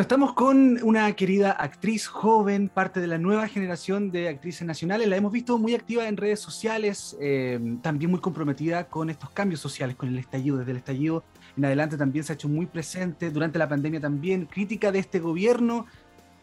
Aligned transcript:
Estamos 0.00 0.32
con 0.32 0.80
una 0.84 1.12
querida 1.16 1.50
actriz 1.50 2.06
joven, 2.06 2.68
parte 2.68 3.00
de 3.00 3.08
la 3.08 3.18
nueva 3.18 3.48
generación 3.48 4.12
de 4.12 4.28
actrices 4.28 4.64
nacionales. 4.64 5.08
La 5.08 5.16
hemos 5.16 5.32
visto 5.32 5.58
muy 5.58 5.74
activa 5.74 6.06
en 6.06 6.16
redes 6.16 6.38
sociales, 6.38 7.16
eh, 7.20 7.58
también 7.82 8.12
muy 8.12 8.20
comprometida 8.20 8.84
con 8.84 9.10
estos 9.10 9.30
cambios 9.30 9.60
sociales, 9.60 9.96
con 9.96 10.08
el 10.08 10.16
estallido. 10.16 10.58
Desde 10.58 10.70
el 10.70 10.76
estallido 10.76 11.24
en 11.56 11.64
adelante 11.64 11.96
también 11.96 12.24
se 12.24 12.32
ha 12.32 12.34
hecho 12.34 12.48
muy 12.48 12.66
presente, 12.66 13.30
durante 13.30 13.58
la 13.58 13.68
pandemia 13.68 14.00
también, 14.00 14.46
crítica 14.46 14.92
de 14.92 15.00
este 15.00 15.18
gobierno, 15.18 15.86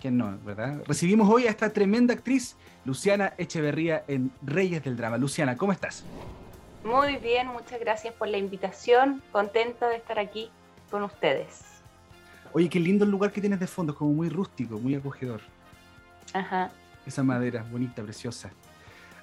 que 0.02 0.12
no, 0.12 0.38
¿verdad? 0.44 0.84
Recibimos 0.86 1.30
hoy 1.30 1.48
a 1.48 1.50
esta 1.50 1.70
tremenda 1.70 2.14
actriz, 2.14 2.58
Luciana 2.84 3.36
Echeverría, 3.38 4.04
en 4.10 4.32
Reyes 4.42 4.84
del 4.84 4.98
Drama. 4.98 5.18
Luciana, 5.18 5.56
¿cómo 5.56 5.72
estás? 5.72 6.04
Muy 6.84 7.16
bien, 7.16 7.48
muchas 7.48 7.80
gracias 7.80 8.14
por 8.16 8.28
la 8.28 8.38
invitación. 8.38 9.24
Contenta 9.32 9.88
de 9.88 9.96
estar 9.96 10.20
aquí 10.20 10.52
con 10.92 11.04
ustedes. 11.04 11.75
Oye, 12.56 12.70
qué 12.70 12.80
lindo 12.80 13.04
el 13.04 13.12
lugar 13.12 13.34
que 13.34 13.42
tienes 13.42 13.60
de 13.60 13.68
fondo, 13.68 13.92
es 13.92 13.98
como 13.98 14.14
muy 14.14 14.30
rústico, 14.30 14.80
muy 14.80 14.96
acogedor. 14.96 15.42
Ajá. 16.32 16.72
Esa 17.06 17.22
madera, 17.22 17.66
bonita, 17.70 18.02
preciosa. 18.02 18.50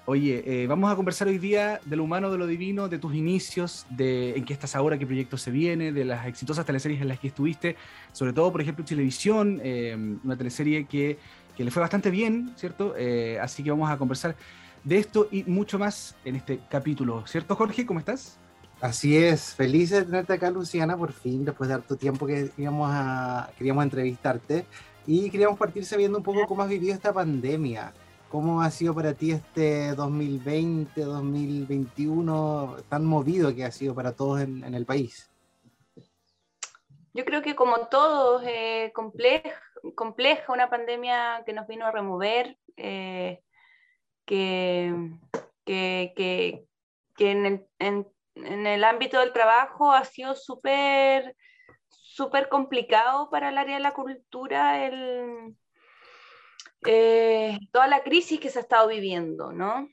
Oye, 0.05 0.43
eh, 0.45 0.67
vamos 0.67 0.93
a 0.93 0.97
conversar 0.97 1.29
hoy 1.29 1.39
día 1.39 1.81
de 1.87 1.97
lo 1.97 2.05
humano, 2.05 2.31
de 2.31 2.37
lo 2.37 2.47
divino, 2.47 2.91
de 2.91 2.99
tus 2.99 3.15
inicios, 3.15 3.87
de 3.89 4.37
en 4.37 4.45
qué 4.45 4.53
estás 4.53 4.77
ahora, 4.77 4.99
qué 4.99 5.07
proyecto 5.07 5.39
se 5.39 5.51
viene, 5.51 5.93
de 5.93 6.05
las 6.05 6.27
exitosas 6.27 6.67
teleseries 6.67 7.01
en 7.01 7.09
las 7.09 7.21
que 7.21 7.29
estuviste, 7.29 7.77
sobre 8.13 8.35
todo, 8.35 8.53
por 8.53 8.61
ejemplo, 8.61 8.85
Televisión, 8.85 9.63
eh, 9.65 9.97
una 10.23 10.37
teleserie 10.37 10.85
que, 10.85 11.17
que, 11.57 11.65
le 11.65 11.71
fue 11.71 11.81
bastante 11.81 12.11
bien, 12.11 12.53
¿cierto? 12.57 12.95
Eh, 12.99 13.39
así 13.41 13.63
que 13.63 13.71
vamos 13.71 13.91
a 13.91 13.97
conversar 13.97 14.37
de 14.85 14.99
esto 14.99 15.29
y 15.33 15.45
mucho 15.45 15.79
más 15.79 16.17
en 16.27 16.37
este 16.37 16.61
capítulo, 16.69 17.27
¿cierto, 17.27 17.57
Jorge? 17.57 17.87
¿Cómo 17.87 17.99
estás? 17.99 18.39
Así 18.83 19.17
es, 19.17 19.55
feliz 19.55 19.91
de 19.91 20.03
tenerte 20.03 20.33
acá, 20.33 20.51
Luciana, 20.51 20.97
por 20.97 21.13
fin, 21.13 21.45
después 21.45 21.71
de 21.71 21.79
tu 21.83 21.97
tiempo 21.97 22.27
que 22.27 22.51
íbamos 22.57 22.91
a, 22.93 23.49
queríamos 23.57 23.85
entrevistarte. 23.85 24.67
Y 25.07 25.31
queríamos 25.31 25.57
partir 25.57 25.85
sabiendo 25.85 26.19
un 26.19 26.25
poco 26.25 26.49
cómo 26.49 26.63
has 26.63 26.69
vivido 26.69 26.93
esta 26.93 27.13
pandemia. 27.13 27.93
¿Cómo 28.29 28.61
ha 28.61 28.73
sido 28.73 28.93
para 28.93 29.15
ti 29.15 29.31
este 29.31 29.95
2020, 29.95 31.01
2021 31.01 32.79
tan 32.89 33.05
movido 33.05 33.55
que 33.55 33.65
ha 33.65 33.71
sido 33.71 33.95
para 33.95 34.17
todos 34.17 34.41
en, 34.41 34.75
el 34.75 34.85
país? 34.85 35.31
Yo 37.15 37.25
creo 37.25 37.41
que 37.41 37.55
como 37.55 37.87
todos, 37.87 38.43
eh, 38.45 38.91
compleja, 38.93 39.63
compleja, 39.95 40.53
una 40.53 40.69
pandemia 40.69 41.45
que 41.47 41.53
nos 41.53 41.69
vino 41.69 41.87
a 41.87 41.93
remover, 41.93 42.59
eh, 42.77 43.45
que, 44.25 44.93
que, 45.65 46.13
que, 46.17 46.67
que 47.15 47.31
en, 47.31 47.65
en, 47.79 48.09
en 48.35 48.67
el 48.67 48.85
ámbito 48.85 49.21
del 49.21 49.33
trabajo 49.33 49.93
ha 49.93 50.05
sido 50.05 50.35
súper 50.35 51.35
complicado 52.51 53.31
para 53.31 53.51
el 53.51 53.59
área 53.59 53.77
de 53.77 53.83
la 53.83 53.95
cultura 53.95 54.87
el, 54.87 55.57
eh, 56.87 57.59
toda 57.73 57.87
la 57.87 58.03
crisis 58.03 58.41
que 58.41 58.51
se 58.51 58.59
ha 58.59 58.63
estado 58.63 58.89
viviendo, 58.89 59.53
¿no? 59.53 59.89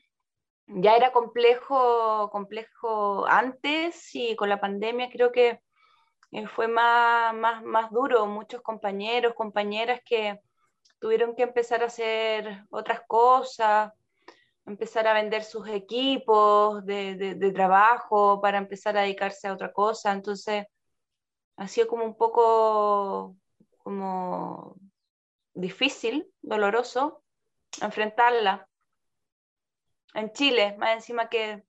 Ya 0.66 0.96
era 0.96 1.12
complejo, 1.12 2.30
complejo 2.30 3.26
antes 3.26 4.14
y 4.14 4.36
con 4.36 4.48
la 4.48 4.60
pandemia 4.60 5.10
creo 5.10 5.32
que 5.32 5.60
eh, 6.32 6.46
fue 6.46 6.68
más, 6.68 7.34
más, 7.34 7.62
más 7.62 7.90
duro. 7.90 8.26
Muchos 8.26 8.62
compañeros, 8.62 9.34
compañeras 9.34 10.00
que 10.04 10.40
tuvieron 11.00 11.34
que 11.34 11.42
empezar 11.44 11.82
a 11.82 11.86
hacer 11.86 12.64
otras 12.70 13.02
cosas, 13.06 13.92
empezar 14.66 15.06
a 15.06 15.14
vender 15.14 15.42
sus 15.42 15.68
equipos 15.68 16.84
de, 16.84 17.52
trabajo 17.54 18.40
para 18.40 18.58
empezar 18.58 18.96
a 18.96 19.02
dedicarse 19.02 19.48
a 19.48 19.52
otra 19.52 19.72
cosa. 19.72 20.12
Entonces, 20.12 20.66
ha 21.56 21.68
sido 21.68 21.88
como 21.88 22.04
un 22.04 22.16
poco 22.16 23.36
como 23.78 24.76
difícil, 25.54 26.26
doloroso, 26.40 27.22
enfrentarla. 27.80 28.68
En 30.14 30.32
Chile, 30.32 30.76
más 30.78 30.94
encima 30.94 31.28
que 31.28 31.62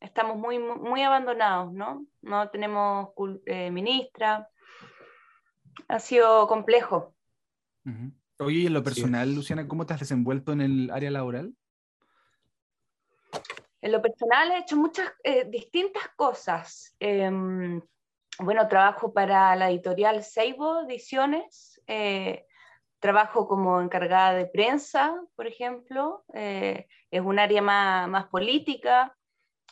estamos 0.00 0.36
muy, 0.36 0.58
muy 0.58 1.02
abandonados, 1.02 1.72
¿no? 1.72 2.06
No 2.22 2.50
tenemos 2.50 3.10
eh, 3.46 3.70
ministra. 3.70 4.48
Ha 5.88 5.98
sido 5.98 6.46
complejo. 6.46 7.14
Oye, 8.38 8.66
en 8.66 8.72
lo 8.72 8.82
personal, 8.82 9.34
Luciana, 9.34 9.68
¿cómo 9.68 9.86
te 9.86 9.94
has 9.94 10.00
desenvuelto 10.00 10.52
en 10.52 10.60
el 10.60 10.90
área 10.90 11.10
laboral? 11.10 11.54
En 13.84 13.92
lo 13.92 14.00
personal 14.00 14.50
he 14.50 14.60
hecho 14.60 14.78
muchas 14.78 15.12
eh, 15.22 15.44
distintas 15.44 16.04
cosas. 16.16 16.96
Em, 17.00 17.82
bueno, 18.38 18.66
trabajo 18.66 19.12
para 19.12 19.54
la 19.56 19.68
editorial 19.68 20.24
Seibo 20.24 20.80
Ediciones, 20.88 21.82
eh, 21.86 22.46
trabajo 22.98 23.46
como 23.46 23.82
encargada 23.82 24.32
de 24.32 24.46
prensa, 24.46 25.14
por 25.36 25.46
ejemplo, 25.46 26.24
eh, 26.32 26.86
es 27.10 27.20
un 27.20 27.38
área 27.38 27.60
más, 27.60 28.08
más, 28.08 28.24
política, 28.28 29.14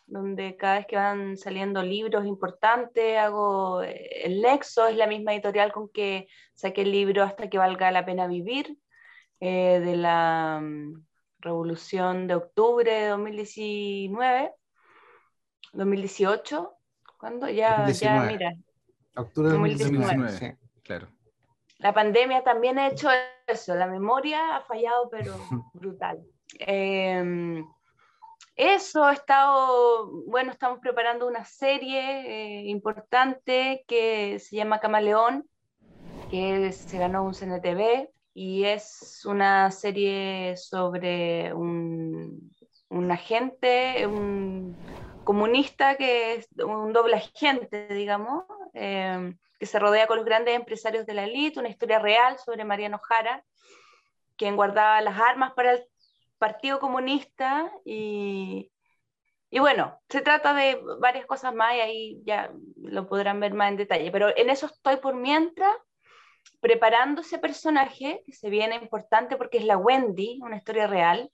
donde 0.04 0.58
cada 0.58 0.74
vez 0.74 0.86
que 0.86 0.96
van 0.96 1.38
saliendo 1.38 1.82
libros 1.82 2.26
importantes 2.26 3.16
hago 3.16 3.80
el 3.80 4.42
nexo, 4.42 4.88
es 4.88 4.96
la 4.96 5.06
misma 5.06 5.32
editorial 5.32 5.72
con 5.72 5.88
que 5.88 6.28
saqué 6.52 6.82
el 6.82 6.92
libro 6.92 7.22
Hasta 7.22 7.48
que 7.48 7.56
valga 7.56 7.90
la 7.90 8.04
pena 8.04 8.26
vivir, 8.26 8.76
de 9.40 9.96
la 9.96 10.62
Revolución 11.42 12.26
de 12.28 12.36
Octubre 12.36 12.90
de 12.90 13.08
2019, 13.08 14.52
2018, 15.72 16.72
¿cuándo? 17.18 17.48
Ya, 17.48 17.88
ya 17.90 18.22
mira. 18.22 18.56
Octubre 19.16 19.50
de 19.50 19.58
2019, 19.58 20.58
claro. 20.82 21.08
La 21.78 21.92
pandemia 21.92 22.44
también 22.44 22.78
ha 22.78 22.86
hecho 22.88 23.08
eso, 23.46 23.74
la 23.74 23.88
memoria 23.88 24.56
ha 24.56 24.60
fallado, 24.62 25.10
pero 25.10 25.34
brutal. 25.74 26.24
Em, 26.60 27.66
eso 28.54 29.04
ha 29.04 29.12
estado, 29.12 30.10
bueno, 30.26 30.52
estamos 30.52 30.78
preparando 30.78 31.26
una 31.26 31.44
serie 31.44 32.00
eh, 32.00 32.68
importante 32.68 33.84
que 33.88 34.38
se 34.38 34.56
llama 34.56 34.78
Camaleón, 34.78 35.44
que 36.30 36.70
se 36.70 36.98
ganó 36.98 37.24
un 37.24 37.34
CNTV, 37.34 38.08
y 38.34 38.64
es 38.64 39.24
una 39.26 39.70
serie 39.70 40.56
sobre 40.56 41.52
un, 41.52 42.50
un 42.88 43.10
agente, 43.10 44.06
un 44.06 44.76
comunista 45.24 45.96
que 45.96 46.34
es 46.34 46.48
un 46.64 46.92
doble 46.92 47.16
agente, 47.16 47.88
digamos, 47.88 48.44
eh, 48.74 49.34
que 49.58 49.66
se 49.66 49.78
rodea 49.78 50.06
con 50.06 50.16
los 50.16 50.26
grandes 50.26 50.56
empresarios 50.56 51.06
de 51.06 51.14
la 51.14 51.24
élite, 51.24 51.60
una 51.60 51.68
historia 51.68 51.98
real 51.98 52.38
sobre 52.38 52.64
Mariano 52.64 52.98
Jara, 52.98 53.44
quien 54.36 54.56
guardaba 54.56 55.00
las 55.02 55.20
armas 55.20 55.52
para 55.52 55.74
el 55.74 55.84
Partido 56.38 56.80
Comunista 56.80 57.70
y, 57.84 58.72
y 59.50 59.58
bueno, 59.60 60.00
se 60.08 60.22
trata 60.22 60.54
de 60.54 60.80
varias 60.98 61.26
cosas 61.26 61.54
más 61.54 61.76
y 61.76 61.80
ahí 61.80 62.22
ya 62.24 62.50
lo 62.76 63.06
podrán 63.06 63.38
ver 63.38 63.54
más 63.54 63.70
en 63.70 63.76
detalle, 63.76 64.10
pero 64.10 64.36
en 64.36 64.50
eso 64.50 64.66
estoy 64.66 64.96
por 64.96 65.14
mientras 65.14 65.74
preparando 66.60 67.22
ese 67.22 67.38
personaje, 67.38 68.22
que 68.24 68.32
se 68.32 68.48
viene 68.48 68.76
importante 68.76 69.36
porque 69.36 69.58
es 69.58 69.64
la 69.64 69.76
Wendy, 69.76 70.38
una 70.42 70.56
historia 70.56 70.86
real. 70.86 71.30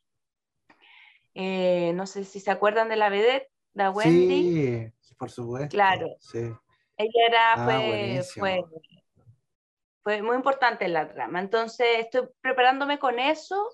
Eh, 1.35 1.93
no 1.95 2.07
sé 2.07 2.25
si 2.25 2.41
se 2.41 2.51
acuerdan 2.51 2.89
de 2.89 2.97
la 2.97 3.11
vedette, 3.11 3.51
la 3.75 3.91
Wendy. 3.91 4.91
Sí, 5.01 5.15
por 5.17 5.31
supuesto. 5.31 5.69
Claro. 5.69 6.09
Sí. 6.21 6.39
Ella 6.97 7.27
era, 7.29 7.53
ah, 7.53 7.65
fue, 7.65 8.23
fue, 8.35 8.65
fue, 10.03 10.23
muy 10.23 10.37
importante 10.37 10.87
en 10.87 10.95
la 10.95 11.13
trama. 11.13 11.41
Entonces 11.41 11.87
estoy 11.99 12.29
preparándome 12.41 12.99
con 12.99 13.19
eso 13.19 13.69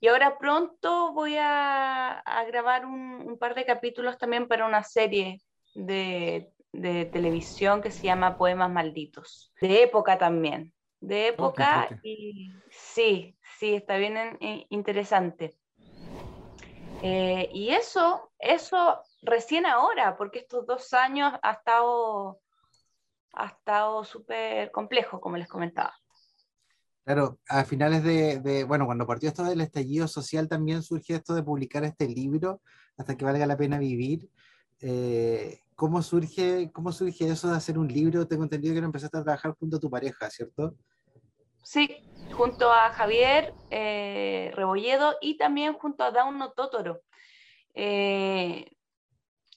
y 0.00 0.08
ahora 0.08 0.38
pronto 0.38 1.12
voy 1.12 1.36
a, 1.36 2.18
a 2.18 2.44
grabar 2.44 2.86
un, 2.86 3.22
un, 3.24 3.38
par 3.38 3.54
de 3.54 3.64
capítulos 3.64 4.18
también 4.18 4.48
para 4.48 4.66
una 4.66 4.82
serie 4.82 5.40
de, 5.74 6.50
de 6.80 7.04
televisión 7.06 7.82
que 7.82 7.90
se 7.90 8.04
llama 8.04 8.36
Poemas 8.36 8.70
Malditos, 8.70 9.52
de 9.60 9.82
época 9.82 10.18
también 10.18 10.72
de 11.00 11.24
oh, 11.24 11.32
época 11.34 12.00
y 12.02 12.52
sí, 12.70 13.36
sí, 13.58 13.74
está 13.74 13.96
bien 13.96 14.16
interesante. 14.70 15.56
Eh, 17.02 17.48
y 17.52 17.70
eso, 17.70 18.32
eso 18.38 19.00
recién 19.22 19.66
ahora, 19.66 20.16
porque 20.16 20.40
estos 20.40 20.66
dos 20.66 20.92
años 20.94 21.32
ha 21.42 21.52
estado, 21.52 22.40
ha 23.34 23.46
estado 23.46 24.04
súper 24.04 24.70
complejo, 24.72 25.20
como 25.20 25.36
les 25.36 25.48
comentaba. 25.48 25.94
Claro, 27.04 27.38
a 27.48 27.64
finales 27.64 28.02
de, 28.02 28.64
bueno, 28.64 28.86
cuando 28.86 29.06
partió 29.06 29.28
esto 29.28 29.44
del 29.44 29.60
estallido 29.60 30.08
social 30.08 30.48
también 30.48 30.82
surgió 30.82 31.14
esto 31.16 31.34
de 31.34 31.42
publicar 31.42 31.84
este 31.84 32.08
libro, 32.08 32.62
hasta 32.96 33.16
que 33.16 33.24
valga 33.24 33.46
la 33.46 33.56
pena 33.56 33.78
vivir. 33.78 34.28
Eh, 34.80 35.60
¿cómo, 35.76 36.02
surge, 36.02 36.70
¿Cómo 36.72 36.90
surge 36.90 37.28
eso 37.28 37.48
de 37.48 37.56
hacer 37.56 37.78
un 37.78 37.86
libro? 37.86 38.26
Tengo 38.26 38.42
entendido 38.42 38.74
que 38.74 38.80
no 38.80 38.86
empezaste 38.86 39.18
a 39.18 39.22
trabajar 39.22 39.54
junto 39.60 39.76
a 39.76 39.80
tu 39.80 39.88
pareja, 39.88 40.28
¿cierto? 40.30 40.74
Sí, 41.62 41.96
junto 42.32 42.72
a 42.72 42.90
Javier 42.90 43.52
eh, 43.70 44.50
Rebolledo 44.54 45.16
y 45.20 45.36
también 45.36 45.74
junto 45.74 46.02
a 46.04 46.10
Dauno 46.10 46.52
Totoro. 46.52 47.02
Eh, 47.74 48.72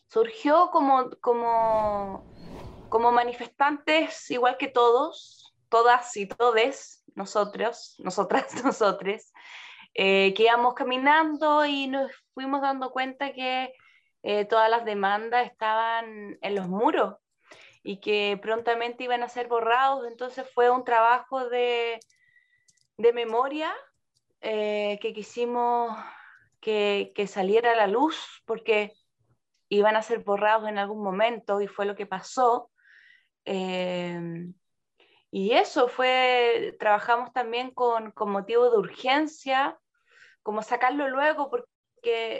surgió 0.09 0.69
como, 0.71 1.09
como, 1.21 2.23
como 2.89 3.11
manifestantes, 3.11 4.29
igual 4.29 4.57
que 4.57 4.67
todos, 4.67 5.55
todas 5.69 6.15
y 6.17 6.27
todes, 6.27 7.03
nosotros, 7.15 7.95
nosotras, 7.99 8.45
nosotres, 8.65 9.31
eh, 9.93 10.33
que 10.35 10.43
íbamos 10.43 10.73
caminando 10.73 11.65
y 11.65 11.87
nos 11.87 12.11
fuimos 12.33 12.61
dando 12.61 12.91
cuenta 12.91 13.33
que 13.33 13.73
todas 14.49 14.69
las 14.69 14.85
demandas 14.85 15.45
estaban 15.45 16.37
en 16.41 16.55
los 16.55 16.67
muros 16.67 17.15
y 17.83 17.99
que 17.99 18.37
prontamente 18.41 19.03
iban 19.03 19.23
a 19.23 19.29
ser 19.29 19.47
borrados. 19.47 20.05
Entonces 20.07 20.49
fue 20.53 20.69
un 20.69 20.83
trabajo 20.83 21.49
de, 21.49 21.99
de 22.97 23.13
memoria 23.13 23.73
eh, 24.41 24.99
que 25.01 25.13
quisimos 25.13 25.97
que, 26.59 27.11
que, 27.15 27.27
saliera 27.27 27.71
a 27.71 27.75
la 27.75 27.87
luz 27.87 28.43
porque 28.45 28.93
iban 29.69 29.95
a 29.95 30.01
ser 30.01 30.19
borrados 30.19 30.67
en 30.67 30.77
algún 30.77 31.03
momento 31.03 31.61
y 31.61 31.67
fue 31.67 31.85
lo 31.85 31.95
que 31.95 32.05
pasó. 32.05 32.69
Eh, 33.45 34.51
y 35.31 35.51
eso 35.51 35.87
fue, 35.87 36.75
trabajamos 36.79 37.31
también 37.33 37.71
con, 37.71 38.11
con, 38.11 38.31
motivo 38.31 38.69
de 38.69 38.77
urgencia, 38.77 39.79
como 40.41 40.63
sacarlo 40.63 41.07
luego 41.07 41.49
porque 41.49 41.69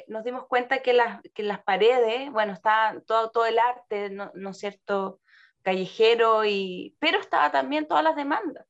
nos 0.08 0.24
dimos 0.24 0.48
cuenta 0.48 0.82
que 0.82 0.94
las, 0.94 1.22
que 1.34 1.44
las 1.44 1.64
paredes, 1.64 2.32
bueno, 2.32 2.54
está 2.54 2.96
todo, 3.06 3.32
todo 3.32 3.46
el 3.46 3.60
arte, 3.60 4.10
¿no, 4.10 4.32
¿no 4.34 4.52
es 4.52 4.60
cierto?, 4.60 5.20
callejero, 5.62 6.46
y, 6.46 6.96
pero 7.00 7.20
estaba 7.20 7.52
también 7.52 7.88
todas 7.88 8.04
las 8.04 8.16
demandas. 8.16 8.66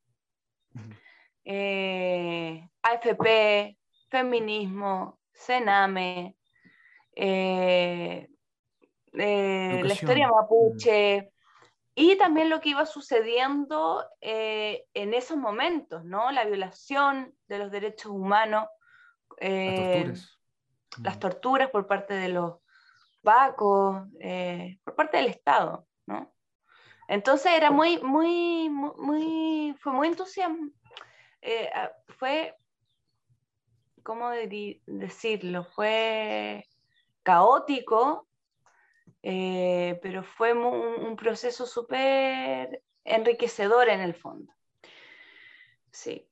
Eh, 1.45 2.67
AFP, 2.81 3.77
feminismo, 4.09 5.19
Sename, 5.31 6.35
eh, 7.15 8.27
eh, 9.13 9.81
la 9.83 9.93
historia 9.93 10.27
mapuche, 10.27 11.31
y 11.95 12.17
también 12.17 12.49
lo 12.49 12.61
que 12.61 12.69
iba 12.69 12.85
sucediendo 12.85 14.05
en 14.21 15.13
esos 15.13 15.37
momentos, 15.37 16.05
¿no? 16.05 16.31
La 16.31 16.45
violación 16.45 17.33
de 17.47 17.59
los 17.59 17.71
derechos 17.71 18.11
humanos, 18.11 18.67
las 19.39 19.75
torturas 19.75 20.38
por 21.69 21.87
parte 21.87 22.13
de 22.13 22.29
los 22.29 22.57
vacos, 23.21 24.07
por 24.83 24.95
parte 24.95 25.17
del 25.17 25.27
Estado, 25.27 25.87
¿no? 26.05 26.33
Entonces 27.09 27.51
era 27.53 27.71
muy, 27.71 27.99
muy, 28.03 28.69
muy, 28.69 29.75
fue 29.79 29.91
muy 29.91 30.07
entusiasmante. 30.09 30.77
Eh, 31.41 31.67
ah, 31.73 31.91
fue, 32.09 32.55
¿cómo 34.03 34.29
decirlo? 34.29 35.63
Fue 35.63 36.67
caótico, 37.23 38.27
eh, 39.23 39.99
pero 40.03 40.23
fue 40.23 40.53
un, 40.53 41.15
proceso 41.15 41.65
súper 41.65 42.83
enriquecedor 43.03 43.89
en 43.89 44.01
el 44.01 44.13
fondo. 44.13 44.53
Sí. 45.91 46.28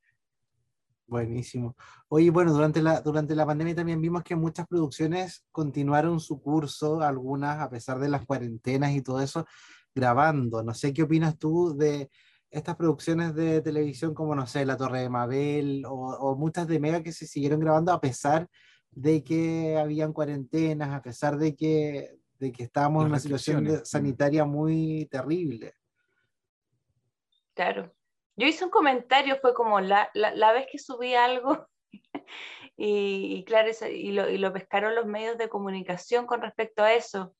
Buenísimo. 1.07 1.77
Oye, 2.09 2.29
bueno, 2.31 2.51
durante 2.51 2.81
la, 2.81 2.99
durante 2.99 3.33
la 3.33 3.45
pandemia 3.45 3.75
también 3.75 4.01
vimos 4.01 4.23
que 4.23 4.35
muchas 4.35 4.67
producciones 4.67 5.45
continuaron 5.53 6.19
su 6.19 6.41
curso, 6.41 7.01
algunas 7.01 7.61
a 7.61 7.69
pesar 7.69 7.97
de 7.99 8.09
las 8.09 8.25
cuarentenas 8.25 8.91
y 8.91 9.01
todo 9.01 9.21
eso 9.21 9.45
grabando. 9.95 10.63
No 10.63 10.73
sé 10.73 10.93
qué 10.93 11.03
opinas 11.03 11.37
tú 11.37 11.75
de 11.77 12.09
estas 12.51 12.75
producciones 12.75 13.33
de 13.35 13.61
televisión 13.61 14.13
como, 14.13 14.35
no 14.35 14.47
sé, 14.47 14.65
La 14.65 14.75
Torre 14.75 14.99
de 14.99 15.09
Mabel 15.09 15.83
o, 15.87 16.35
muchas 16.37 16.67
de 16.67 16.79
Mega 16.79 17.01
que 17.01 17.13
se 17.13 17.25
siguieron 17.25 17.61
grabando 17.61 17.93
a 17.93 18.01
pesar 18.01 18.49
de 18.91 19.23
que 19.23 19.77
habían 19.77 20.11
cuarentenas, 20.11 20.89
a 20.89 21.01
pesar 21.01 21.37
de 21.37 21.55
que, 21.55 22.19
de 22.37 22.51
que 22.51 22.63
estábamos 22.63 23.03
en 23.03 23.09
una 23.11 23.19
situación 23.19 23.85
sanitaria 23.85 24.43
muy 24.43 25.07
terrible. 25.09 25.73
Claro. 27.53 27.96
Yo 28.37 28.45
hice 28.45 28.63
un 28.63 28.69
comentario, 28.69 29.37
fue 29.41 29.55
como 29.55 29.81
la, 29.81 30.11
la, 30.13 30.51
vez 30.51 30.67
que 30.71 30.77
subí 30.77 31.15
algo 31.15 31.67
y, 32.77 33.43
claro, 33.45 33.71
y 33.91 34.11
lo, 34.11 34.29
y 34.29 34.37
lo 34.37 34.53
pescaron 34.53 34.93
los 34.93 35.07
medios 35.07 35.39
de 35.39 35.49
comunicación 35.49 36.27
con 36.27 36.43
respecto 36.43 36.83
a 36.83 36.93
eso. 36.93 37.33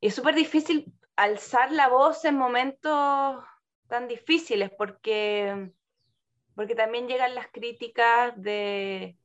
Y 0.00 0.08
es 0.08 0.14
súper 0.16 0.34
difícil 0.34 0.92
alzar 1.14 1.70
la 1.70 1.88
voz 1.88 2.24
en 2.24 2.36
momentos 2.36 3.44
tan 3.86 4.08
difíciles 4.08 4.70
porque, 4.76 5.70
porque 6.56 6.74
también 6.74 7.06
llegan 7.06 7.36
las 7.36 7.46
críticas 7.52 8.32
de, 8.36 9.16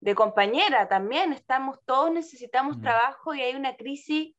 de 0.00 0.14
compañera 0.16 0.88
también. 0.88 1.32
Estamos, 1.32 1.78
todos 1.84 2.10
necesitamos 2.10 2.78
mm. 2.78 2.82
trabajo 2.82 3.34
y 3.34 3.42
hay 3.42 3.54
una 3.54 3.76
crisis 3.76 4.34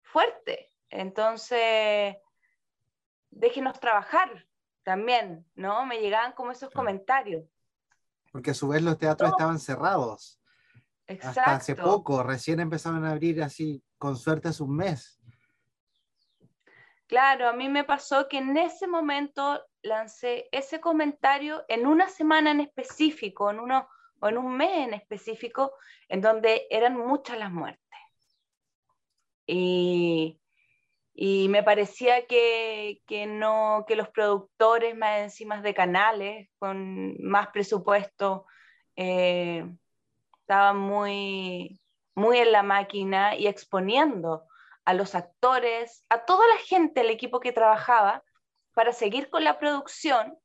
fuerte. 0.00 0.70
Entonces, 0.88 2.16
déjenos 3.30 3.78
trabajar 3.78 4.46
también, 4.82 5.46
¿no? 5.54 5.84
Me 5.86 6.00
llegaban 6.00 6.32
como 6.32 6.52
esos 6.52 6.70
comentarios. 6.70 7.44
Porque 8.32 8.52
a 8.52 8.54
su 8.54 8.68
vez 8.68 8.82
los 8.82 8.98
teatros 8.98 9.30
estaban 9.30 9.58
cerrados. 9.58 10.40
Exacto. 11.06 11.40
Hasta 11.40 11.54
hace 11.56 11.74
poco, 11.74 12.22
recién 12.22 12.60
empezaron 12.60 13.04
a 13.04 13.10
abrir 13.10 13.42
así, 13.42 13.82
con 13.98 14.16
suerte 14.16 14.48
hace 14.48 14.62
un 14.62 14.76
mes. 14.76 15.20
Claro, 17.06 17.48
a 17.48 17.52
mí 17.52 17.68
me 17.68 17.82
pasó 17.82 18.28
que 18.28 18.38
en 18.38 18.56
ese 18.56 18.86
momento 18.86 19.60
lancé 19.82 20.48
ese 20.52 20.80
comentario 20.80 21.64
en 21.66 21.86
una 21.86 22.08
semana 22.08 22.52
en 22.52 22.60
específico, 22.60 23.50
en 23.50 23.58
uno, 23.58 23.88
o 24.20 24.28
en 24.28 24.38
un 24.38 24.56
mes 24.56 24.86
en 24.86 24.94
específico, 24.94 25.72
en 26.08 26.20
donde 26.20 26.68
eran 26.70 26.96
muchas 26.96 27.36
las 27.36 27.50
muertes. 27.50 27.80
Y, 29.44 30.39
me 31.14 31.62
parecía 31.62 32.26
que, 32.26 33.00
no, 33.28 33.84
que 33.86 33.96
los 33.96 34.08
productores 34.08 34.96
más 34.96 35.20
encima 35.20 35.60
de 35.60 35.74
canales, 35.74 36.48
con 36.58 37.16
más 37.22 37.48
presupuesto, 37.48 38.46
eh, 38.96 39.64
estaban 40.40 40.78
muy, 40.78 41.80
muy 42.14 42.38
en 42.38 42.52
la 42.52 42.62
máquina 42.62 43.36
y 43.36 43.46
exponiendo 43.46 44.46
a 44.84 44.94
los 44.94 45.14
actores, 45.14 46.04
a 46.08 46.24
toda 46.24 46.46
la 46.48 46.56
gente, 46.58 47.02
el 47.02 47.10
equipo 47.10 47.40
que 47.40 47.52
trabajaba, 47.52 48.22
para 48.74 48.92
seguir 48.92 49.30
con 49.30 49.44
la 49.44 49.58
producción. 49.58 50.38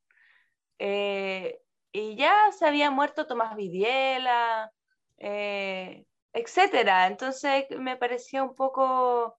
Eh, 0.78 1.58
y 1.92 2.16
ya 2.16 2.52
se 2.52 2.66
había 2.66 2.90
muerto 2.90 3.26
Tomás 3.26 3.56
Vidiela, 3.56 4.70
eh, 5.18 6.04
etcétera. 6.32 7.06
Entonces 7.06 7.66
me 7.78 7.96
parecía 7.96 8.42
un 8.42 8.54
poco, 8.54 9.38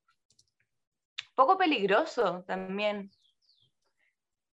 poco 1.38 1.58
peligroso 1.58 2.44
también. 2.48 3.12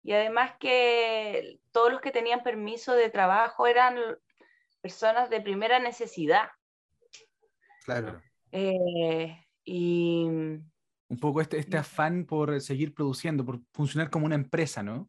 Y 0.02 0.12
además 0.12 0.52
que 0.60 1.58
todos 1.72 1.90
los 1.90 2.02
que 2.02 2.10
tenían 2.10 2.42
permiso 2.42 2.92
de 2.92 3.08
trabajo 3.08 3.66
eran 3.66 3.96
personas 4.82 5.30
de 5.30 5.40
primera 5.40 5.78
necesidad. 5.78 6.50
Claro. 7.86 8.22
Eh, 8.52 9.34
y... 9.64 10.26
Un 10.26 11.20
poco 11.20 11.40
este, 11.40 11.58
este 11.58 11.78
afán 11.78 12.26
por 12.26 12.60
seguir 12.60 12.94
produciendo, 12.94 13.44
por 13.44 13.60
funcionar 13.72 14.10
como 14.10 14.26
una 14.26 14.34
empresa, 14.34 14.82
¿no? 14.82 15.08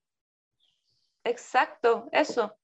Exacto, 1.26 2.08
eso. 2.12 2.56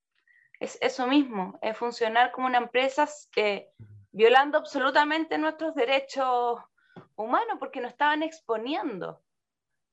Es 0.59 0.77
eso 0.79 1.05
mismo, 1.07 1.57
es 1.61 1.77
funcionar 1.77 2.31
como 2.31 2.47
una 2.47 2.59
empresa 2.59 3.09
eh, 3.35 3.71
violando 4.11 4.57
absolutamente 4.57 5.37
nuestros 5.37 5.73
derechos 5.75 6.59
humanos 7.21 7.57
porque 7.59 7.81
nos 7.81 7.91
estaban 7.91 8.23
exponiendo. 8.23 9.21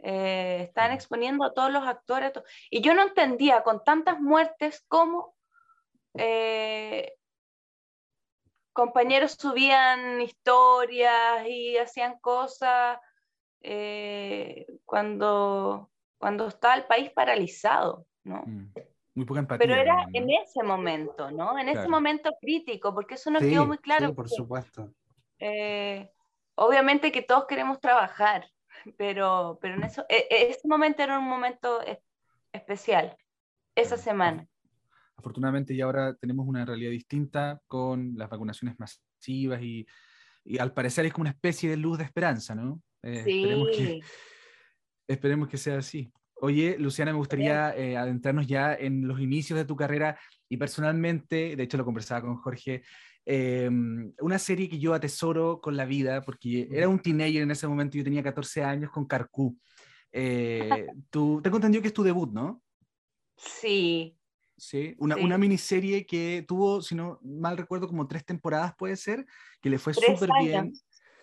Eh, 0.01 0.63
estaban 0.63 0.93
exponiendo 0.93 1.45
a 1.45 1.53
todos 1.53 1.73
los 1.73 1.87
actores. 1.87 2.33
Y 2.71 2.81
yo 2.81 2.95
no 2.95 3.03
entendía 3.03 3.63
con 3.63 3.83
tantas 3.85 4.21
muertes 4.21 4.85
cómo 4.89 5.35
eh, 6.15 7.15
compañeros 8.73 9.33
subían 9.33 10.21
historias 10.21 11.47
y 11.47 11.77
hacían 11.77 12.19
cosas 12.21 12.99
eh, 13.61 14.67
cuando, 14.85 15.91
cuando 16.17 16.47
está 16.47 16.75
el 16.75 16.85
país 16.85 17.11
paralizado, 17.11 18.07
¿no? 18.23 18.45
Mm. 18.47 18.73
Muy 19.15 19.27
poca 19.27 19.41
empatía. 19.41 19.67
Pero 19.67 19.81
era 19.81 20.07
en 20.13 20.31
ese 20.31 20.63
momento, 20.63 21.29
¿no? 21.33 21.59
En 21.59 21.69
ese 21.69 21.89
momento 21.89 22.31
crítico, 22.41 22.95
porque 22.95 23.15
eso 23.15 23.33
no 23.33 23.41
quedó 23.41 23.67
muy 23.67 23.79
claro. 23.79 24.07
Sí, 24.07 24.13
por 24.13 24.29
supuesto. 24.29 24.93
Eh, 25.41 26.09
obviamente 26.59 27.13
que 27.13 27.23
todos 27.23 27.47
queremos 27.47 27.81
trabajar, 27.81 28.47
pero, 28.97 29.59
pero 29.63 29.75
en 29.75 29.85
eso, 29.85 30.05
e, 30.09 30.27
e, 30.31 30.51
ese 30.51 30.67
momento 30.67 31.03
era 31.03 31.19
un 31.19 31.29
momento 31.29 31.81
especial, 32.53 33.17
esa 33.75 33.97
semana. 33.97 34.47
Afortunadamente 35.17 35.75
ya 35.75 35.85
ahora 35.85 36.15
tenemos 36.15 36.47
una 36.47 36.65
realidad 36.65 36.91
distinta 36.91 37.61
con 37.67 38.15
las 38.17 38.29
vacunaciones 38.29 38.77
masivas 38.79 39.63
y, 39.63 39.87
y 40.45 40.59
al 40.59 40.73
parecer 40.73 41.07
es 41.07 41.13
como 41.13 41.23
una 41.23 41.31
especie 41.31 41.71
de 41.71 41.77
luz 41.77 41.99
de 41.99 42.05
esperanza, 42.05 42.55
¿no? 42.55 42.81
Eh, 43.03 43.23
sí. 43.25 43.43
esperemos, 43.43 43.69
que, 43.77 44.01
esperemos 45.09 45.49
que 45.49 45.57
sea 45.57 45.79
así. 45.79 46.13
Oye, 46.41 46.77
Luciana, 46.79 47.13
me 47.13 47.19
gustaría 47.19 47.77
eh, 47.77 47.97
adentrarnos 47.97 48.47
ya 48.47 48.73
en 48.75 49.09
los 49.09 49.19
inicios 49.21 49.59
de 49.59 49.65
tu 49.65 49.75
carrera 49.75 50.19
y 50.49 50.57
personalmente, 50.57 51.57
de 51.57 51.63
hecho 51.63 51.77
lo 51.77 51.85
conversaba 51.85 52.21
con 52.21 52.37
Jorge, 52.37 52.83
em, 53.31 54.13
una 54.21 54.39
serie 54.39 54.71
que 54.71 54.79
yo 54.79 54.95
atesoro 54.95 55.61
con 55.61 55.77
la 55.77 55.85
vida, 55.85 56.23
porque 56.23 56.67
era 56.71 56.89
un 56.89 56.99
teenager 56.99 57.43
en 57.43 57.51
ese 57.51 57.69
momento, 57.69 57.99
yo 57.99 58.05
tenía 58.05 58.23
14 58.23 58.65
años 58.65 58.91
con 58.91 59.07
Carcú. 59.07 59.55
Eh, 60.11 60.87
tú, 61.11 61.41
tengo 61.43 61.59
entendido 61.59 61.83
que 61.83 61.89
es 61.89 61.95
tu 61.95 62.03
debut, 62.03 62.33
¿no? 62.33 62.63
Sí. 63.37 64.17
Sí, 64.57 64.95
una, 64.99 65.17
una 65.17 65.37
miniserie 65.37 66.07
que 66.07 66.45
tuvo, 66.49 66.81
si 66.81 66.95
no 66.95 67.21
mal 67.23 67.59
recuerdo, 67.59 67.87
como 67.87 68.09
tres 68.09 68.25
temporadas 68.25 68.75
puede 68.77 68.97
ser, 68.97 69.27
que 69.61 69.71
le 69.71 69.79
fue 69.79 69.93
súper 69.93 70.31
bien. 70.43 70.73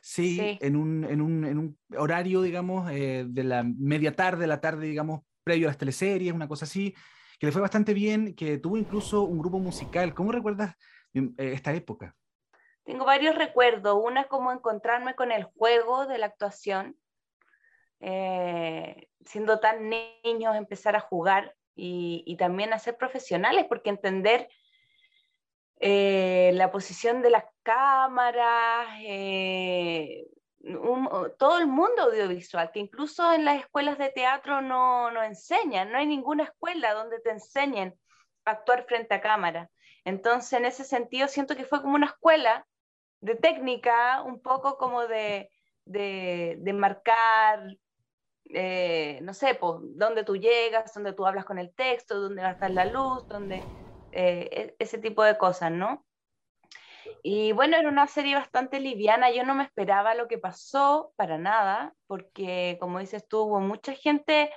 Sí, 0.01 0.59
En, 0.61 0.75
un, 0.75 1.03
en, 1.03 1.19
un, 1.19 1.43
en, 1.43 1.57
un, 1.57 1.77
horario, 1.97 2.43
digamos, 2.43 2.91
eh, 2.91 3.25
de 3.27 3.43
la 3.43 3.63
media 3.63 4.15
tarde, 4.15 4.45
la 4.45 4.61
tarde, 4.61 4.85
digamos, 4.85 5.21
previo 5.43 5.67
a 5.67 5.71
las 5.71 5.79
teleseries, 5.79 6.31
una 6.31 6.47
cosa 6.47 6.65
así, 6.65 6.93
que 7.39 7.47
le 7.47 7.51
fue 7.51 7.63
bastante 7.63 7.95
bien, 7.95 8.35
que 8.35 8.59
tuvo 8.59 8.77
incluso 8.77 9.23
un 9.23 9.39
grupo 9.39 9.57
musical. 9.57 10.13
¿Cómo 10.13 10.31
recuerdas 10.31 10.75
eh, 10.75 10.77
esta 11.37 11.73
época? 11.73 12.15
Tengo 12.85 13.05
varios 13.05 13.35
recuerdos. 13.35 13.97
Una 14.01 14.25
como 14.25 14.51
encontrarme 14.51 15.15
con 15.15 15.31
el 15.31 15.43
juego 15.43 16.05
de 16.05 16.19
la 16.19 16.27
actuación, 16.27 16.95
eh, 17.99 19.09
siendo 19.25 19.59
tan 19.59 19.89
niños, 19.89 20.55
empezar 20.55 20.95
a 20.95 20.99
jugar 20.99 21.55
y, 21.75 22.35
también 22.37 22.73
a 22.73 22.79
ser 22.79 22.95
profesionales, 22.95 23.65
porque 23.67 23.89
entender 23.89 24.47
eh, 25.79 26.51
la 26.53 26.71
posición 26.71 27.21
de 27.21 27.31
las 27.31 27.45
cámaras, 27.63 28.87
eh, 29.01 30.27
todo 31.37 31.57
el 31.57 31.67
mundo 31.67 32.03
audiovisual, 32.03 32.71
que 32.71 32.79
incluso 32.79 33.33
en 33.33 33.45
las 33.45 33.59
escuelas 33.59 33.97
de 33.97 34.09
teatro 34.09 34.61
no, 34.61 35.11
no 35.11 35.23
enseñan, 35.23 35.91
no 35.91 35.97
hay 35.97 36.05
ninguna 36.07 36.43
escuela 36.43 36.93
donde 36.93 37.19
te 37.19 37.31
enseñen 37.31 37.95
a 38.45 38.51
actuar 38.51 38.85
frente 38.85 39.15
a 39.15 39.21
cámara. 39.21 39.69
Entonces, 40.05 40.53
en 40.53 40.65
ese 40.65 40.83
sentido, 40.83 41.27
siento 41.27 41.55
que 41.55 41.65
fue 41.65 41.81
como 41.81 41.95
una 41.95 42.05
escuela 42.05 42.65
de 43.21 43.35
técnica, 43.35 44.21
un 44.23 44.39
poco 44.41 44.77
como 44.77 45.07
de, 45.07 45.51
de, 45.85 46.73
marcar, 46.73 47.75
eh, 48.45 49.19
no 49.23 49.33
sé, 49.33 49.55
pues, 49.55 49.79
dónde 49.95 50.23
tú 50.23 50.37
llegas, 50.37 50.93
dónde 50.93 51.13
tú 51.13 51.25
hablas 51.25 51.45
con 51.45 51.57
el 51.57 51.73
texto, 51.73 52.21
dónde 52.21 52.43
va 52.43 52.49
a 52.49 52.51
estar 52.53 52.71
la 52.71 52.85
luz, 52.85 53.27
dónde 53.27 53.67
eh, 54.11 54.49
e-, 54.51 54.75
ese 54.79 54.99
tipo 54.99 55.23
de 55.23 55.37
cosas, 55.37 55.71
¿no? 55.71 56.05
Y 57.23 57.53
bueno, 57.53 57.75
era 57.75 57.89
una 57.89 58.05
serie 58.05 58.35
bastante 58.35 58.79
liviana, 58.79 59.31
yo 59.31 59.43
no 59.43 59.55
me 59.55 59.63
esperaba 59.63 60.13
lo 60.13 60.27
que 60.27 60.37
pasó 60.37 61.11
para 61.15 61.39
nada, 61.39 61.95
porque 62.05 62.77
como 62.79 62.99
dices 62.99 63.27
tú, 63.27 63.41
hubo 63.41 63.59
mucha 63.59 63.93
gente 63.93 64.51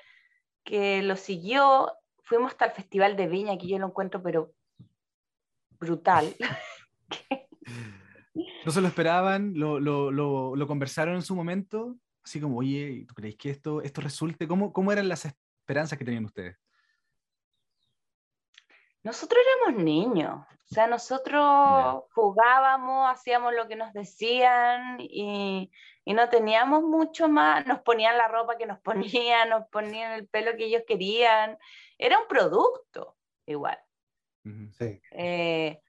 que 0.65 1.01
lo 1.03 1.17
siguió, 1.17 1.91
fuimos 2.25 2.53
hasta 2.53 2.67
el 2.67 2.73
Festival 2.73 3.17
de 3.17 3.27
Viña, 3.27 3.57
que 3.57 3.69
yo 3.69 3.79
lo 3.79 3.87
encuentro 3.87 4.23
pero 4.23 4.53
brutal. 5.79 6.35
¿No 8.65 8.73
se 8.73 8.81
lo 8.81 8.89
esperaban? 8.89 9.53
¿Lo, 9.55 9.81
lo, 9.81 10.11
lo, 10.11 10.57
lo 10.57 10.67
conversaron 10.67 11.15
en 11.15 11.23
su 11.23 11.35
momento? 11.35 11.97
Así 12.23 12.41
como, 12.41 12.59
oye, 12.59 13.07
¿tú 13.09 13.15
creéis 13.15 13.37
que 13.37 13.51
esto, 13.51 13.83
esto 13.83 14.01
resulte? 14.01 14.47
¿Cómo, 14.47 14.73
¿Cómo 14.73 14.93
eran 14.93 15.09
las 15.09 15.25
esperanzas 15.25 15.99
que 15.99 16.05
tenían 16.05 16.27
ustedes? 16.27 16.57
Nosotros 19.03 19.41
éramos 19.65 19.83
niños, 19.83 20.45
o 20.71 20.75
sea, 20.75 20.87
nosotros 20.87 22.05
jugábamos, 22.13 23.11
hacíamos 23.11 23.55
lo 23.55 23.67
que 23.67 23.77
nos 23.77 23.93
decían 23.95 24.99
y, 25.01 25.71
no 26.05 26.29
teníamos 26.29 26.83
mucho 26.83 27.29
más, 27.29 27.67
nos 27.67 27.81
ponían 27.81 28.19
la 28.19 28.29
ropa 28.29 28.59
que 28.59 28.67
nos 28.67 28.79
ponían, 28.81 29.49
nos 29.49 29.67
ponían 29.69 30.13
el 30.13 30.29
pelo 30.29 30.57
que 30.57 30.67
ellos 30.67 30.83
querían, 30.87 31.59
era 31.97 32.19
un 32.19 32.27
producto 32.29 33.17
igual. 33.47 33.79
Eh, 35.11 35.81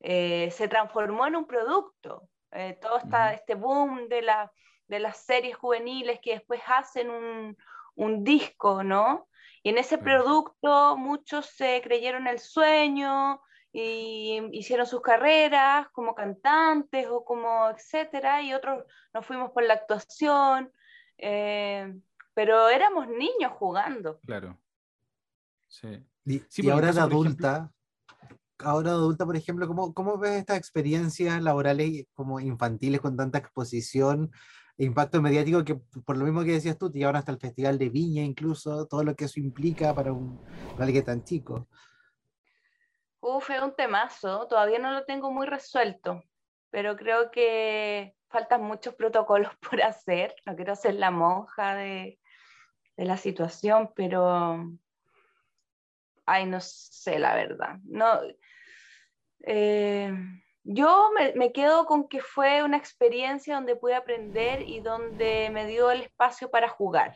eh, 0.00 0.50
se 0.50 0.68
transformó 0.68 1.26
en 1.26 1.36
un 1.36 1.46
producto. 1.46 2.28
Eh, 2.52 2.78
todo 2.80 2.98
este 3.32 3.54
boom 3.54 4.08
de, 4.08 4.22
la, 4.22 4.52
de 4.86 5.00
las 5.00 5.18
series 5.18 5.56
juveniles 5.56 6.20
que 6.20 6.34
después 6.34 6.60
hacen 6.66 7.10
un, 7.10 7.56
un 7.96 8.22
disco, 8.22 8.84
¿no? 8.84 9.28
Y 9.62 9.70
en 9.70 9.78
ese 9.78 9.98
producto 9.98 10.96
muchos 10.96 11.46
se 11.46 11.80
creyeron 11.82 12.26
el 12.26 12.38
sueño 12.38 13.40
y 13.72 14.40
hicieron 14.52 14.86
sus 14.86 15.00
carreras 15.00 15.88
como 15.90 16.14
cantantes 16.14 17.08
o 17.08 17.24
como 17.24 17.70
etcétera, 17.70 18.40
y 18.40 18.54
otros 18.54 18.84
nos 19.12 19.26
fuimos 19.26 19.50
por 19.50 19.64
la 19.64 19.74
actuación, 19.74 20.70
eh, 21.18 21.92
pero 22.34 22.68
éramos 22.68 23.08
niños 23.08 23.52
jugando. 23.52 24.20
Claro. 24.20 24.56
Sí. 25.66 26.06
Y, 26.24 26.70
ahora 26.70 26.92
de 26.92 27.00
adulta, 27.00 27.72
ahora 28.58 28.90
adulta, 28.90 29.24
por 29.26 29.36
ejemplo, 29.36 29.66
¿cómo, 29.66 29.94
¿cómo 29.94 30.18
ves 30.18 30.32
estas 30.32 30.58
experiencias 30.58 31.42
laborales 31.42 32.06
como 32.14 32.40
infantiles 32.40 33.00
con 33.00 33.16
tanta 33.16 33.38
exposición 33.38 34.30
impacto 34.76 35.22
mediático 35.22 35.64
que 35.64 35.76
por 36.04 36.16
lo 36.16 36.24
mismo 36.24 36.42
que 36.42 36.52
decías 36.52 36.78
tú, 36.78 36.90
te 36.90 36.98
llevan 36.98 37.16
hasta 37.16 37.32
el 37.32 37.38
Festival 37.38 37.78
de 37.78 37.88
Viña 37.88 38.22
incluso, 38.22 38.86
todo 38.86 39.04
lo 39.04 39.14
que 39.14 39.26
eso 39.26 39.40
implica 39.40 39.94
para, 39.94 40.12
un, 40.12 40.40
alguien 40.78 41.04
tan 41.04 41.24
chico. 41.24 41.68
Uf, 43.20 43.50
es 43.50 43.62
un 43.62 43.74
temazo, 43.74 44.46
todavía 44.48 44.78
no 44.78 44.92
lo 44.92 45.04
tengo 45.04 45.30
muy 45.30 45.46
resuelto, 45.46 46.22
pero 46.70 46.96
creo 46.96 47.30
que 47.30 48.14
faltan 48.28 48.62
muchos 48.62 48.94
protocolos 48.94 49.52
por 49.70 49.82
hacer, 49.82 50.34
no 50.44 50.56
quiero 50.56 50.74
ser 50.74 50.94
la 50.94 51.10
monja 51.10 51.74
de, 51.74 52.18
de 52.96 53.04
la 53.04 53.16
situación, 53.16 53.92
pero, 53.94 54.70
ay, 56.26 56.46
no 56.46 56.60
sé 56.60 57.18
la 57.18 57.34
verdad, 57.34 57.78
no... 57.84 58.20
Eh, 59.46 60.12
yo 60.66 61.10
me, 61.34 61.52
quedo 61.52 61.84
con 61.84 62.08
que 62.08 62.20
fue 62.22 62.62
una 62.62 62.78
experiencia 62.78 63.56
donde 63.56 63.76
pude 63.76 63.94
aprender 63.94 64.62
y 64.62 64.80
donde 64.80 65.50
me 65.52 65.66
dio 65.66 65.90
el 65.90 66.00
espacio 66.00 66.50
para 66.50 66.70
jugar. 66.70 67.14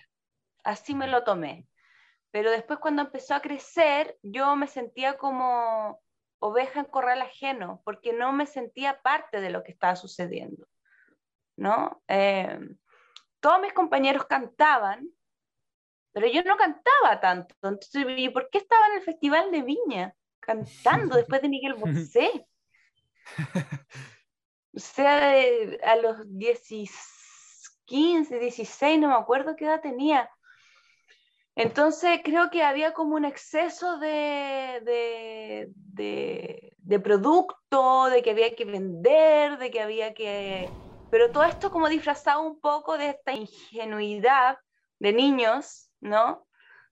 Así 0.65 0.95
me 0.95 1.09
lo 1.09 1.25
tomé. 1.25 1.67
Pero 2.31 2.51
después 2.51 2.79
cuando 2.79 3.01
empezó 3.01 3.35
a 3.35 3.41
crecer, 3.41 4.19
yo 4.23 4.55
me 4.55 4.67
sentía 4.67 5.17
como 5.17 5.99
oveja 6.41 6.81
en 6.81 6.87
corral 6.87 7.23
ajeno, 7.23 7.81
porque 7.87 8.13
no 8.13 8.35
me 8.35 8.45
sentía 8.45 9.01
parte 9.01 9.41
de 9.41 9.49
lo 9.49 9.63
que 9.63 9.73
estaba 9.73 9.97
sucediendo. 9.97 10.67
¿no? 11.59 12.03
Eh, 12.09 12.59
todos 13.41 13.61
mis 13.61 13.73
compañeros 13.73 14.25
cantaban, 14.27 15.09
pero 16.19 16.33
yo 16.33 16.43
no 16.43 16.57
cantaba 16.57 17.21
tanto. 17.21 17.55
Entonces, 17.63 18.05
¿y 18.17 18.29
por 18.31 18.51
qué 18.51 18.59
estaba 18.59 18.89
en 18.89 18.95
el 18.95 19.03
Festival 19.03 19.53
de 19.53 19.63
Viña 19.63 20.15
cantando 20.41 21.17
después 21.17 21.41
de 21.43 21.49
Miguel 21.49 21.75
Bosé? 21.75 22.47
o 24.75 24.81
sea, 24.81 25.33
a 25.85 25.97
los 25.97 26.17
10, 26.27 26.61
15, 27.85 28.39
16, 28.39 29.01
no 29.01 29.09
me 29.09 29.15
acuerdo 29.15 29.55
qué 29.55 29.67
edad 29.67 29.81
tenía. 29.81 30.29
Entonces 31.55 32.21
creo 32.25 32.51
que 32.51 32.65
había 32.65 32.93
como 32.93 33.15
un 33.15 33.25
exceso 33.25 33.99
de, 33.99 34.81
de, 34.83 36.73
de, 36.79 37.01
producto, 37.01 38.07
de 38.07 38.23
que 38.23 38.31
había 38.31 38.57
que 38.57 38.65
vender, 38.65 39.59
de 39.59 39.71
que 39.71 39.81
había 39.81 40.15
que... 40.15 40.69
Pero 41.11 41.31
todo 41.31 41.45
esto 41.45 41.71
como 41.71 41.89
disfrazado 41.89 42.43
un 42.43 42.61
poco 42.61 42.99
de 42.99 43.11
esta 43.11 43.33
ingenuidad 43.33 44.59
de 44.99 45.13
niños, 45.13 45.88
¿no? 46.01 46.47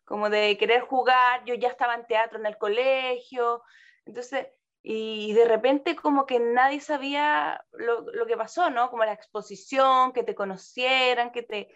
Como 0.04 0.30
de 0.30 0.56
querer 0.58 0.82
jugar, 0.82 1.44
yo 1.44 1.54
ya 1.54 1.68
estaba 1.68 1.94
en 1.94 2.06
teatro 2.06 2.38
en 2.38 2.46
el 2.46 2.58
colegio, 2.58 3.62
entonces 4.04 4.46
y 4.88 5.32
de 5.32 5.46
repente 5.46 5.96
como 5.96 6.26
que 6.26 6.38
nadie 6.38 6.80
sabía 6.80 7.60
lo, 7.72 8.02
lo, 8.12 8.25
que 8.25 8.36
pasó, 8.36 8.70
¿no? 8.70 8.88
Como 8.88 9.04
la 9.04 9.14
exposición, 9.14 10.12
que 10.12 10.22
te 10.22 10.36
conocieran, 10.36 11.32
que 11.32 11.42
te... 11.42 11.68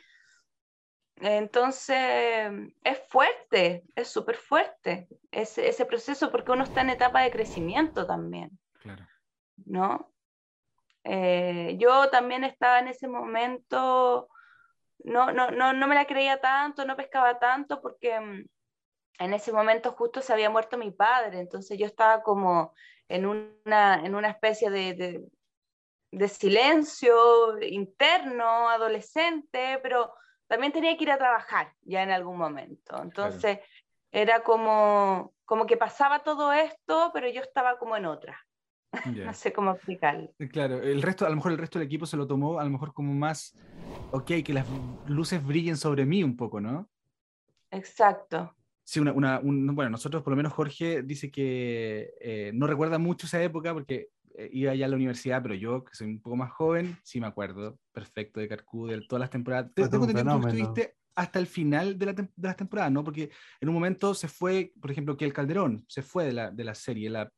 Entonces, 1.16 2.52
es 2.84 2.98
fuerte, 3.08 3.82
es 3.96 4.06
súper 4.06 4.36
fuerte 4.36 5.08
ese, 5.32 5.68
ese, 5.68 5.86
proceso 5.86 6.30
porque 6.30 6.52
uno 6.52 6.62
está 6.62 6.82
en 6.82 6.90
etapa 6.90 7.22
de 7.22 7.32
crecimiento 7.32 8.06
también, 8.06 8.56
claro. 8.80 9.04
¿no? 9.66 10.12
Eh, 11.02 11.76
yo 11.78 12.10
también 12.10 12.44
estaba 12.44 12.78
en 12.78 12.88
ese 12.88 13.08
momento, 13.08 14.28
no, 15.04 15.32
no, 15.32 15.50
no, 15.50 15.72
no 15.72 15.86
me 15.86 15.94
la 15.94 16.06
creía 16.06 16.40
tanto, 16.40 16.84
no 16.84 16.96
pescaba 16.96 17.38
tanto 17.38 17.80
porque 17.80 18.18
mm, 18.20 18.44
en 19.20 19.34
ese 19.34 19.52
momento 19.52 19.92
justo 19.92 20.22
se 20.22 20.32
había 20.32 20.50
muerto 20.50 20.78
mi 20.78 20.90
padre, 20.90 21.40
entonces 21.40 21.78
yo 21.78 21.86
estaba 21.86 22.22
como 22.22 22.74
en 23.08 23.26
una, 23.26 24.04
en 24.04 24.14
una 24.14 24.28
especie 24.28 24.70
de, 24.70 25.24
de, 26.10 26.28
silencio 26.28 27.60
interno, 27.60 28.68
adolescente, 28.68 29.78
pero 29.82 30.14
también 30.46 30.72
tenía 30.72 30.96
que 30.96 31.04
ir 31.04 31.10
a 31.10 31.18
trabajar 31.18 31.74
ya 31.82 32.02
en 32.02 32.10
algún 32.10 32.38
momento. 32.38 33.00
Entonces 33.02 33.58
era 34.12 34.42
como, 34.42 35.34
como 35.44 35.66
que 35.66 35.76
pasaba 35.76 36.22
todo 36.22 36.52
esto, 36.52 37.10
pero 37.12 37.28
yo 37.28 37.42
estaba 37.42 37.78
como 37.78 37.96
en 37.96 38.06
otra. 38.06 38.38
No 39.24 39.34
sé 39.34 39.52
cómo 39.52 39.72
explicarlo. 39.72 40.32
Claro, 40.50 40.82
el 40.82 41.02
resto, 41.02 41.24
a 41.24 41.30
lo 41.30 41.36
mejor 41.36 41.52
el 41.52 41.58
resto 41.58 41.78
del 41.78 41.86
equipo 41.86 42.06
se 42.06 42.16
lo 42.16 42.26
tomó 42.26 42.58
a 42.58 42.64
lo 42.64 42.70
mejor 42.70 42.92
como 42.92 43.14
más, 43.14 43.54
ok, 44.10 44.32
que 44.44 44.52
las 44.52 44.66
luces 45.06 45.44
brillen 45.44 45.76
sobre 45.76 46.04
mí 46.04 46.24
un 46.24 46.36
poco, 46.36 46.60
¿no? 46.60 46.88
Exacto. 47.70 48.54
Sí, 48.82 48.98
una, 48.98 49.12
una 49.12 49.72
bueno, 49.72 49.90
nosotros, 49.90 50.22
por 50.22 50.32
lo 50.32 50.36
menos 50.36 50.52
Jorge, 50.52 51.02
dice 51.02 51.30
que 51.30 52.12
eh, 52.20 52.50
no 52.52 52.66
recuerda 52.66 52.98
mucho 52.98 53.26
esa 53.26 53.40
época 53.40 53.72
porque 53.72 54.08
eh, 54.34 54.50
iba 54.52 54.74
ya 54.74 54.86
a 54.86 54.88
la 54.88 54.96
universidad, 54.96 55.42
pero 55.42 55.54
yo, 55.54 55.84
que 55.84 55.94
soy 55.94 56.08
un 56.08 56.20
poco 56.20 56.36
más 56.36 56.50
joven, 56.50 56.96
sí 57.04 57.20
me 57.20 57.28
acuerdo 57.28 57.78
perfecto 57.92 58.40
de 58.40 58.48
Carcú, 58.48 58.88
de 58.88 59.00
todas 59.02 59.20
las 59.20 59.30
temporadas. 59.30 59.70
Tengo 59.74 60.04
entendido 60.06 60.40
que 60.40 60.48
estuviste 60.48 60.96
hasta 61.14 61.38
el 61.38 61.46
final 61.46 61.98
de, 61.98 62.06
la 62.06 62.12
de, 62.14 62.28
las 62.36 62.56
temporadas, 62.56 62.90
¿no? 62.90 63.04
Porque 63.04 63.30
en 63.60 63.68
un 63.68 63.74
momento 63.74 64.14
se 64.14 64.26
fue, 64.26 64.72
por 64.80 64.90
ejemplo, 64.90 65.16
que 65.16 65.24
el 65.24 65.32
Calderón 65.32 65.84
se 65.86 66.02
fue 66.02 66.24
de 66.24 66.32
la, 66.32 66.50
de 66.50 66.64
la 66.64 66.74
serie, 66.74 67.10
la, 67.10 67.30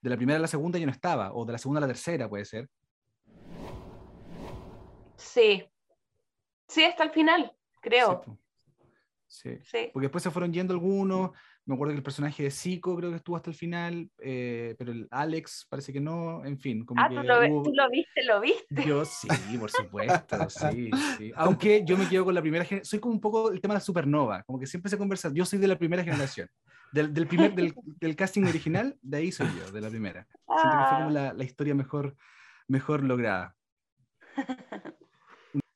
de 0.00 0.10
la 0.10 0.16
primera 0.16 0.38
a 0.38 0.42
la 0.42 0.46
segunda 0.46 0.78
ya 0.78 0.86
no 0.86 0.92
estaba, 0.92 1.32
o 1.34 1.44
de 1.44 1.52
la 1.52 1.58
segunda 1.58 1.78
a 1.78 1.82
la 1.82 1.86
tercera, 1.86 2.28
puede 2.28 2.44
ser. 2.44 2.68
Sí, 5.16 5.64
sí, 6.66 6.84
hasta 6.84 7.04
el 7.04 7.10
final, 7.10 7.52
creo. 7.80 8.24
Sí, 9.30 9.60
Porque 9.92 10.06
después 10.06 10.24
se 10.24 10.30
fueron 10.30 10.52
yendo 10.52 10.74
algunos. 10.74 11.30
Me 11.64 11.74
acuerdo 11.74 11.92
que 11.92 11.98
el 11.98 12.02
personaje 12.02 12.42
de 12.42 12.50
Zico 12.50 12.96
creo 12.96 13.10
que 13.10 13.16
estuvo 13.16 13.36
hasta 13.36 13.50
el 13.50 13.54
final, 13.54 14.10
eh, 14.18 14.74
pero 14.76 14.90
el 14.90 15.06
Alex 15.08 15.68
parece 15.70 15.92
que 15.92 16.00
no, 16.00 16.44
en 16.44 16.58
fin. 16.58 16.84
Como 16.84 17.00
ah, 17.00 17.08
¿tú, 17.08 17.14
lo, 17.22 17.62
¿tú, 17.62 17.72
lo, 17.72 17.88
viste, 17.90 18.24
lo 18.24 18.40
viste. 18.40 18.84
Yo 18.84 19.04
sí, 19.04 19.28
por 19.56 19.70
supuesto, 19.70 20.50
sí, 20.50 20.90
sí. 21.16 21.32
Aunque 21.36 21.84
yo 21.84 21.96
me 21.96 22.08
quedo 22.08 22.24
con 22.24 22.34
la 22.34 22.42
primera 22.42 22.64
generación, 22.64 22.90
soy 22.90 22.98
como 22.98 23.14
un 23.14 23.20
poco 23.20 23.52
el 23.52 23.60
tema 23.60 23.74
de 23.74 23.76
la 23.76 23.84
supernova, 23.84 24.42
como 24.42 24.58
que 24.58 24.66
siempre 24.66 24.90
se 24.90 24.98
conversa, 24.98 25.30
yo 25.32 25.44
soy 25.44 25.60
de 25.60 25.68
la 25.68 25.78
primera 25.78 26.02
generación. 26.02 26.48
Del, 26.92 27.14
del 27.14 27.26
primer, 27.26 27.54
del, 27.54 27.74
del, 28.00 28.16
casting 28.16 28.44
original, 28.44 28.98
de 29.02 29.16
ahí 29.18 29.32
soy 29.32 29.48
yo, 29.58 29.70
de 29.70 29.80
la 29.80 29.88
primera. 29.88 30.26
Siento 30.46 30.78
que 30.78 30.84
fue 30.88 30.98
como 30.98 31.10
la, 31.10 31.32
la 31.32 31.44
historia 31.44 31.74
mejor, 31.74 32.16
mejor 32.66 33.02
lograda. 33.04 33.54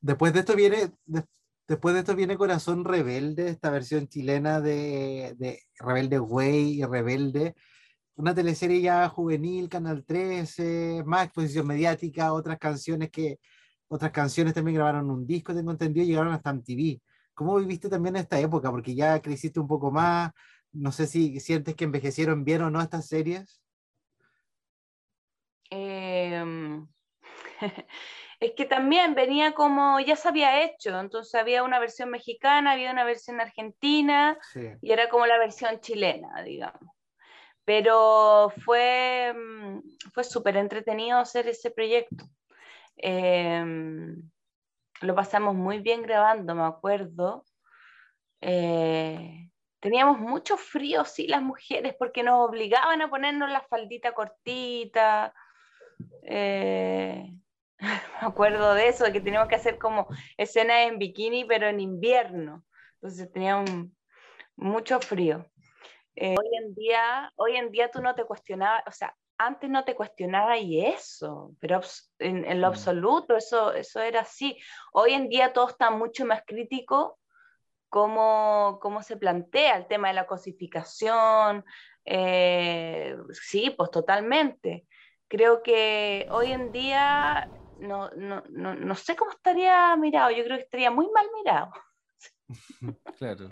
Después 0.00 0.32
de 0.32 0.40
esto 0.40 0.54
viene, 0.54 0.92
Después 1.66 1.94
de 1.94 2.00
esto 2.00 2.14
viene 2.14 2.36
Corazón 2.36 2.84
Rebelde, 2.84 3.48
esta 3.48 3.70
versión 3.70 4.06
chilena 4.06 4.60
de, 4.60 5.34
de 5.38 5.62
Rebelde 5.78 6.20
Way 6.20 6.80
y 6.80 6.84
Rebelde. 6.84 7.54
Una 8.16 8.34
teleserie 8.34 8.82
ya 8.82 9.08
juvenil, 9.08 9.70
Canal 9.70 10.04
13, 10.04 11.04
más 11.06 11.24
exposición 11.24 11.66
mediática, 11.66 12.34
otras 12.34 12.58
canciones 12.58 13.10
que 13.10 13.38
otras 13.88 14.12
canciones 14.12 14.52
también 14.54 14.76
grabaron 14.76 15.10
un 15.10 15.26
disco, 15.26 15.54
tengo 15.54 15.70
entendido, 15.70 16.06
llegaron 16.06 16.34
hasta 16.34 16.52
MTV. 16.52 17.00
¿Cómo 17.32 17.56
viviste 17.56 17.88
también 17.88 18.16
esta 18.16 18.38
época? 18.38 18.70
Porque 18.70 18.94
ya 18.94 19.20
creciste 19.22 19.58
un 19.58 19.66
poco 19.66 19.90
más, 19.90 20.32
no 20.74 20.92
sé 20.92 21.06
si 21.06 21.40
sientes 21.40 21.74
que 21.74 21.84
envejecieron 21.84 22.44
bien 22.44 22.62
o 22.62 22.70
no 22.70 22.82
estas 22.82 23.06
series. 23.06 23.62
Eh, 25.70 26.44
es 28.40 28.52
que 28.52 28.64
también 28.66 29.14
venía 29.14 29.52
como, 29.54 30.00
ya 30.00 30.16
se 30.16 30.28
había 30.28 30.64
hecho, 30.64 30.98
entonces 30.98 31.34
había 31.34 31.62
una 31.62 31.78
versión 31.78 32.10
mexicana, 32.10 32.72
había 32.72 32.90
una 32.90 33.04
versión 33.04 33.40
argentina 33.40 34.38
y 34.82 34.92
era 34.92 35.08
como 35.08 35.26
la 35.26 35.38
versión 35.38 35.80
chilena, 35.80 36.42
digamos. 36.42 36.94
Pero 37.64 38.52
fue, 38.64 39.32
mm, 39.34 39.78
fue 40.12 40.24
súper 40.24 40.56
entretenido 40.56 41.18
hacer 41.18 41.48
ese 41.48 41.70
proyecto. 41.70 42.26
Em, 42.96 44.30
lo 45.00 45.14
pasamos 45.14 45.54
muy 45.54 45.78
bien 45.78 46.02
grabando, 46.02 46.54
me 46.54 46.64
acuerdo. 46.64 47.44
Eh, 48.40 49.50
teníamos 49.84 50.18
mucho 50.18 50.56
frío, 50.56 51.04
sí, 51.04 51.26
las 51.26 51.42
mujeres, 51.42 51.94
porque 51.98 52.22
nos 52.22 52.48
obligaban 52.48 53.02
a 53.02 53.10
ponernos 53.10 53.50
la 53.50 53.60
faldita 53.60 54.12
cortita. 54.12 55.34
Eh, 56.22 57.22
me 57.78 58.26
acuerdo 58.26 58.72
de 58.72 58.88
eso, 58.88 59.04
de 59.04 59.12
que 59.12 59.20
teníamos 59.20 59.50
que 59.50 59.56
hacer 59.56 59.76
como 59.76 60.08
escenas 60.38 60.88
en 60.88 60.98
bikini, 60.98 61.44
pero 61.44 61.68
en 61.68 61.80
invierno. 61.80 62.64
Entonces 62.94 63.30
tenía 63.30 63.62
mucho 64.56 65.00
frío. 65.00 65.44
Eh, 66.16 66.34
hoy, 66.38 66.48
en 66.62 66.74
día, 66.74 67.30
hoy 67.36 67.56
en 67.56 67.70
día 67.70 67.90
tú 67.90 68.00
no 68.00 68.14
te 68.14 68.24
cuestionabas, 68.24 68.84
o 68.86 68.90
sea, 68.90 69.14
antes 69.36 69.68
no 69.68 69.84
te 69.84 69.94
cuestionaba 69.94 70.56
y 70.56 70.82
eso, 70.82 71.52
pero 71.60 71.82
en, 72.20 72.46
en, 72.46 72.62
lo 72.62 72.68
mm. 72.68 72.70
absoluto 72.70 73.36
eso, 73.36 73.74
eso 73.74 74.00
era 74.00 74.22
así. 74.22 74.56
Hoy 74.94 75.12
en 75.12 75.28
día 75.28 75.52
todo 75.52 75.68
está 75.68 75.90
mucho 75.90 76.24
más 76.24 76.42
crítico 76.46 77.18
cómo, 77.94 78.80
cómo 78.82 79.04
se 79.04 79.16
plantea 79.16 79.76
el 79.76 79.86
tema 79.86 80.08
de 80.08 80.14
la 80.14 80.26
cosificación. 80.26 81.64
Eh, 82.04 83.14
sí, 83.30 83.70
pues 83.70 83.92
totalmente. 83.92 84.88
Creo 85.28 85.62
que 85.62 86.26
hoy 86.32 86.50
en 86.50 86.72
día 86.72 87.48
no, 87.76 88.10
no, 88.16 88.42
no, 88.50 88.74
no 88.74 88.94
sé 88.96 89.14
cómo 89.14 89.30
estaría 89.30 89.94
mirado, 89.94 90.32
yo 90.32 90.42
creo 90.42 90.56
que 90.56 90.64
estaría 90.64 90.90
muy 90.90 91.08
mal 91.14 91.26
mirado. 91.36 91.70
Claro. 93.16 93.48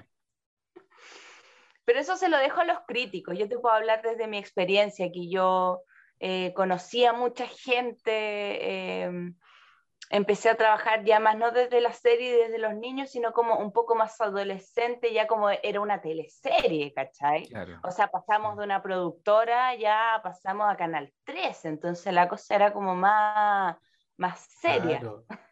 Pero 1.85 2.00
eso 2.00 2.16
se 2.16 2.28
lo 2.28 2.37
dejo 2.38 2.62
a 2.62 2.64
los 2.64 2.78
críticos. 2.88 3.38
Yo 3.38 3.48
te 3.48 3.61
puedo 3.61 3.76
hablar 3.76 4.02
desde 4.02 4.26
mi 4.26 4.38
experiencia, 4.38 5.12
que 5.12 5.28
yo 5.28 5.83
eh, 6.18 6.52
conocí 6.55 7.05
a 7.05 7.12
mucha 7.12 7.46
gente, 7.46 9.02
em, 9.05 9.37
empecé 10.12 10.51
a 10.51 10.57
trabajar 10.57 11.05
ya 11.05 11.18
más 11.18 11.37
no 11.37 11.51
desde 11.51 11.81
la 11.81 11.92
serie, 11.92 12.37
desde 12.37 12.59
los 12.59 12.75
niños, 12.75 13.11
sino 13.11 13.33
como 13.33 13.59
un 13.59 13.72
poco 13.72 13.96
más 13.96 14.20
adolescente, 14.20 15.12
ya 15.12 15.27
como 15.27 15.48
era 15.51 15.81
una 15.81 16.01
teleserie, 16.01 16.92
¿cachai? 16.92 17.51
O 17.83 17.90
sea, 17.90 18.09
pasamos 18.09 18.59
de 18.59 18.64
una 18.64 18.83
productora, 18.83 19.75
ya 19.75 20.20
pasamos 20.22 20.70
a 20.70 20.77
Canal 20.77 21.12
3, 21.25 21.64
entonces 21.64 22.12
la 22.12 22.29
cosa 22.29 22.55
era 22.55 22.72
como 22.72 22.94
más 22.94 23.77
más 24.16 24.40
seria. 24.61 25.01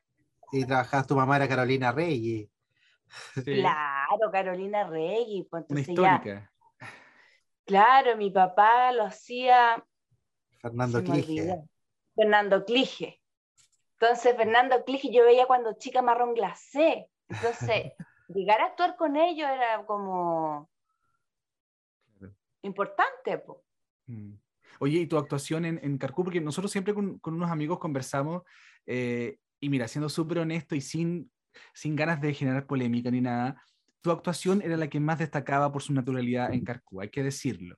Y 0.53 0.65
trabajabas, 0.65 1.07
tu 1.07 1.15
mamá 1.15 1.37
era 1.37 1.47
Carolina 1.47 1.93
Reyes. 1.93 2.49
Claro, 3.45 4.33
Carolina 4.33 4.83
Reyes. 4.83 5.47
Pues, 5.49 5.65
Una 5.69 5.81
histórica. 5.81 6.51
claro, 7.65 8.17
mi 8.17 8.33
papá 8.33 8.91
lo 8.91 9.05
hacía. 9.05 9.81
Fernando 10.61 11.05
Clige. 11.05 11.57
Fernando 12.17 12.65
Clige. 12.65 13.20
Entonces, 14.01 14.35
Fernando 14.35 14.83
Clige 14.85 15.13
yo 15.13 15.25
veía 15.25 15.47
cuando 15.47 15.75
chica 15.75 16.01
marrón 16.01 16.33
glacé. 16.33 17.09
Entonces, 17.29 17.93
llegar 18.29 18.61
a 18.63 18.67
actuar 18.67 18.97
con 18.97 19.17
ellos 19.17 19.49
era 19.49 19.85
como 19.85 20.71
importante. 22.63 23.39
pues 23.39 23.59
Oye, 24.79 25.01
¿y 25.01 25.07
tu 25.07 25.19
actuación 25.19 25.67
en, 25.67 25.79
en 25.83 25.99
Carcú? 25.99 26.25
Porque 26.25 26.41
nosotros 26.41 26.73
siempre 26.73 26.95
con, 26.95 27.19
con 27.19 27.35
unos 27.35 27.51
amigos 27.51 27.79
conversamos 27.79 28.43
eh, 28.87 29.37
y 29.61 29.69
mira, 29.69 29.87
siendo 29.87 30.09
súper 30.09 30.39
honesto 30.39 30.75
y 30.75 30.81
sin, 30.81 31.31
sin 31.75 31.95
ganas 31.95 32.21
de 32.23 32.33
generar 32.33 32.67
polémica 32.67 33.11
ni 33.11 33.21
nada, 33.21 33.63
tu 34.01 34.11
actuación 34.11 34.63
era 34.63 34.79
la 34.79 34.89
que 34.89 34.99
más 34.99 35.19
destacaba 35.19 35.71
por 35.71 35.83
su 35.83 35.93
naturalidad 35.93 36.55
en 36.55 36.65
Carcú, 36.65 37.03
hay 37.03 37.11
que 37.11 37.23
decirlo. 37.23 37.77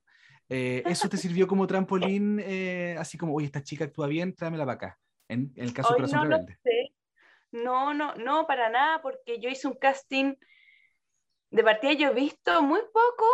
Eh, 0.48 0.84
¿Eso 0.86 1.08
te 1.08 1.16
sirvió 1.16 1.48
como 1.48 1.66
trampolín, 1.66 2.40
eh, 2.44 2.94
así 2.98 3.18
como, 3.18 3.34
oye, 3.34 3.46
esta 3.46 3.64
chica 3.64 3.84
actúa 3.84 4.06
bien, 4.06 4.34
tráemela 4.34 4.64
para 4.64 4.74
acá, 4.74 4.98
en, 5.32 5.52
el 5.56 5.72
caso 5.72 5.90
de 5.90 5.96
Corazón 5.96 6.28
no 6.28 6.36
Rebelde? 6.36 6.94
No, 7.50 7.94
no, 7.94 8.14
no, 8.14 8.46
para 8.46 8.70
nada, 8.70 9.02
porque 9.02 9.40
yo 9.40 9.50
hice 9.50 9.68
un 9.68 9.74
casting, 9.74 10.34
de 11.50 11.64
partida 11.64 11.92
yo 11.92 12.08
he 12.08 12.14
visto 12.14 12.62
muy 12.62 12.80
poco 12.92 13.26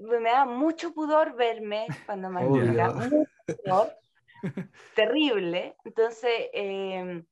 me 0.00 0.30
da 0.30 0.44
mucho 0.44 0.92
pudor 0.92 1.36
verme 1.36 1.86
cuando 2.06 2.30
me 2.30 2.42
terrible. 4.94 5.76
Entonces, 5.84 6.48
em, 6.52 7.24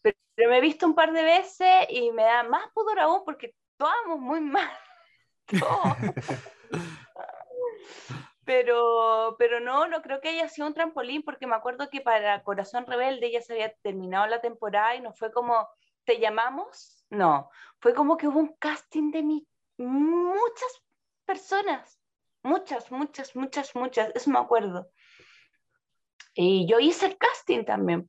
pero, 0.00 0.50
me 0.50 0.58
he 0.58 0.60
visto 0.60 0.86
un 0.86 0.94
par 0.94 1.12
de 1.12 1.22
veces 1.22 1.86
y 1.88 2.10
me 2.12 2.22
da 2.22 2.42
más 2.44 2.70
pudor 2.72 3.00
aún 3.00 3.22
porque 3.24 3.54
todos 3.76 4.18
muy 4.18 4.40
mal. 4.40 4.70
pero, 8.44 9.36
pero 9.38 9.60
no, 9.60 9.86
no 9.86 10.02
creo 10.02 10.20
que 10.20 10.30
haya 10.30 10.48
sido 10.48 10.66
un 10.66 10.74
trampolín 10.74 11.22
porque 11.22 11.46
me 11.46 11.54
acuerdo 11.54 11.88
que 11.88 12.00
para 12.00 12.42
Corazón 12.42 12.86
Rebelde 12.86 13.30
ya 13.30 13.40
se 13.40 13.52
había 13.52 13.72
terminado 13.82 14.26
la 14.26 14.40
temporada 14.40 14.96
y 14.96 15.00
no 15.00 15.12
fue 15.12 15.32
como, 15.32 15.68
¿te 16.04 16.18
llamamos? 16.18 17.04
No, 17.10 17.50
fue 17.78 17.94
como 17.94 18.16
que 18.16 18.26
hubo 18.26 18.40
un 18.40 18.54
casting 18.58 19.10
de 19.12 19.22
mi, 19.22 19.46
muchas 19.76 20.82
personas, 21.24 22.00
muchas, 22.42 22.90
muchas, 22.90 23.36
muchas, 23.36 23.74
muchas, 23.74 24.10
eso 24.14 24.30
me 24.30 24.38
acuerdo. 24.38 24.90
Y 26.34 26.66
yo 26.66 26.80
hice 26.80 27.06
el 27.06 27.18
casting 27.18 27.64
también, 27.64 28.08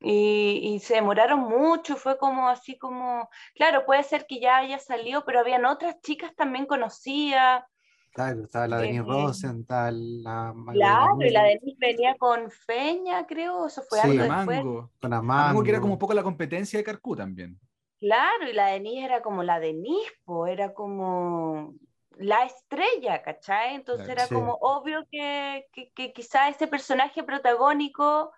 Y, 0.00 0.80
se 0.82 0.94
demoraron 0.94 1.40
mucho, 1.40 1.96
fue 1.96 2.16
como 2.16 2.48
así 2.48 2.78
como, 2.78 3.28
claro, 3.54 3.84
puede 3.84 4.02
ser 4.02 4.26
que 4.26 4.40
ya 4.40 4.58
haya 4.58 4.78
salido, 4.78 5.24
pero 5.24 5.40
habían 5.40 5.66
otras 5.66 6.00
chicas 6.00 6.34
también 6.34 6.66
conocidas. 6.66 7.64
Claro, 8.12 8.42
estaba 8.44 8.66
la 8.66 8.78
Denise 8.78 9.04
Rosenthal, 9.04 10.22
la 10.22 10.52
Claro, 10.72 11.16
y 11.20 11.30
la 11.30 11.44
Denise 11.44 11.76
venía 11.78 12.16
con 12.18 12.50
Feña, 12.50 13.24
creo, 13.26 13.66
eso 13.66 13.82
fue 13.82 14.00
algo 14.00 14.22
después. 14.22 14.62
Con 15.00 15.12
Amango. 15.12 15.62
que 15.62 15.70
era 15.70 15.80
como 15.80 15.92
un 15.92 15.98
poco 15.98 16.14
la 16.14 16.24
competencia 16.24 16.78
de 16.78 16.84
Carcú 16.84 17.14
también. 17.14 17.58
Claro, 18.00 18.48
y 18.48 18.52
la 18.52 18.68
Denise 18.68 19.04
era 19.04 19.22
como 19.22 19.42
la 19.42 19.60
Denise, 19.60 20.12
era 20.48 20.72
como 20.74 21.74
la 22.16 22.44
estrella, 22.44 23.22
¿cachai? 23.22 23.74
Entonces 23.74 24.08
era 24.08 24.26
como 24.26 24.54
obvio 24.60 25.06
que, 25.10 25.68
que, 25.72 26.12
quizá 26.12 26.48
ese 26.48 26.66
personaje 26.66 27.22
protagónico 27.22 28.32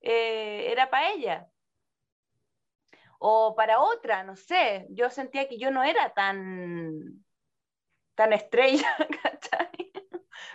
eh, 0.00 0.70
era 0.70 0.88
para 0.88 1.10
ella. 1.12 1.48
O 3.18 3.54
para 3.56 3.80
otra, 3.80 4.22
no 4.22 4.36
sé. 4.36 4.86
Yo 4.90 5.10
sentía 5.10 5.48
que 5.48 5.58
yo 5.58 5.70
no 5.70 5.82
era 5.82 6.12
tan, 6.14 7.24
tan 8.16 8.32
estrella, 8.32 8.88
¿cachai? 9.22 9.92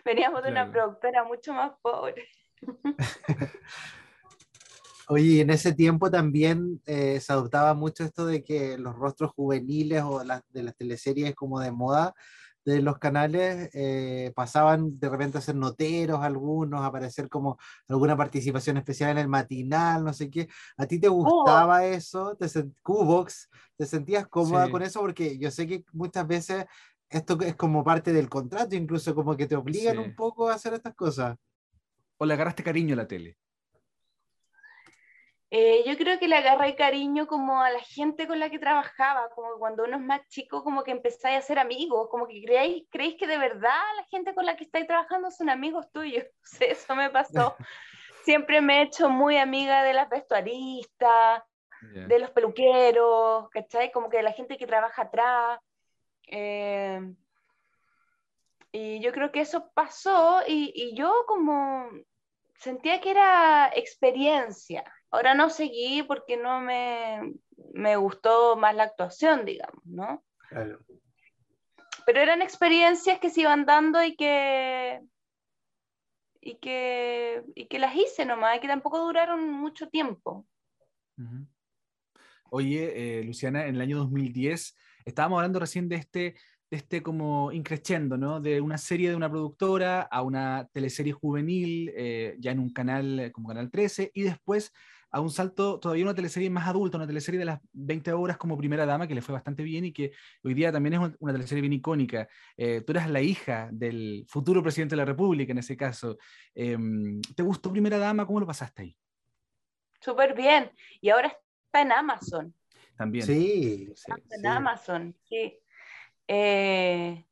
Veníamos 0.04 0.44
de 0.44 0.52
una 0.52 0.70
productora 0.70 1.24
mucho 1.24 1.54
más 1.54 1.72
pobre. 1.82 2.28
Oye, 5.08 5.42
en 5.42 5.50
ese 5.50 5.74
tiempo 5.74 6.10
también 6.10 6.82
eh, 6.86 7.20
se 7.20 7.34
adoptaba 7.34 7.74
mucho 7.74 8.04
esto 8.04 8.26
de 8.26 8.44
que 8.44 8.78
los 8.78 8.96
rostros 8.96 9.32
juveniles 9.32 10.04
o 10.04 10.20
de 10.20 10.64
las 10.64 10.76
teleseries 10.76 11.36
como 11.36 11.60
de 11.60 11.72
moda 11.72 12.14
de 12.64 12.82
los 12.82 13.00
canales 13.00 13.70
eh, 13.74 14.32
pasaban 14.36 15.00
de 15.00 15.10
repente 15.10 15.38
a 15.38 15.42
ser 15.42 15.56
noteros 15.56 16.22
algunos, 16.22 16.82
a 16.82 16.88
aparecer 16.88 17.28
como 17.28 17.58
alguna 17.88 18.16
participación 18.16 18.78
especial 18.78 19.12
en 19.12 19.18
el 19.18 19.28
matinal, 19.28 20.04
no 20.04 20.14
sé 20.14 20.30
qué. 20.30 20.48
¿A 20.78 20.86
ti 20.86 21.00
te 21.00 21.08
gustaba 21.08 21.86
eso? 21.86 22.36
¿Te 22.36 22.48
Cubox? 22.84 23.50
¿Te 23.78 23.86
sentías 23.86 24.28
cómoda 24.28 24.70
con 24.70 24.84
eso? 24.84 25.00
Porque 25.00 25.38
yo 25.40 25.50
sé 25.50 25.66
que 25.66 25.84
muchas 25.92 26.28
veces 26.28 26.66
esto 27.12 27.38
es 27.42 27.56
como 27.56 27.84
parte 27.84 28.14
del 28.14 28.30
contrato, 28.30 28.76
incluso 28.76 29.14
como 29.14 29.36
que 29.36 29.46
te 29.46 29.56
obligan 29.56 30.00
un 30.00 30.16
poco 30.16 30.50
a 30.50 30.56
hacer 30.56 30.74
estas 30.74 30.96
cosas. 30.96 31.38
¿O 32.18 32.26
le 32.26 32.34
agarraste 32.34 32.64
cariño 32.64 32.94
a 32.94 32.98
la 32.98 33.08
tele? 33.08 33.38
Eh, 35.54 35.84
yo 35.86 35.98
creo 35.98 36.18
que 36.18 36.30
le 36.30 36.38
agarré 36.38 36.76
cariño 36.78 37.28
como 37.28 37.62
a 37.62 37.70
la 37.72 37.82
gente 37.82 38.26
con 38.26 38.40
la 38.40 38.50
que 38.50 38.58
trabajaba, 38.58 39.30
como 39.36 39.58
cuando 39.60 39.84
uno 39.84 39.98
es 39.98 40.02
más 40.02 40.26
chico, 40.30 40.64
como 40.64 40.84
que 40.84 40.92
empezáis 40.92 41.40
a 41.40 41.42
ser 41.42 41.60
amigos, 41.60 42.08
como 42.10 42.26
que 42.26 42.42
creéis, 42.42 42.86
creéis 42.90 43.18
que 43.18 43.28
de 43.28 43.38
verdad 43.38 43.82
la 43.98 44.06
gente 44.06 44.34
con 44.34 44.46
la 44.46 44.56
que 44.56 44.64
estáis 44.64 44.88
trabajando 44.88 45.30
son 45.32 45.50
amigos 45.50 45.92
tuyos. 45.92 46.24
eso 46.62 46.96
me 46.96 47.10
pasó. 47.10 47.58
Siempre 48.24 48.62
me 48.62 48.80
he 48.80 48.84
hecho 48.84 49.10
muy 49.10 49.38
amiga 49.38 49.84
de 49.84 49.94
las 49.94 50.08
vestuaristas, 50.08 51.44
de 51.82 52.20
los 52.20 52.30
peluqueros, 52.30 53.50
¿cachai? 53.50 53.92
Como 53.92 54.08
que 54.08 54.18
de 54.18 54.24
la 54.24 54.34
gente 54.34 54.56
que 54.56 54.68
trabaja 54.68 55.02
atrás. 55.02 55.60
Eh, 56.28 57.14
y 58.72 59.00
yo 59.02 59.12
creo 59.12 59.32
que 59.32 59.42
eso 59.42 59.72
pasó 59.74 60.42
y, 60.48 60.72
y 60.76 60.96
yo 60.96 61.26
como 61.28 61.90
sentía 62.58 63.02
que 63.02 63.12
era 63.12 63.70
experiencia, 63.76 64.84
Ahora 65.12 65.34
no 65.34 65.50
seguí 65.50 66.04
porque 66.04 66.38
no 66.38 66.62
me, 66.62 67.34
me 67.74 67.98
gustó 67.98 68.56
más 68.56 68.74
la 68.74 68.84
actuación, 68.84 69.46
digamos, 69.46 69.86
¿no? 69.86 70.24
Claro. 70.48 70.80
Pero 72.06 72.22
eran 72.22 72.42
experiencias 72.42 73.20
que 73.20 73.30
se 73.30 73.42
iban 73.42 73.66
dando 73.66 74.02
y 74.02 74.16
que, 74.16 75.02
y 76.40 76.56
que, 76.56 77.44
y 77.56 77.68
que 77.68 77.78
las 77.78 77.94
hice 77.94 78.26
nomás, 78.26 78.58
y 78.58 78.62
que 78.62 78.70
tampoco 78.70 79.00
duraron 79.00 79.52
mucho 79.52 79.90
tiempo. 79.90 80.48
Oye, 82.50 83.20
eh, 83.20 83.24
Luciana, 83.24 83.68
en 83.68 83.76
el 83.76 83.82
año 83.82 83.98
2010 83.98 84.78
estábamos 85.06 85.38
hablando 85.38 85.60
recién 85.60 85.90
de 85.90 85.96
este, 85.96 86.36
de 86.70 86.78
este 86.78 87.02
como 87.02 87.52
increciendo, 87.52 88.18
¿no? 88.18 88.40
De 88.40 88.62
una 88.62 88.78
serie 88.78 89.10
de 89.10 89.16
una 89.16 89.30
productora 89.30 90.02
a 90.02 90.22
una 90.22 90.68
teleserie 90.72 91.14
juvenil, 91.14 91.92
eh, 91.96 92.36
ya 92.40 92.52
en 92.52 92.60
un 92.60 92.72
canal 92.72 93.32
como 93.34 93.50
Canal 93.50 93.70
13, 93.70 94.12
y 94.14 94.22
después 94.24 94.74
a 95.12 95.20
un 95.20 95.30
salto 95.30 95.80
todavía 95.80 96.06
una 96.06 96.16
teleserie 96.16 96.50
más 96.50 96.68
adulta, 96.68 96.98
una 96.98 97.08
teleserie 97.08 97.40
de 97.40 97.46
las 97.46 97.60
20 97.74 98.14
horas 98.14 98.38
como 98.38 98.58
Primera 98.58 98.86
Dama, 98.86 99.08
que 99.08 99.16
le 99.16 99.22
fue 99.22 99.34
bastante 99.34 99.64
bien 99.64 99.86
y 99.86 99.92
que 99.92 100.14
hoy 100.44 100.54
día 100.54 100.72
también 100.72 100.94
es 100.94 101.12
una 101.20 101.34
teleserie 101.34 101.62
bien 101.62 101.74
icónica. 101.74 102.28
Eh, 102.56 102.82
tú 102.82 102.94
eras 102.94 103.10
la 103.10 103.22
hija 103.22 103.70
del 103.72 104.26
futuro 104.30 104.64
presidente 104.64 104.94
de 104.94 104.98
la 104.98 105.06
República 105.06 105.52
en 105.52 105.58
ese 105.58 105.76
caso. 105.76 106.18
Em, 106.56 107.22
¿Te 107.36 107.44
gustó 107.44 107.72
Primera 107.72 107.98
Dama? 107.98 108.26
¿Cómo 108.26 108.40
lo 108.40 108.48
pasaste 108.48 108.84
ahí? 108.84 108.98
Súper 110.00 110.34
bien. 110.34 110.72
Y 111.02 111.10
ahora 111.10 111.28
está 111.28 111.82
en 111.82 111.92
Amazon. 111.92 112.56
También. 112.98 113.26
Sí. 113.26 113.92
Está 113.92 114.16
en 114.30 114.48
Amazon, 114.48 115.16
sí. 115.24 115.60
Eh, 116.28 117.26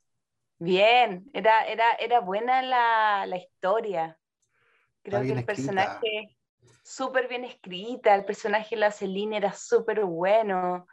bien, 0.58 1.30
era, 1.34 1.66
era, 1.68 1.94
era 1.94 2.20
buena 2.20 2.62
la, 2.62 3.26
la 3.26 3.38
historia. 3.38 4.18
Creo 5.04 5.22
que 5.22 5.32
el 5.32 5.46
personaje 5.46 6.38
súper 6.84 7.28
bien 7.28 7.46
escrita, 7.46 8.16
el 8.16 8.26
personaje 8.26 8.76
de 8.76 8.82
la 8.82 8.92
Celine 8.92 9.38
era 9.38 9.54
súper 9.54 10.04
bueno. 10.04 10.88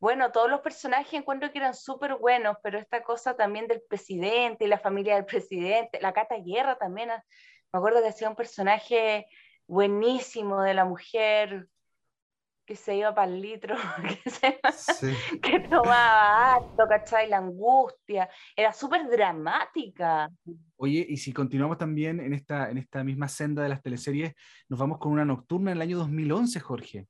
Bueno, 0.00 0.30
todos 0.30 0.48
los 0.48 0.60
personajes 0.60 1.14
encuentro 1.14 1.50
que 1.50 1.58
eran 1.58 1.74
súper 1.74 2.14
buenos, 2.16 2.56
pero 2.62 2.78
esta 2.78 3.02
cosa 3.02 3.36
también 3.36 3.66
del 3.66 3.82
presidente 3.88 4.64
y 4.64 4.68
la 4.68 4.78
familia 4.78 5.16
del 5.16 5.24
presidente, 5.24 6.00
la 6.00 6.12
Cata 6.12 6.36
Guerra 6.36 6.78
también, 6.78 7.10
ah, 7.10 7.24
me 7.72 7.78
acuerdo 7.78 8.00
que 8.00 8.08
hacía 8.08 8.28
un 8.28 8.36
personaje 8.36 9.26
buenísimo 9.66 10.62
de 10.62 10.74
la 10.74 10.84
mujer 10.84 11.68
que 12.68 12.76
se 12.76 12.94
iba 12.94 13.14
para 13.14 13.32
el 13.32 13.40
litro, 13.40 13.74
que, 15.42 15.60
tomaba 15.70 16.56
harto, 16.56 16.84
¿cachai? 16.86 17.26
La 17.26 17.38
angustia, 17.38 18.28
era 18.54 18.74
súper 18.74 19.08
dramática. 19.08 20.30
Oye, 20.76 21.06
y 21.08 21.16
si 21.16 21.32
continuamos 21.32 21.78
también 21.78 22.20
en 22.20 22.34
esta, 22.34 22.68
en 22.68 22.76
esta 22.76 23.02
misma 23.02 23.26
senda 23.26 23.62
de 23.62 23.70
las 23.70 23.80
teleseries, 23.80 24.34
nos 24.68 24.78
vamos 24.78 24.98
con 24.98 25.12
una 25.12 25.24
nocturna 25.24 25.70
en 25.70 25.78
el 25.78 25.82
año 25.82 25.96
2011, 25.96 26.60
Jorge. 26.60 27.06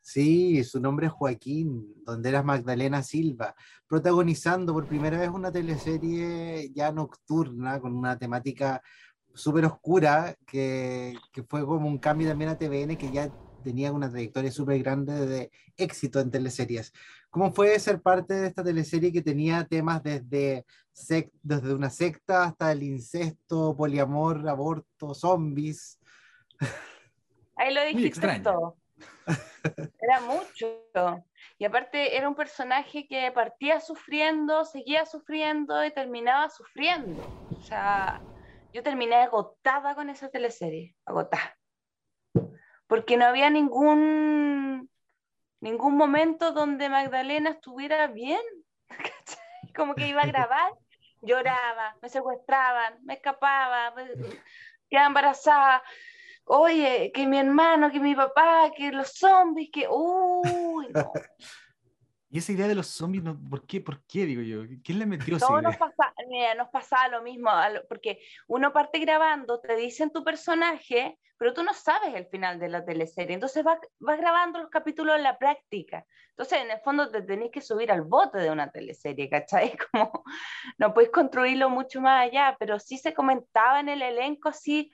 Sí, 0.00 0.62
su 0.62 0.78
nombre 0.80 1.08
es 1.08 1.12
Joaquín, 1.12 1.84
donde 2.04 2.28
eras 2.28 2.44
Magdalena 2.44 3.02
Silva, 3.02 3.56
protagonizando 3.88 4.72
por 4.72 4.86
primera 4.86 5.18
vez 5.18 5.28
una 5.28 5.50
teleserie 5.50 6.70
ya 6.72 6.92
nocturna 6.92 7.80
con 7.80 7.96
una 7.96 8.16
temática 8.16 8.80
súper 9.34 9.64
oscura, 9.64 10.36
que, 10.46 11.16
que, 11.32 11.42
fue 11.42 11.66
como 11.66 11.88
un 11.88 11.98
cambio 11.98 12.28
también 12.28 12.50
a 12.50 12.56
TVN, 12.56 12.96
que 12.96 13.10
ya 13.10 13.28
tenía 13.68 13.92
una 13.92 14.08
trayectoria 14.08 14.50
súper 14.50 14.78
grande 14.78 15.26
de 15.26 15.50
éxito 15.76 16.20
en 16.20 16.30
teleseries. 16.30 16.90
¿Cómo 17.28 17.52
fue 17.52 17.78
ser 17.78 18.00
parte 18.00 18.32
de 18.32 18.46
esta 18.46 18.64
teleserie 18.64 19.12
que 19.12 19.20
tenía 19.20 19.66
temas 19.66 20.02
desde, 20.02 20.64
desde 21.42 21.74
una 21.74 21.90
secta 21.90 22.44
hasta 22.44 22.72
el 22.72 22.82
incesto, 22.82 23.76
poliamor, 23.76 24.48
aborto, 24.48 25.12
zombies? 25.14 26.00
Ahí 27.56 27.74
lo 27.74 27.84
dijiste 27.84 28.40
todo. 28.40 28.78
Era 30.00 30.20
mucho. 30.22 31.22
Y 31.58 31.66
aparte 31.66 32.16
era 32.16 32.26
un 32.26 32.34
personaje 32.34 33.06
que 33.06 33.30
partía 33.32 33.80
sufriendo, 33.80 34.64
seguía 34.64 35.04
sufriendo 35.04 35.84
y 35.84 35.92
terminaba 35.92 36.48
sufriendo. 36.48 37.22
O 37.50 37.62
sea, 37.62 38.22
yo 38.72 38.82
terminé 38.82 39.16
agotada 39.16 39.94
con 39.94 40.08
esa 40.08 40.30
teleserie, 40.30 40.96
agotada 41.04 41.57
porque 42.88 43.16
no 43.16 43.26
había 43.26 43.50
ningún, 43.50 44.90
ningún 45.60 45.96
momento 45.96 46.52
donde 46.52 46.88
Magdalena 46.88 47.50
estuviera 47.50 48.08
bien. 48.08 48.40
Como 49.76 49.94
que 49.94 50.08
iba 50.08 50.22
a 50.22 50.26
grabar, 50.26 50.72
lloraba, 51.20 51.96
me 52.02 52.08
secuestraban, 52.08 52.98
me 53.04 53.14
escapaba, 53.14 53.94
quedaba 54.90 55.06
embarazada. 55.06 55.82
Oye, 56.44 57.12
que 57.14 57.26
mi 57.26 57.38
hermano, 57.38 57.92
que 57.92 58.00
mi 58.00 58.14
papá, 58.14 58.70
que 58.74 58.90
los 58.90 59.12
zombies, 59.12 59.68
que... 59.70 59.86
Uy, 59.88 60.88
no. 60.88 61.12
Y 62.30 62.38
esa 62.38 62.52
idea 62.52 62.68
de 62.68 62.74
los 62.74 62.88
zombies, 62.88 63.24
¿por, 63.48 63.66
qué, 63.66 63.80
¿por 63.80 64.04
qué? 64.04 64.26
Digo 64.26 64.42
yo, 64.42 64.62
¿quién 64.84 64.98
le 64.98 65.06
metió 65.06 65.38
Todo 65.38 65.62
nos 65.62 65.78
pasa, 65.78 66.12
nos 66.58 66.68
pasaba 66.68 67.08
lo 67.08 67.22
mismo, 67.22 67.50
porque 67.88 68.20
uno 68.48 68.70
parte 68.70 68.98
grabando, 68.98 69.60
te 69.60 69.74
dicen 69.76 70.10
tu 70.10 70.22
personaje, 70.22 71.18
pero 71.38 71.54
tú 71.54 71.62
no 71.62 71.72
sabes 71.72 72.14
el 72.14 72.26
final 72.26 72.58
de 72.58 72.68
la 72.68 72.84
teleserie, 72.84 73.32
entonces 73.32 73.64
vas, 73.64 73.78
vas 73.98 74.18
grabando 74.18 74.58
los 74.58 74.68
capítulos 74.68 75.16
en 75.16 75.22
la 75.22 75.38
práctica. 75.38 76.04
Entonces, 76.30 76.58
en 76.58 76.70
el 76.70 76.80
fondo, 76.80 77.10
te 77.10 77.22
tenés 77.22 77.50
que 77.50 77.62
subir 77.62 77.90
al 77.90 78.02
bote 78.02 78.38
de 78.38 78.50
una 78.50 78.70
teleserie, 78.70 79.30
¿cachai? 79.30 79.74
Como 79.92 80.22
no 80.76 80.92
puedes 80.92 81.10
construirlo 81.10 81.70
mucho 81.70 82.02
más 82.02 82.26
allá, 82.26 82.56
pero 82.60 82.78
sí 82.78 82.98
se 82.98 83.14
comentaba 83.14 83.80
en 83.80 83.88
el 83.88 84.02
elenco 84.02 84.50
así, 84.50 84.92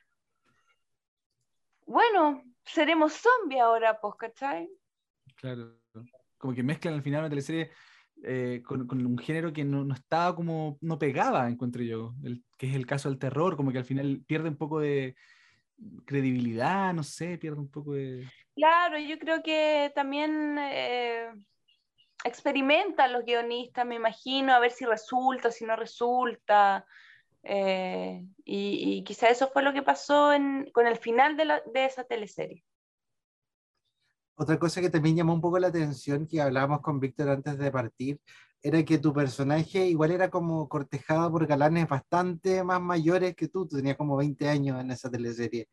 bueno, 1.84 2.44
seremos 2.64 3.14
zombies 3.14 3.60
ahora, 3.60 4.00
pues, 4.00 4.14
¿cachai? 4.14 4.70
Claro 5.34 5.83
como 6.44 6.54
que 6.54 6.62
mezclan 6.62 6.92
al 6.92 7.02
final 7.02 7.20
una 7.20 7.30
teleserie 7.30 7.70
eh, 8.22 8.60
con, 8.66 8.82
un 8.90 9.16
género 9.16 9.50
que 9.50 9.64
no, 9.64 9.90
estaba 9.94 10.36
como, 10.36 10.76
no 10.82 10.98
pegaba, 10.98 11.48
encuentro 11.48 11.82
yo, 11.82 12.12
que 12.58 12.68
es 12.68 12.74
el 12.74 12.84
caso 12.84 13.08
del 13.08 13.18
terror, 13.18 13.56
como 13.56 13.72
que 13.72 13.78
al 13.78 13.86
final 13.86 14.22
pierde 14.26 14.50
un 14.50 14.58
poco 14.58 14.80
de, 14.80 15.16
credibilidad, 16.04 16.92
no 16.92 17.02
sé, 17.02 17.38
pierde 17.38 17.60
un 17.60 17.70
poco 17.70 17.94
de... 17.94 18.28
Claro, 18.54 18.98
yo 18.98 19.18
creo 19.18 19.42
que 19.42 19.90
también 19.94 20.58
eh, 20.58 21.30
experimentan 22.24 23.14
los 23.14 23.24
guionistas, 23.24 23.86
me 23.86 23.94
imagino, 23.94 24.52
a 24.52 24.58
ver 24.58 24.70
si 24.70 24.84
resulta, 24.84 25.50
si 25.50 25.64
no 25.64 25.76
resulta. 25.76 26.84
Eh, 27.42 28.22
y, 28.44 28.98
y, 28.98 29.04
quizá 29.04 29.30
eso 29.30 29.48
fue 29.48 29.62
lo 29.62 29.72
que 29.72 29.82
pasó 29.82 30.32
con 30.74 30.86
el 30.86 30.98
final 30.98 31.38
de, 31.38 31.62
de, 31.72 31.86
esa 31.86 32.04
teleserie. 32.04 32.64
Otra 34.36 34.58
cosa 34.58 34.80
que 34.80 34.90
también 34.90 35.16
llamó 35.16 35.34
un 35.34 35.40
poco 35.40 35.58
la 35.58 35.68
atención, 35.68 36.26
que 36.26 36.40
hablábamos 36.40 36.80
con 36.80 36.98
Víctor 36.98 37.28
antes 37.28 37.56
de 37.56 37.70
partir, 37.70 38.20
era 38.62 38.82
que 38.84 38.98
tu 38.98 39.12
personaje 39.12 39.86
igual 39.86 40.10
era 40.10 40.30
como 40.30 40.68
cortejada 40.68 41.30
por 41.30 41.46
galanes 41.46 41.86
bastante 41.86 42.64
más 42.64 42.80
mayores 42.80 43.36
que 43.36 43.48
tú, 43.48 43.66
tú 43.66 43.76
tenías 43.76 43.96
como 43.96 44.16
20 44.16 44.48
años 44.48 44.80
en 44.80 44.90
esa 44.90 45.10
teleserie. 45.10 45.68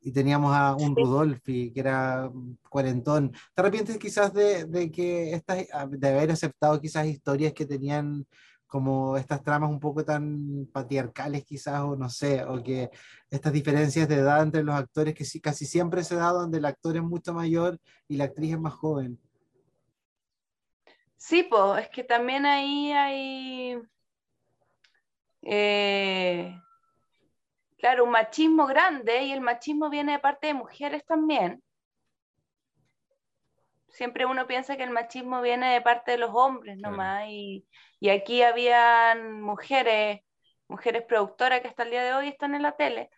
Y 0.00 0.12
teníamos 0.12 0.54
a 0.54 0.76
un 0.76 0.94
Rudolfi, 0.94 1.72
que 1.72 1.80
era 1.80 2.30
cuarentón. 2.68 3.32
¿Te 3.32 3.60
arrepientes 3.60 3.98
quizás 3.98 4.32
de, 4.34 4.66
de 4.66 4.90
que 4.92 5.32
estas, 5.32 5.66
de 5.88 6.08
haber 6.08 6.30
aceptado 6.30 6.80
quizás 6.80 7.06
historias 7.06 7.54
que 7.54 7.66
tenían 7.66 8.26
como 8.66 9.16
estas 9.16 9.42
tramas 9.42 9.70
un 9.70 9.80
poco 9.80 10.04
tan 10.04 10.66
patriarcales 10.72 11.44
quizás, 11.44 11.80
o 11.82 11.96
no 11.96 12.08
sé, 12.08 12.44
o 12.44 12.62
que 12.62 12.90
estas 13.30 13.52
diferencias 13.52 14.08
de 14.08 14.16
edad 14.16 14.42
entre 14.42 14.62
los 14.62 14.74
actores 14.74 15.14
que 15.14 15.24
sí, 15.24 15.40
casi 15.40 15.66
siempre 15.66 16.02
se 16.04 16.16
da 16.16 16.30
donde 16.30 16.58
el 16.58 16.64
actor 16.64 16.96
es 16.96 17.02
mucho 17.02 17.32
mayor 17.32 17.78
y 18.08 18.16
la 18.16 18.24
actriz 18.24 18.52
es 18.52 18.60
más 18.60 18.74
joven. 18.74 19.18
Sí, 21.16 21.42
pues, 21.44 21.82
es 21.82 21.88
que 21.88 22.04
también 22.04 22.46
ahí 22.46 22.92
hay, 22.92 23.82
eh, 25.42 26.60
claro, 27.78 28.04
un 28.04 28.10
machismo 28.10 28.66
grande 28.66 29.24
y 29.24 29.32
el 29.32 29.40
machismo 29.40 29.90
viene 29.90 30.12
de 30.12 30.18
parte 30.18 30.48
de 30.48 30.54
mujeres 30.54 31.04
también. 31.04 31.62
Siempre 33.96 34.26
uno 34.26 34.46
piensa 34.46 34.76
que 34.76 34.82
el 34.82 34.90
machismo 34.90 35.40
viene 35.40 35.72
de 35.72 35.80
parte 35.80 36.10
de 36.10 36.18
los 36.18 36.28
hombres 36.34 36.76
nomás 36.76 37.24
y, 37.28 37.66
y 37.98 38.10
aquí 38.10 38.42
habían 38.42 39.40
mujeres, 39.40 40.20
mujeres 40.68 41.02
productoras 41.04 41.62
que 41.62 41.68
hasta 41.68 41.84
el 41.84 41.90
día 41.92 42.04
de 42.04 42.12
hoy 42.12 42.28
están 42.28 42.54
en 42.54 42.60
la 42.60 42.72
tele, 42.72 43.08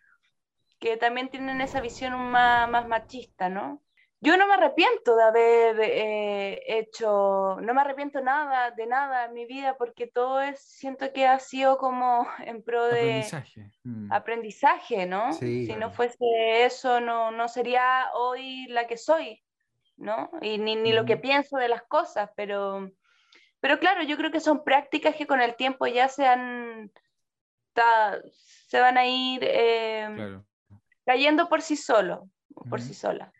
que 0.79 0.95
también 0.95 1.27
tienen 1.27 1.59
esa 1.59 1.81
visión 1.81 2.13
más, 2.31 2.69
más 2.69 2.87
machista, 2.87 3.49
¿no? 3.49 3.83
Yo 4.21 4.37
no 4.37 4.47
me 4.47 4.53
arrepiento 4.53 5.17
de 5.17 5.23
haber 5.23 5.79
eh, 5.81 6.61
hecho, 6.65 7.57
no 7.59 7.73
me 7.73 7.81
arrepiento 7.81 8.21
nada 8.21 8.71
de 8.71 8.87
nada 8.87 9.25
en 9.25 9.33
mi 9.33 9.45
vida 9.45 9.75
porque 9.77 10.07
todo 10.07 10.41
es, 10.41 10.61
siento 10.61 11.11
que 11.11 11.27
ha 11.27 11.39
sido 11.39 11.77
como 11.77 12.25
en 12.45 12.63
pro 12.63 12.85
de 12.85 13.17
aprendizaje, 13.19 13.71
mm. 13.83 14.13
aprendizaje 14.13 15.05
¿no? 15.05 15.33
si 15.33 15.75
no 15.77 15.91
fuese 15.91 16.63
eso, 16.63 17.01
no, 17.01 17.31
no 17.31 17.49
sería 17.49 18.11
hoy 18.13 18.65
la 18.67 18.87
que 18.87 18.95
soy, 18.95 19.43
¿no? 19.99 20.31
Y 20.41 20.57
ni, 20.57 20.75
ni 20.75 20.91
lo 20.91 21.05
que 21.05 21.17
pienso 21.17 21.57
de 21.57 21.69
las 21.69 21.83
cosas, 21.83 22.31
pero 22.35 22.91
pero 23.61 23.79
claro, 23.79 24.03
yo 24.03 24.17
creo 24.17 24.31
que 24.31 24.39
son 24.39 24.63
prácticas 24.63 25.15
que 25.15 25.27
con 25.27 25.41
el 25.41 25.55
tiempo 25.55 25.85
ya 25.87 26.07
se 26.07 26.25
han, 26.25 26.91
se 28.31 28.79
van 28.79 28.97
a 28.97 29.05
ir 29.05 29.41
eh, 29.43 30.39
cayendo 31.05 31.49
por 31.49 31.61
sí 31.61 31.75
solo, 31.75 32.29
por 32.69 32.81
sí 32.81 32.93
sola. 32.93 33.33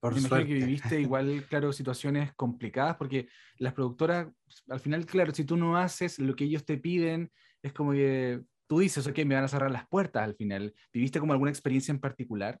Por 0.00 0.14
Me 0.14 0.20
imagino 0.20 0.46
que 0.46 0.54
viviste 0.54 1.00
igual, 1.00 1.44
claro, 1.48 1.72
situaciones 1.72 2.32
complicadas, 2.34 2.96
porque 2.96 3.28
las 3.56 3.74
productoras, 3.74 4.28
al 4.68 4.78
final, 4.78 5.04
claro, 5.04 5.34
si 5.34 5.44
tú 5.44 5.56
no 5.56 5.76
haces 5.76 6.20
lo 6.20 6.36
que 6.36 6.44
ellos 6.44 6.64
te 6.64 6.78
piden, 6.78 7.32
es 7.60 7.72
como 7.72 7.90
que 7.90 8.40
tú 8.68 8.78
dices, 8.78 9.04
ok, 9.08 9.18
me 9.24 9.34
van 9.34 9.42
a 9.42 9.48
cerrar 9.48 9.72
las 9.72 9.88
puertas 9.88 10.22
al 10.22 10.36
final. 10.36 10.72
¿Viviste 10.92 11.18
como 11.18 11.32
alguna 11.32 11.50
experiencia 11.50 11.90
en 11.90 11.98
particular? 11.98 12.60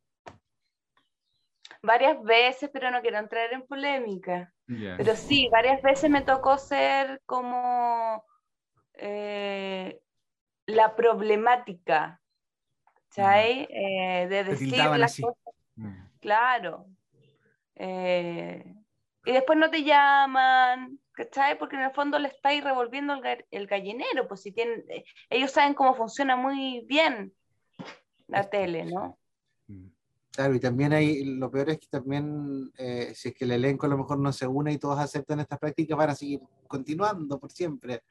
Varias 1.82 2.22
veces, 2.22 2.70
pero 2.72 2.90
no 2.90 3.00
quiero 3.00 3.18
entrar 3.18 3.52
en 3.52 3.66
polémica. 3.66 4.52
Pero 4.66 5.16
sí, 5.16 5.48
varias 5.50 5.80
veces 5.82 6.10
me 6.10 6.20
tocó 6.20 6.58
ser 6.58 7.22
como 7.24 8.22
eh, 8.94 10.00
la 10.66 10.94
problemática, 10.94 12.20
¿sabes? 13.08 13.68
Mm. 13.68 13.72
Eh, 13.72 14.26
de 14.28 14.44
decir 14.44 14.76
las 14.76 15.20
cosas. 15.20 15.54
Mm. 15.76 16.06
Claro. 16.20 16.86
Eh, 17.76 18.74
y 19.24 19.32
después 19.32 19.58
no 19.58 19.70
te 19.70 19.84
llaman, 19.84 20.98
¿cachai? 21.12 21.58
Porque 21.58 21.76
en 21.76 21.82
el 21.82 21.92
fondo 21.92 22.18
le 22.18 22.28
estáis 22.28 22.62
revolviendo 22.62 23.14
el, 23.14 23.46
el, 23.50 23.66
gallinero, 23.66 24.28
pues 24.28 24.42
si 24.42 24.52
tienen, 24.52 24.84
ellos 25.30 25.50
saben 25.50 25.74
cómo 25.74 25.94
funciona 25.94 26.36
muy 26.36 26.84
bien 26.86 27.32
la 28.26 28.48
tele, 28.48 28.84
¿no? 28.84 29.17
Claro, 30.38 30.54
y 30.54 30.60
también 30.60 30.92
hay, 30.92 31.24
lo 31.24 31.50
peor 31.50 31.70
es 31.70 31.80
que 31.80 31.88
también, 31.88 32.72
eh, 32.78 33.12
si 33.12 33.30
es 33.30 33.34
que 33.34 33.44
el 33.44 33.50
elenco 33.50 33.86
a 33.86 33.88
lo 33.88 33.98
mejor 33.98 34.20
no 34.20 34.32
se 34.32 34.46
une 34.46 34.70
y 34.70 34.78
todos 34.78 34.96
aceptan 35.00 35.40
estas 35.40 35.58
prácticas, 35.58 35.98
van 35.98 36.10
a 36.10 36.14
seguir 36.14 36.40
continuando 36.68 37.40
por 37.40 37.50
siempre. 37.50 38.04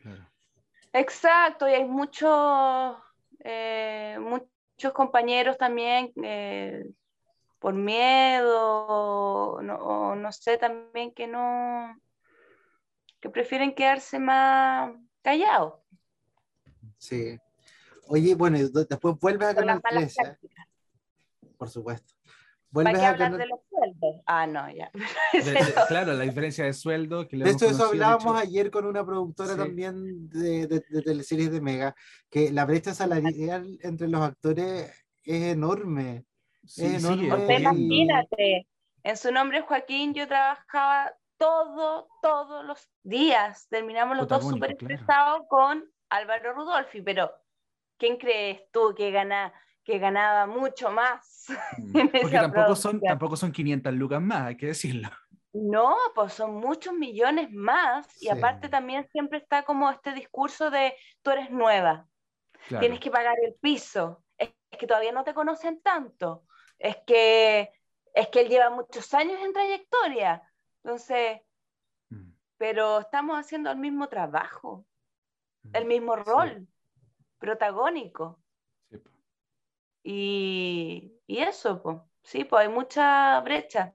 Exacto, 0.92 1.70
y 1.70 1.72
hay 1.72 1.86
muchos, 1.86 2.98
eh, 3.46 4.18
muchos 4.20 4.92
compañeros 4.92 5.58
también 5.58 6.12
eh, 6.22 6.90
por 7.60 7.74
miedo, 7.74 9.62
no, 9.62 9.76
o 9.76 10.14
no 10.14 10.32
sé, 10.34 10.58
también 10.58 11.14
que 11.14 11.28
no, 11.28 11.98
que 13.22 13.30
prefieren 13.30 13.74
quedarse 13.74 14.20
más 14.20 14.92
callados. 15.22 15.76
Sí. 16.98 17.40
Oye, 18.10 18.36
bueno, 18.36 18.58
después 18.58 19.16
vuelves 19.18 19.48
a 19.48 19.56
Canal 19.56 19.82
13. 19.82 20.38
Por 21.58 21.70
supuesto. 21.70 22.17
¿Para 22.74 22.94
qué 22.94 23.06
hablar 23.06 23.38
de 23.38 23.48
los 23.48 23.60
sueldos? 23.70 24.22
Ah, 24.26 24.46
no, 24.46 24.70
ya. 24.72 24.92
claro, 25.88 26.14
la 26.14 26.24
diferencia 26.24 26.66
de 26.66 26.74
sueldo. 26.74 27.28
Que 27.28 27.38
de 27.38 27.52
hecho, 27.52 27.66
eso 27.66 27.86
hablábamos 27.86 28.40
ayer 28.40 28.70
con 28.70 28.86
una 28.86 29.06
productora 29.06 29.56
también 29.56 30.30
de, 30.30 30.68
de, 30.68 30.84
de, 30.90 31.02
teleseries 31.02 31.52
de 31.52 31.62
Mega, 31.62 31.96
que 32.30 32.52
la 32.52 32.66
brecha 32.66 32.94
salarial 32.94 33.80
entre 33.82 34.08
los 34.08 34.22
actores 34.22 34.92
es 35.24 35.44
enorme. 35.44 36.26
es 36.64 37.04
enorme. 37.04 37.58
Imagínate, 37.58 38.68
en 39.04 39.18
su 39.18 39.32
nombre 39.32 39.62
Joaquín 39.62 40.14
yo 40.14 40.28
trabajaba 40.28 41.14
todo, 41.38 42.08
todos 42.22 42.66
los 42.66 42.90
días. 43.04 43.68
Terminamos 43.70 44.18
los 44.18 44.28
dos 44.28 44.48
súper 44.48 44.72
estresados 44.72 45.44
con 45.50 45.84
Álvaro 46.10 46.54
Rudolfi, 46.54 47.02
pero 47.02 47.32
¿quién 47.98 48.18
crees 48.18 48.62
tú 48.72 48.94
que 48.96 49.12
gana 49.12 49.54
que 49.88 50.00
ganaba 50.00 50.46
mucho 50.46 50.92
más. 50.92 51.34
Mm. 51.78 52.10
Porque 52.22 52.36
tampoco 52.36 52.76
son, 52.76 53.00
tampoco 53.00 53.38
son 53.38 53.54
500 53.54 53.94
lucas 53.94 54.22
más, 54.22 54.48
hay 54.48 54.58
que 54.58 54.66
decirlo. 54.66 55.10
No, 55.54 55.96
pues 56.14 56.34
son 56.34 56.56
muchos 56.56 56.94
millones 56.94 57.50
más 57.54 58.22
y 58.22 58.28
aparte 58.28 58.68
también 58.68 59.08
siempre 59.14 59.38
está 59.38 59.64
como 59.64 59.90
este 59.90 60.12
discurso 60.12 60.70
de 60.70 60.94
tú 61.22 61.32
eres 61.32 61.50
nueva, 61.50 62.06
tienes 62.68 63.00
que 63.00 63.10
pagar 63.10 63.36
el 63.42 63.54
piso, 63.62 64.26
es, 64.38 64.50
que 64.78 64.88
todavía 64.88 65.14
no 65.14 65.24
te 65.24 65.34
conocen 65.34 65.82
tanto, 65.82 66.44
es 66.78 66.98
que, 67.08 67.72
es 68.14 68.28
que 68.28 68.42
él 68.42 68.50
lleva 68.50 68.70
muchos 68.70 69.14
años 69.14 69.40
en 69.42 69.54
trayectoria, 69.54 70.44
entonces, 70.84 71.40
mm. 72.10 72.32
pero 72.58 73.00
estamos 73.00 73.38
haciendo 73.38 73.72
el 73.72 73.78
mismo 73.78 74.10
trabajo, 74.10 74.86
el 75.72 75.86
mm. 75.86 75.88
mismo 75.88 76.18
rol 76.18 76.68
protagónico. 77.40 78.42
Y, 80.10 81.20
eso, 81.28 81.82
pues, 81.82 81.98
sí, 82.24 82.46
pues 82.46 82.66
hay 82.66 82.74
mucha 82.74 83.42
brecha. 83.42 83.94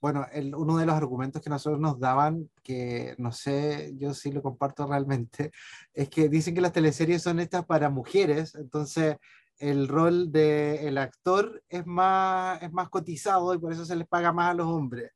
Bueno, 0.00 0.26
uno 0.56 0.76
de 0.76 0.86
los 0.86 0.96
argumentos 0.96 1.40
que 1.40 1.48
nosotros 1.48 1.80
nos 1.80 2.00
daban, 2.00 2.50
que 2.64 3.14
no 3.18 3.30
sé, 3.30 3.92
yo 3.96 4.12
sí 4.12 4.32
lo 4.32 4.42
comparto 4.42 4.88
realmente, 4.88 5.52
es 5.94 6.08
que 6.08 6.28
dicen 6.28 6.52
que 6.52 6.60
las 6.60 6.72
teleseries 6.72 7.22
son 7.22 7.38
hechas 7.38 7.64
para 7.64 7.90
mujeres, 7.90 8.56
entonces 8.56 9.18
el 9.58 9.86
rol 9.86 10.32
del 10.32 10.98
actor 10.98 11.62
es 11.68 11.86
más, 11.86 12.60
es 12.60 12.72
más 12.72 12.88
cotizado 12.88 13.54
y 13.54 13.58
por 13.58 13.72
eso 13.72 13.84
se 13.84 13.94
les 13.94 14.08
paga 14.08 14.32
más 14.32 14.50
a 14.50 14.54
los 14.54 14.66
hombres. 14.66 15.12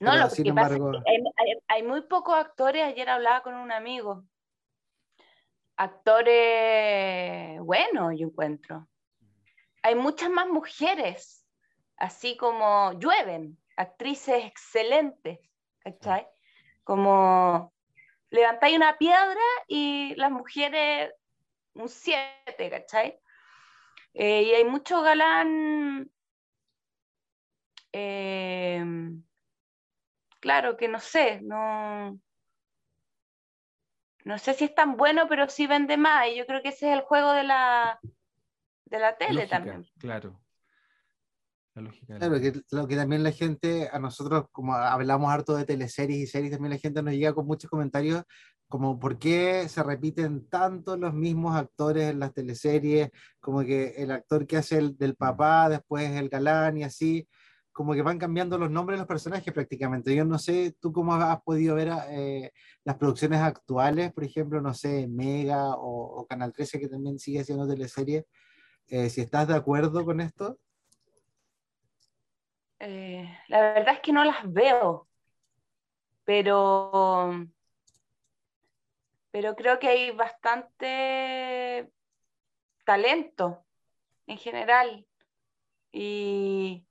No, 0.00 0.16
lo 0.16 0.30
que 0.30 0.54
pasa 0.54 0.74
es 0.74 0.80
que 0.80 1.02
hay, 1.06 1.58
hay, 1.68 1.82
muy 1.82 2.00
pocos 2.00 2.34
actores, 2.34 2.82
ayer 2.82 3.10
hablaba 3.10 3.42
con 3.42 3.54
un 3.54 3.70
amigo, 3.72 4.24
actores 5.76 7.60
buenos, 7.60 8.14
yo 8.16 8.26
encuentro. 8.26 8.88
Hay 9.82 9.94
muchas 9.94 10.30
más 10.30 10.46
mujeres, 10.48 11.46
así 11.96 12.36
como 12.36 12.92
llueven, 12.98 13.58
actrices 13.76 14.44
excelentes, 14.44 15.38
¿cachai? 15.80 16.26
Como 16.82 17.72
levantáis 18.30 18.76
una 18.76 18.96
piedra 18.96 19.40
y 19.68 20.14
las 20.16 20.30
mujeres 20.30 21.12
un 21.74 21.88
siete, 21.88 22.70
¿cachai? 22.70 23.18
Eh, 24.14 24.42
y 24.42 24.50
hay 24.52 24.64
mucho 24.64 25.02
galán, 25.02 26.08
eh, 27.92 28.84
claro 30.40 30.76
que 30.76 30.88
no 30.88 31.00
sé, 31.00 31.40
no, 31.42 32.18
no 34.24 34.38
sé 34.38 34.54
si 34.54 34.64
es 34.64 34.74
tan 34.74 34.96
bueno, 34.96 35.26
pero 35.28 35.48
sí 35.48 35.66
vende 35.66 35.96
más. 35.96 36.28
Y 36.28 36.36
yo 36.36 36.46
creo 36.46 36.62
que 36.62 36.70
ese 36.70 36.90
es 36.90 36.98
el 36.98 37.02
juego 37.02 37.32
de 37.32 37.44
la, 37.44 38.00
de 38.86 38.98
la 38.98 39.16
tele 39.16 39.46
también. 39.46 39.86
Claro. 39.98 40.40
claro, 42.06 42.40
que 42.40 42.52
lo 42.70 42.88
que 42.88 42.96
también 42.96 43.22
la 43.22 43.32
gente, 43.32 43.88
a 43.92 43.98
nosotros, 43.98 44.46
como 44.50 44.74
hablamos 44.74 45.30
harto 45.30 45.56
de 45.56 45.64
teleseries 45.64 46.18
y 46.18 46.26
series, 46.26 46.52
también 46.52 46.72
la 46.72 46.78
gente 46.78 47.02
nos 47.02 47.14
llega 47.14 47.34
con 47.34 47.46
muchos 47.46 47.70
comentarios 47.70 48.24
como 48.66 48.98
por 48.98 49.18
qué 49.18 49.68
se 49.68 49.82
repiten 49.82 50.48
tanto 50.48 50.96
los 50.96 51.14
mismos 51.14 51.54
actores 51.54 52.10
en 52.10 52.18
las 52.18 52.32
teleseries, 52.32 53.10
como 53.38 53.60
que 53.60 53.90
el 53.98 54.10
actor 54.10 54.46
que 54.46 54.56
hace 54.56 54.78
el 54.78 54.96
del 54.96 55.14
papá, 55.14 55.68
después 55.68 56.10
el 56.10 56.28
galán 56.28 56.78
y 56.78 56.84
así 56.84 57.28
como 57.74 57.92
que 57.92 58.02
van 58.02 58.18
cambiando 58.18 58.56
los 58.56 58.70
nombres 58.70 58.96
de 58.96 59.00
los 59.00 59.08
personajes 59.08 59.52
prácticamente. 59.52 60.14
Yo 60.14 60.24
no 60.24 60.38
sé, 60.38 60.76
tú 60.80 60.92
cómo 60.92 61.12
has 61.14 61.42
podido 61.42 61.74
ver 61.74 61.90
eh, 62.08 62.52
las 62.84 62.96
producciones 62.96 63.40
actuales, 63.40 64.12
por 64.12 64.22
ejemplo, 64.22 64.60
no 64.60 64.72
sé, 64.72 65.08
Mega 65.08 65.74
o, 65.76 66.24
Canal 66.26 66.52
13, 66.52 66.78
que 66.78 66.88
también 66.88 67.18
sigue 67.18 67.40
haciendo 67.40 67.66
teleseries, 67.66 68.24
eh, 68.86 69.10
si 69.10 69.22
estás 69.22 69.48
de 69.48 69.56
acuerdo 69.56 70.04
con 70.04 70.20
esto. 70.20 70.56
Eh, 72.78 73.28
la 73.48 73.60
verdad 73.60 73.94
es 73.94 74.00
que 74.00 74.12
no 74.12 74.24
las 74.24 74.52
veo, 74.52 75.08
pero, 76.24 77.44
pero 79.32 79.56
creo 79.56 79.80
que 79.80 79.88
hay 79.88 80.10
bastante 80.12 81.90
talento 82.84 83.64
en 84.28 84.38
general. 84.38 85.04
Y, 85.90 86.86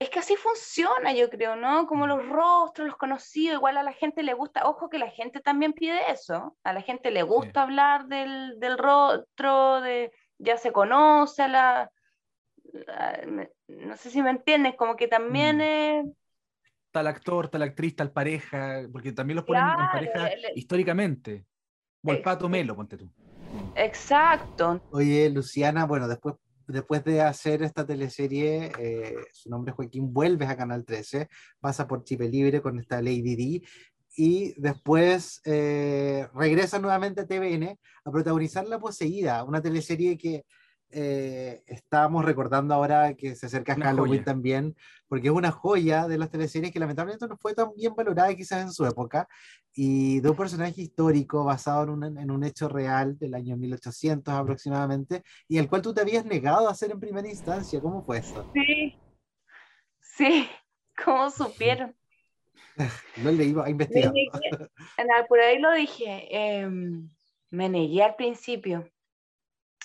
es 0.00 0.08
que 0.08 0.18
así 0.18 0.34
funciona, 0.34 1.12
yo 1.12 1.28
creo, 1.28 1.56
¿no? 1.56 1.86
Como 1.86 2.06
los 2.06 2.26
rostros, 2.26 2.88
los 2.88 2.96
conocidos, 2.96 3.58
igual 3.58 3.76
a 3.76 3.82
la 3.82 3.92
gente 3.92 4.22
le 4.22 4.32
gusta, 4.32 4.66
ojo 4.66 4.88
que 4.88 4.98
la 4.98 5.10
gente 5.10 5.40
también 5.40 5.74
pide 5.74 6.10
eso, 6.10 6.56
a 6.64 6.72
la 6.72 6.80
gente 6.80 7.10
le 7.10 7.22
gusta 7.22 7.62
hablar 7.62 8.06
del, 8.06 8.58
del, 8.58 8.78
rostro, 8.78 9.82
de 9.82 10.10
ya 10.38 10.56
se 10.56 10.72
conoce 10.72 11.42
a 11.42 11.48
la, 11.48 11.90
no 13.68 13.96
sé 13.98 14.10
si 14.10 14.22
me 14.22 14.30
entiendes, 14.30 14.74
como 14.74 14.96
que 14.96 15.06
también 15.06 15.58
mm. 15.58 15.60
es... 15.60 16.06
Tal 16.92 17.06
actor, 17.06 17.48
tal 17.48 17.62
actriz, 17.62 17.94
tal 17.94 18.10
pareja, 18.10 18.80
porque 18.90 19.12
también 19.12 19.36
los 19.36 19.44
ponen 19.44 19.62
en 19.62 19.90
pareja 19.92 20.30
históricamente. 20.54 21.44
Volpato 22.02 22.48
Melo, 22.48 22.74
ponte 22.74 22.96
tú. 22.96 23.08
Exacto. 23.76 24.80
Oye, 24.92 25.28
Luciana, 25.28 25.84
bueno, 25.84 26.08
después 26.08 26.36
después 26.70 27.04
de 27.04 27.20
hacer 27.22 27.62
esta 27.62 27.84
teleserie, 27.86 28.72
eh, 28.78 29.16
su 29.32 29.50
nombre 29.50 29.70
es 29.70 29.76
Joaquín, 29.76 30.12
vuelves 30.12 30.48
a 30.48 30.56
Canal 30.56 30.84
13, 30.84 31.28
pasa 31.60 31.86
por 31.86 32.04
Chip 32.04 32.20
Libre 32.20 32.62
con 32.62 32.78
esta 32.78 33.02
Lady 33.02 33.36
D, 33.36 33.62
y 34.16 34.60
después 34.60 35.40
eh, 35.44 36.28
regresa 36.34 36.78
nuevamente 36.78 37.20
a 37.20 37.26
TVN 37.26 37.78
a 38.04 38.10
protagonizar 38.10 38.66
La 38.66 38.78
Poseída, 38.78 39.44
una 39.44 39.62
teleserie 39.62 40.18
que 40.18 40.44
eh, 40.92 41.62
estábamos 41.66 42.24
recordando 42.24 42.74
ahora 42.74 43.14
que 43.14 43.34
se 43.36 43.46
acerca 43.46 43.74
a 43.74 43.76
Halloween 43.76 44.24
también, 44.24 44.76
porque 45.08 45.28
es 45.28 45.34
una 45.34 45.50
joya 45.50 46.08
de 46.08 46.18
las 46.18 46.30
teleseries 46.30 46.72
que 46.72 46.80
lamentablemente 46.80 47.26
no 47.28 47.36
fue 47.36 47.54
tan 47.54 47.74
bien 47.74 47.94
valorada 47.94 48.34
quizás 48.34 48.62
en 48.62 48.72
su 48.72 48.84
época, 48.84 49.28
y 49.72 50.20
de 50.20 50.30
un 50.30 50.36
personaje 50.36 50.82
histórico 50.82 51.44
basado 51.44 51.84
en 51.84 51.90
un, 51.90 52.18
en 52.18 52.30
un 52.30 52.44
hecho 52.44 52.68
real 52.68 53.18
del 53.18 53.34
año 53.34 53.56
1800 53.56 54.34
aproximadamente, 54.34 55.22
y 55.48 55.58
el 55.58 55.68
cual 55.68 55.82
tú 55.82 55.94
te 55.94 56.00
habías 56.00 56.24
negado 56.24 56.68
a 56.68 56.72
hacer 56.72 56.90
en 56.90 57.00
primera 57.00 57.28
instancia. 57.28 57.80
¿Cómo 57.80 58.02
fue 58.02 58.18
eso? 58.18 58.50
Sí, 58.52 58.98
sí, 60.00 60.48
¿cómo 61.04 61.30
supieron? 61.30 61.94
no 63.16 63.30
le 63.30 63.44
iba 63.44 63.64
a 63.64 63.70
investigar. 63.70 64.12
por 65.28 65.40
ahí 65.40 65.58
lo 65.58 65.72
dije, 65.72 66.28
em, 66.30 67.10
me 67.50 67.68
negué 67.68 68.02
al 68.02 68.16
principio 68.16 68.88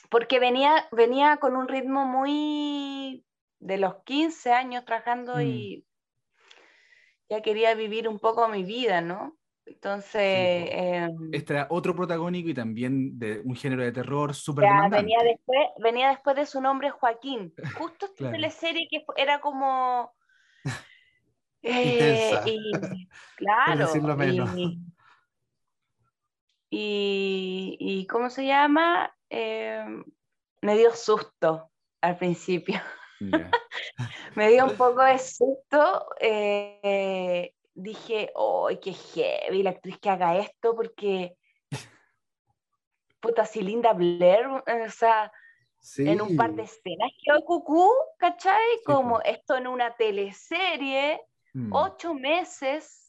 porque 0.09 0.39
venía, 0.39 0.87
venía 0.91 1.37
con 1.37 1.55
un 1.55 1.67
ritmo 1.67 2.05
muy 2.05 3.25
de 3.59 3.77
los 3.77 3.95
15 4.03 4.51
años 4.51 4.85
trabajando 4.85 5.41
y 5.41 5.85
mm. 5.85 7.33
ya 7.33 7.41
quería 7.41 7.73
vivir 7.73 8.07
un 8.07 8.19
poco 8.19 8.47
mi 8.47 8.63
vida, 8.63 9.01
¿no? 9.01 9.37
Entonces... 9.65 10.69
Em, 10.71 11.29
este 11.31 11.53
era 11.53 11.67
otro 11.69 11.95
protagónico 11.95 12.49
y 12.49 12.53
también 12.53 13.17
de 13.17 13.41
un 13.43 13.55
género 13.55 13.83
de 13.83 13.91
terror 13.91 14.35
súper 14.35 14.65
venía 14.91 15.17
después, 15.23 15.67
venía 15.81 16.09
después 16.09 16.35
de 16.35 16.45
su 16.45 16.61
nombre 16.61 16.91
Joaquín. 16.91 17.53
Justo 17.77 18.05
esta 18.05 18.31
teleserie 18.31 18.87
que 18.89 19.03
era 19.17 19.39
como... 19.41 20.13
Eh, 21.67 22.31
y, 22.45 22.71
claro. 23.37 23.87
Y, 26.69 27.75
y, 27.79 28.05
¿cómo 28.05 28.29
se 28.29 28.45
llama? 28.45 29.14
Em, 29.29 30.03
me 30.61 30.77
dio 30.77 30.93
susto 30.95 31.71
al 32.01 32.17
principio. 32.17 32.81
me 34.35 34.49
dio 34.49 34.65
un 34.65 34.75
poco 34.77 35.03
de 35.03 35.19
susto. 35.19 36.07
Eh, 36.19 37.53
dije, 37.73 38.31
¡ay, 38.35 38.79
qué 38.79 38.93
heavy 38.93 39.63
la 39.63 39.71
actriz 39.71 39.99
que 39.99 40.09
haga 40.09 40.37
esto! 40.37 40.75
Porque, 40.75 41.35
puta, 43.19 43.45
si 43.45 43.61
Linda 43.61 43.93
Blair, 43.93 44.47
o 44.47 44.89
sea, 44.89 45.31
en 45.97 46.21
un 46.21 46.35
par 46.35 46.53
de 46.53 46.63
escenas 46.63 47.11
que 47.23 47.43
cucú, 47.43 47.91
¿cachai? 48.17 48.81
Como 48.85 49.21
esto 49.21 49.55
en 49.55 49.67
una 49.67 49.95
teleserie, 49.95 51.21
mm. 51.53 51.73
ocho 51.73 52.13
meses 52.13 53.04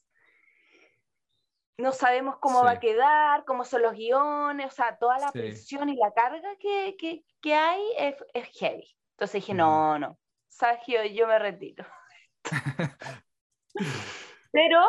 no 1.79 1.93
sabemos 1.93 2.39
cómo 2.39 2.65
va 2.65 2.73
a 2.73 2.81
quedar, 2.81 3.45
cómo 3.45 3.65
son 3.65 3.83
los 3.83 3.93
guiones, 3.93 4.67
o 4.67 4.71
sea, 4.71 4.97
toda 4.97 5.19
la 5.19 5.31
presión 5.31 5.89
y 5.89 5.97
la 5.97 6.13
carga 6.13 6.57
que, 6.59 6.97
que, 6.99 7.25
que 7.41 7.55
hay 7.55 7.83
es, 7.99 8.17
es, 8.33 8.49
heavy. 8.59 8.97
Entonces 9.13 9.43
dije, 9.43 9.55
no, 9.55 9.99
no, 9.99 10.19
sabes 10.49 10.81
yo, 10.87 11.27
me 11.27 11.39
retiro. 11.39 11.85
Pero 14.53 14.81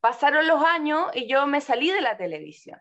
pasaron 0.00 0.46
los 0.46 0.62
años 0.62 1.10
y 1.14 1.26
yo 1.26 1.46
me 1.46 1.60
salí 1.60 1.90
de 1.90 2.02
la 2.02 2.16
televisión. 2.16 2.80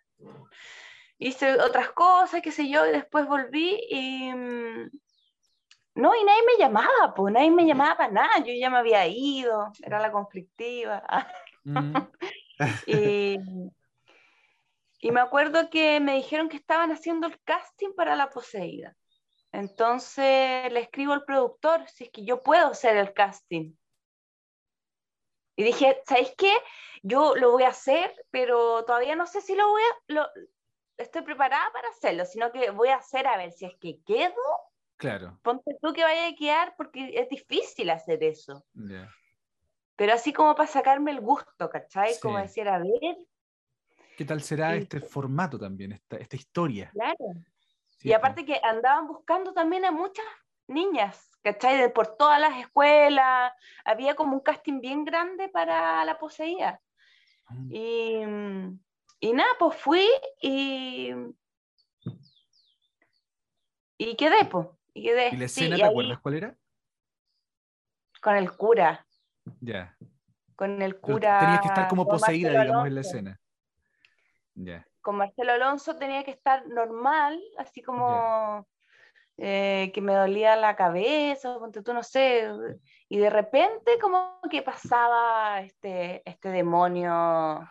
Hice 1.17 1.59
otras 1.61 1.91
cosas, 1.91 2.41
qué 2.41 2.51
sé 2.51 2.69
yo, 2.69 2.85
y 2.85 2.91
después 2.91 3.27
volví 3.27 3.79
y... 3.89 4.33
Mm, 4.33 4.89
no, 5.93 6.15
y 6.15 6.23
nadie 6.23 6.41
me 6.43 6.57
llamaba, 6.57 7.13
pues 7.13 7.33
nadie 7.33 7.51
me 7.51 7.65
llamaba 7.65 7.97
para 7.97 8.11
nada, 8.11 8.39
yo 8.39 8.53
ya 8.53 8.69
me 8.69 8.77
había 8.77 9.05
ido, 9.07 9.71
era 9.83 9.99
la 9.99 10.11
conflictiva. 10.11 11.03
Mm. 11.63 11.93
Y, 12.85 13.37
y 14.99 15.11
me 15.11 15.19
acuerdo 15.19 15.69
que 15.69 15.99
me 15.99 16.15
dijeron 16.15 16.49
que 16.49 16.57
estaban 16.57 16.91
haciendo 16.91 17.27
el 17.27 17.39
casting 17.43 17.93
para 17.95 18.15
La 18.15 18.29
Poseída. 18.29 18.95
Entonces 19.51 20.71
le 20.71 20.79
escribo 20.79 21.13
al 21.13 21.25
productor 21.25 21.87
si 21.89 22.05
es 22.05 22.09
que 22.11 22.23
yo 22.23 22.41
puedo 22.41 22.67
hacer 22.67 22.97
el 22.97 23.13
casting. 23.13 23.73
Y 25.57 25.63
dije, 25.63 26.01
¿sabéis 26.07 26.33
qué? 26.37 26.53
Yo 27.03 27.35
lo 27.35 27.51
voy 27.51 27.63
a 27.63 27.69
hacer, 27.69 28.13
pero 28.29 28.85
todavía 28.85 29.15
no 29.15 29.25
sé 29.25 29.41
si 29.41 29.55
lo 29.55 29.67
voy 29.67 29.81
a... 29.81 30.13
Lo, 30.13 30.27
estoy 30.97 31.23
preparada 31.23 31.71
para 31.73 31.89
hacerlo, 31.89 32.25
sino 32.25 32.51
que 32.51 32.69
voy 32.69 32.89
a 32.89 32.97
hacer 32.97 33.27
a 33.27 33.37
ver 33.37 33.51
si 33.51 33.65
es 33.65 33.75
que 33.79 33.99
quedo. 34.05 34.33
Claro. 34.97 35.39
Ponte 35.41 35.75
tú 35.81 35.93
que 35.93 36.03
vaya 36.03 36.27
a 36.27 36.35
quedar 36.35 36.75
porque 36.77 37.11
es 37.15 37.27
difícil 37.27 37.89
hacer 37.89 38.23
eso 38.23 38.63
pero 40.01 40.13
así 40.13 40.33
como 40.33 40.55
para 40.55 40.67
sacarme 40.67 41.11
el 41.11 41.21
gusto, 41.21 41.69
¿cachai? 41.69 42.19
Como 42.19 42.39
decir, 42.39 42.67
a 42.67 42.79
ver. 42.79 43.19
¿Qué 44.17 44.25
tal 44.25 44.41
será 44.41 44.73
este 44.73 44.99
formato 44.99 45.59
también, 45.59 45.91
esta, 45.91 46.17
esta 46.17 46.35
historia? 46.35 46.89
Claro. 46.91 47.35
y 48.01 48.11
aparte 48.11 48.43
que 48.43 48.59
andaban 48.63 49.07
buscando 49.07 49.53
también 49.53 49.85
a 49.85 49.91
muchas 49.91 50.25
niñas, 50.65 51.29
¿cachai? 51.43 51.77
De 51.77 51.89
por 51.89 52.17
todas 52.17 52.41
las 52.41 52.57
escuelas, 52.57 53.53
había 53.85 54.15
como 54.15 54.33
un 54.33 54.39
casting 54.39 54.81
bien 54.81 55.05
grande 55.05 55.49
para 55.49 56.03
la 56.03 56.17
poseída. 56.17 56.81
Mm. 57.49 57.69
Y, 57.71 58.23
y 59.19 59.33
nada, 59.33 59.51
pues 59.59 59.77
fui 59.77 60.09
y, 60.41 61.11
y 63.99 64.15
quedé, 64.15 64.45
pues. 64.45 64.67
Y, 64.95 65.03
quedé. 65.03 65.29
¿Y 65.31 65.37
la 65.37 65.45
escena, 65.45 65.75
te 65.75 65.83
acuerdas 65.83 66.19
cuál 66.21 66.33
era? 66.33 66.57
Con 68.19 68.35
el 68.35 68.51
cura. 68.57 69.05
Ya. 69.59 69.95
Con 70.55 70.81
el 70.81 70.99
cura. 70.99 71.39
tenía 71.39 71.61
que 71.61 71.67
estar 71.67 71.87
como 71.87 72.07
poseída, 72.07 72.51
digamos, 72.51 72.87
en 72.87 72.95
la 72.95 73.01
escena. 73.01 73.39
Ya. 74.53 74.87
Con 75.01 75.17
Marcelo 75.17 75.53
Alonso 75.53 75.95
tenía 75.95 76.23
que 76.23 76.31
estar 76.31 76.67
normal, 76.67 77.41
así 77.57 77.81
como 77.81 78.67
eh, 79.37 79.91
que 79.93 80.01
me 80.01 80.13
dolía 80.13 80.55
la 80.55 80.75
cabeza, 80.75 81.57
tú 81.83 81.93
no 81.93 82.03
sé. 82.03 82.47
Y 83.09 83.17
de 83.17 83.29
repente, 83.29 83.97
como 83.99 84.39
que 84.49 84.61
pasaba 84.61 85.61
este, 85.61 86.21
este 86.29 86.49
demonio. 86.49 87.67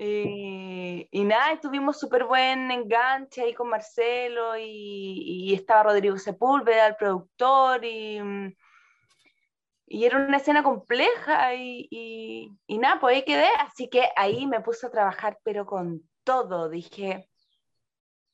Y, 0.00 1.08
y, 1.10 1.24
nada, 1.24 1.58
tuvimos 1.60 1.98
súper 1.98 2.24
buen 2.24 2.70
enganche 2.70 3.42
ahí 3.42 3.52
con 3.52 3.68
Marcelo 3.68 4.56
y, 4.56 4.62
y, 5.50 5.54
estaba 5.54 5.82
Rodrigo 5.82 6.16
Sepúlveda, 6.16 6.86
el 6.86 6.94
productor, 6.94 7.84
y, 7.84 8.20
y 9.86 10.04
era 10.04 10.18
una 10.18 10.36
escena 10.36 10.62
compleja 10.62 11.52
y, 11.56 11.88
y, 11.90 12.78
nada, 12.78 13.00
pues 13.00 13.16
ahí 13.16 13.24
quedé, 13.24 13.48
así 13.58 13.90
que 13.90 14.08
ahí 14.14 14.46
me 14.46 14.60
puse 14.60 14.86
a 14.86 14.90
trabajar, 14.90 15.40
pero 15.42 15.66
con 15.66 16.08
todo, 16.22 16.68
dije... 16.68 17.28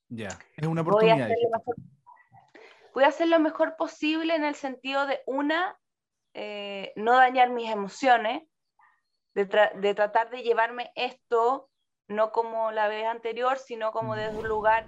Ya, 0.08 0.38
es 0.58 0.66
una 0.66 0.82
oportunidad. 0.82 1.30
Voy 2.92 3.04
a, 3.04 3.08
hacer 3.08 3.28
lo 3.28 3.40
mejor 3.40 3.76
posible 3.76 4.34
en 4.34 4.44
el 4.44 4.54
sentido 4.54 5.06
de, 5.06 5.22
una, 5.26 5.78
eh, 6.34 6.92
no 6.94 7.14
dañar 7.14 7.48
mis 7.48 7.70
emociones, 7.70 8.42
de, 9.34 9.94
tratar 9.94 10.30
de 10.30 10.42
llevarme 10.42 10.92
esto, 10.94 11.68
no 12.08 12.32
como 12.32 12.70
la 12.70 12.88
vez 12.88 13.06
anterior, 13.06 13.58
sino 13.58 13.92
como 13.92 14.14
desde 14.14 14.38
un 14.38 14.48
lugar 14.48 14.86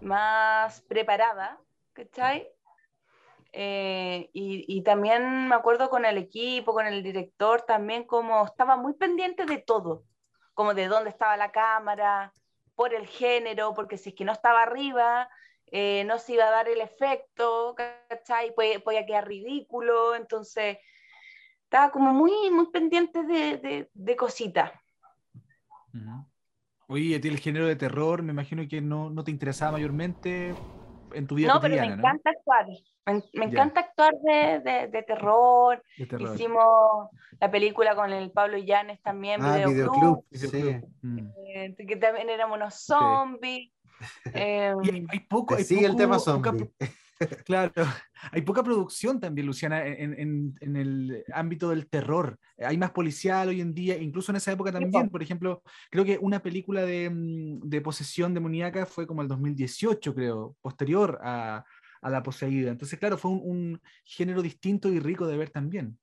más 0.00 0.80
preparada, 0.82 1.60
¿cachai? 1.92 2.48
Eh, 3.52 4.30
y, 4.32 4.82
también 4.82 5.48
me 5.48 5.54
acuerdo 5.54 5.90
con 5.90 6.04
el 6.04 6.18
equipo, 6.18 6.72
con 6.72 6.86
el 6.86 7.02
director, 7.02 7.62
también 7.62 8.04
como 8.04 8.44
estaba 8.44 8.76
muy 8.76 8.94
pendiente 8.94 9.44
de 9.44 9.58
todo, 9.58 10.04
como 10.54 10.74
de 10.74 10.86
dónde 10.86 11.10
estaba 11.10 11.36
la 11.36 11.50
cámara, 11.50 12.32
por 12.74 12.94
el 12.94 13.06
género, 13.06 13.74
porque 13.74 13.98
si 13.98 14.10
es 14.10 14.14
que 14.14 14.24
no 14.24 14.32
estaba 14.32 14.62
arriba, 14.62 15.28
eh, 15.66 16.04
no 16.04 16.18
se 16.18 16.32
iba 16.32 16.46
a 16.46 16.50
dar 16.50 16.68
el 16.68 16.80
efecto, 16.80 17.74
¿cachai? 18.08 18.54
Podía, 18.54 19.06
quedar 19.06 19.28
ridículo, 19.28 20.14
entonces 20.14 20.78
estaba 21.70 21.92
como 21.92 22.12
muy, 22.12 22.50
muy 22.50 22.66
pendiente 22.72 23.22
de, 23.22 23.88
de, 23.94 24.16
cositas. 24.16 24.72
Oye, 26.88 27.14
a 27.14 27.20
ti 27.20 27.28
el 27.28 27.38
género 27.38 27.68
de 27.68 27.76
terror, 27.76 28.24
me 28.24 28.32
imagino 28.32 28.66
que 28.68 28.80
no, 28.80 29.08
no 29.08 29.22
te 29.22 29.30
interesaba 29.30 29.72
mayormente 29.72 30.52
en 31.14 31.26
tu 31.28 31.36
vida 31.36 31.54
no, 31.54 31.60
pero 31.60 31.76
me 31.76 31.86
encanta 31.86 32.30
actuar. 32.30 32.66
Me, 33.06 33.44
encanta 33.44 33.80
actuar 33.80 34.14
de, 34.20 34.88
de, 34.90 35.02
terror. 35.04 35.80
Hicimos 35.96 37.08
la 37.38 37.48
película 37.52 37.94
con 37.94 38.12
el 38.12 38.32
Pablo 38.32 38.58
Llanes 38.58 39.00
también, 39.02 39.40
ah, 39.40 39.64
Videoclub. 39.64 40.24
Eh, 40.32 41.76
que 41.76 41.96
también 41.96 42.30
éramos 42.30 42.56
unos 42.56 42.74
zombies. 42.74 43.70
Eh, 44.32 44.72
hay, 45.10 45.20
poco. 45.20 45.54
Hay 45.54 45.84
el 45.84 45.94
tema 45.94 46.18
zombie. 46.18 46.70
Claro, 47.44 47.72
hay 48.32 48.42
poca 48.42 48.62
producción 48.62 49.20
también, 49.20 49.46
Luciana, 49.46 49.86
en, 49.86 50.54
en, 50.60 50.76
el 50.76 51.24
ámbito 51.32 51.68
del 51.68 51.88
terror. 51.88 52.38
Hay 52.58 52.78
más 52.78 52.92
policial 52.92 53.48
hoy 53.48 53.60
en 53.60 53.74
día, 53.74 53.96
incluso 53.98 54.32
en 54.32 54.36
esa 54.36 54.52
época 54.52 54.72
también. 54.72 55.10
Por 55.10 55.22
ejemplo, 55.22 55.62
creo 55.90 56.04
que 56.04 56.18
una 56.18 56.42
película 56.42 56.82
de, 56.82 57.10
mm, 57.10 57.68
de 57.68 57.80
posesión 57.82 58.32
demoníaca 58.32 58.86
fue 58.86 59.06
como 59.06 59.20
el 59.20 59.28
2018, 59.28 60.14
creo, 60.14 60.56
posterior 60.62 61.18
a, 61.22 61.64
a 62.00 62.10
La 62.10 62.22
Poseída. 62.22 62.70
Entonces, 62.70 62.98
claro, 62.98 63.18
fue 63.18 63.30
un, 63.30 63.40
un, 63.44 63.82
género 64.04 64.40
distinto 64.40 64.88
y 64.88 64.98
rico 64.98 65.26
de 65.26 65.36
ver 65.36 65.50
también. 65.50 65.98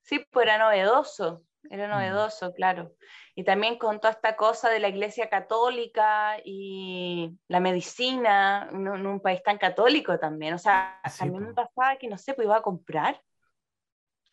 Sí, 0.00 0.24
pues 0.30 0.46
era 0.46 0.58
novedoso, 0.58 1.44
era 1.70 1.88
mm. 1.88 1.90
novedoso, 1.90 2.52
claro 2.54 2.92
y 3.38 3.44
también 3.44 3.76
con 3.76 4.00
toda 4.00 4.14
esta 4.14 4.34
cosa 4.34 4.70
de 4.70 4.80
la 4.80 4.88
Iglesia 4.88 5.28
Católica 5.28 6.38
y 6.42 7.38
la 7.48 7.60
medicina, 7.60 8.66
en, 8.72 8.88
un 8.88 9.20
país 9.20 9.42
tan 9.42 9.58
católico 9.58 10.18
también. 10.18 10.54
O 10.54 10.58
sea, 10.58 10.98
a 11.02 11.26
mí 11.26 11.38
me 11.38 11.52
pasaba 11.52 11.98
que, 11.98 12.08
no 12.08 12.16
sé, 12.16 12.32
pues 12.32 12.46
iba 12.46 12.56
a 12.56 12.62
comprar 12.62 13.22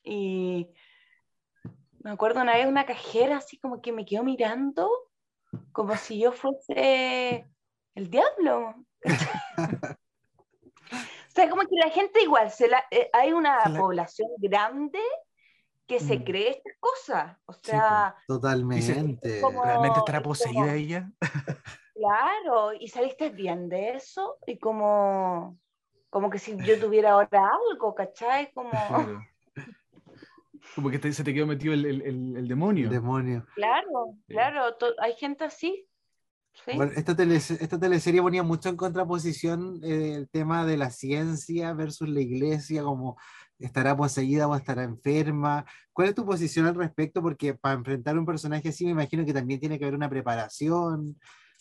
y 0.04 0.70
me 2.00 2.12
acuerdo 2.12 2.42
una 2.42 2.54
vez 2.54 2.66
una 2.66 2.86
cajera 2.86 3.38
así 3.38 3.60
como 3.60 3.82
que 3.82 3.92
me 3.92 4.06
quedó 4.06 4.24
mirando 4.24 4.90
como 5.74 5.98
si 5.98 6.20
yo 6.20 6.32
fuese 6.32 7.46
el 7.96 8.10
diablo. 8.10 8.74
o 10.88 11.32
sea, 11.36 11.50
como 11.50 11.64
que 11.64 11.76
la 11.76 11.90
gente 11.90 12.22
igual, 12.22 12.52
se 12.52 12.70
la, 12.70 12.86
eh, 12.90 13.10
hay 13.12 13.34
una 13.34 13.60
población 13.78 14.30
grande 14.38 15.02
que 15.88 16.00
se 16.00 16.20
mm. 16.20 16.24
cree 16.24 16.50
estas 16.50 16.74
cosas. 16.80 17.38
O 17.46 17.54
sea, 17.54 18.16
totalmente. 18.28 19.42
¿Realmente 19.64 20.00
estará 20.00 20.22
poseída 20.22 20.76
ella? 20.76 21.12
claro, 21.96 22.74
y 22.80 22.88
saliste 22.88 23.30
bien 23.30 23.70
de 23.70 23.92
eso 23.96 24.38
y 24.46 24.58
como, 24.58 25.58
como 26.10 26.30
que 26.30 26.40
si 26.40 26.58
yo 26.64 26.80
tuviera 26.80 27.12
ahora 27.12 27.52
algo, 27.72 27.94
¿cachai? 27.96 28.52
Como... 28.54 28.72
Como 30.76 30.90
que 30.90 31.12
se 31.12 31.24
te 31.24 31.34
quedó 31.34 31.46
metido 31.46 31.74
el, 31.74 31.86
el, 31.86 32.02
el, 32.38 32.48
demonio. 32.48 32.90
demonio. 32.90 33.46
Claro, 33.54 34.16
claro, 34.28 34.76
hay 34.98 35.14
gente 35.14 35.44
así. 35.44 35.88
Bueno, 36.66 36.92
esta, 36.96 37.16
esta 37.22 37.80
teleserie 37.80 38.22
ponía 38.22 38.44
mucho 38.44 38.70
en 38.70 38.78
contraposición 38.78 39.82
eh, 39.84 40.16
el 40.16 40.30
tema 40.30 40.66
de 40.66 40.78
la 40.78 40.90
ciencia 40.90 41.74
versus 41.74 42.08
la 42.08 42.22
iglesia, 42.22 42.84
como 42.84 43.18
estará 43.66 43.96
poseída 43.96 44.48
o 44.48 44.56
estará 44.56 44.84
enferma. 44.84 45.66
¿Cuál 45.92 46.10
es 46.10 46.16
tu 46.16 46.26
posición 46.26 46.66
al 46.66 46.76
respecto? 46.76 47.22
Porque 47.22 47.54
para 47.54 47.76
enfrentar 47.76 48.18
un 48.18 48.26
personaje 48.26 48.70
así 48.70 48.86
me 48.86 48.92
imagino 48.92 49.26
que 49.26 49.34
también 49.34 49.60
tiene 49.60 49.80
que 49.80 49.86
haber 49.86 49.96
una 49.96 50.10
preparación 50.10 51.20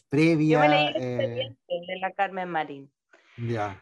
previa. 0.09 0.57
Yo 0.57 0.61
me 0.61 0.68
leí 0.68 0.86
el 0.88 0.96
eh, 0.96 1.14
expediente 1.22 1.92
de 1.92 1.98
la 2.00 2.12
Carmen 2.12 2.48
Marín. 2.48 2.90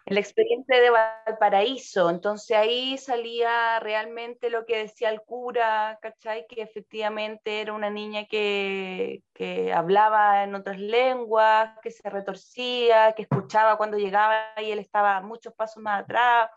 El 0.07 0.17
expediente 0.17 0.81
de 0.81 0.91
Valparaíso, 0.91 2.09
entonces 2.09 2.57
ahí 2.57 2.97
salía 2.99 3.81
realmente 3.81 4.49
lo 4.49 4.65
que 4.65 4.79
decía 4.79 5.11
el 5.11 5.23
cura, 5.23 5.99
¿cachai? 6.01 6.47
Que 6.49 6.63
efectivamente 6.63 7.61
era 7.61 7.73
una 7.73 7.91
niña 7.91 8.27
que, 8.27 9.23
que 9.35 9.73
hablaba 9.73 10.45
en 10.45 10.55
otras 10.55 10.79
lenguas, 10.79 11.77
que 11.83 11.91
se 11.91 12.09
retorcía, 12.09 13.13
que 13.13 13.23
escuchaba 13.23 13.77
cuando 13.77 13.99
llegaba 13.99 14.41
y 14.63 14.71
él 14.71 14.79
estaba 14.79 15.21
muchos 15.21 15.53
pasos 15.53 15.83
más 15.83 16.03
atrás. 16.05 16.51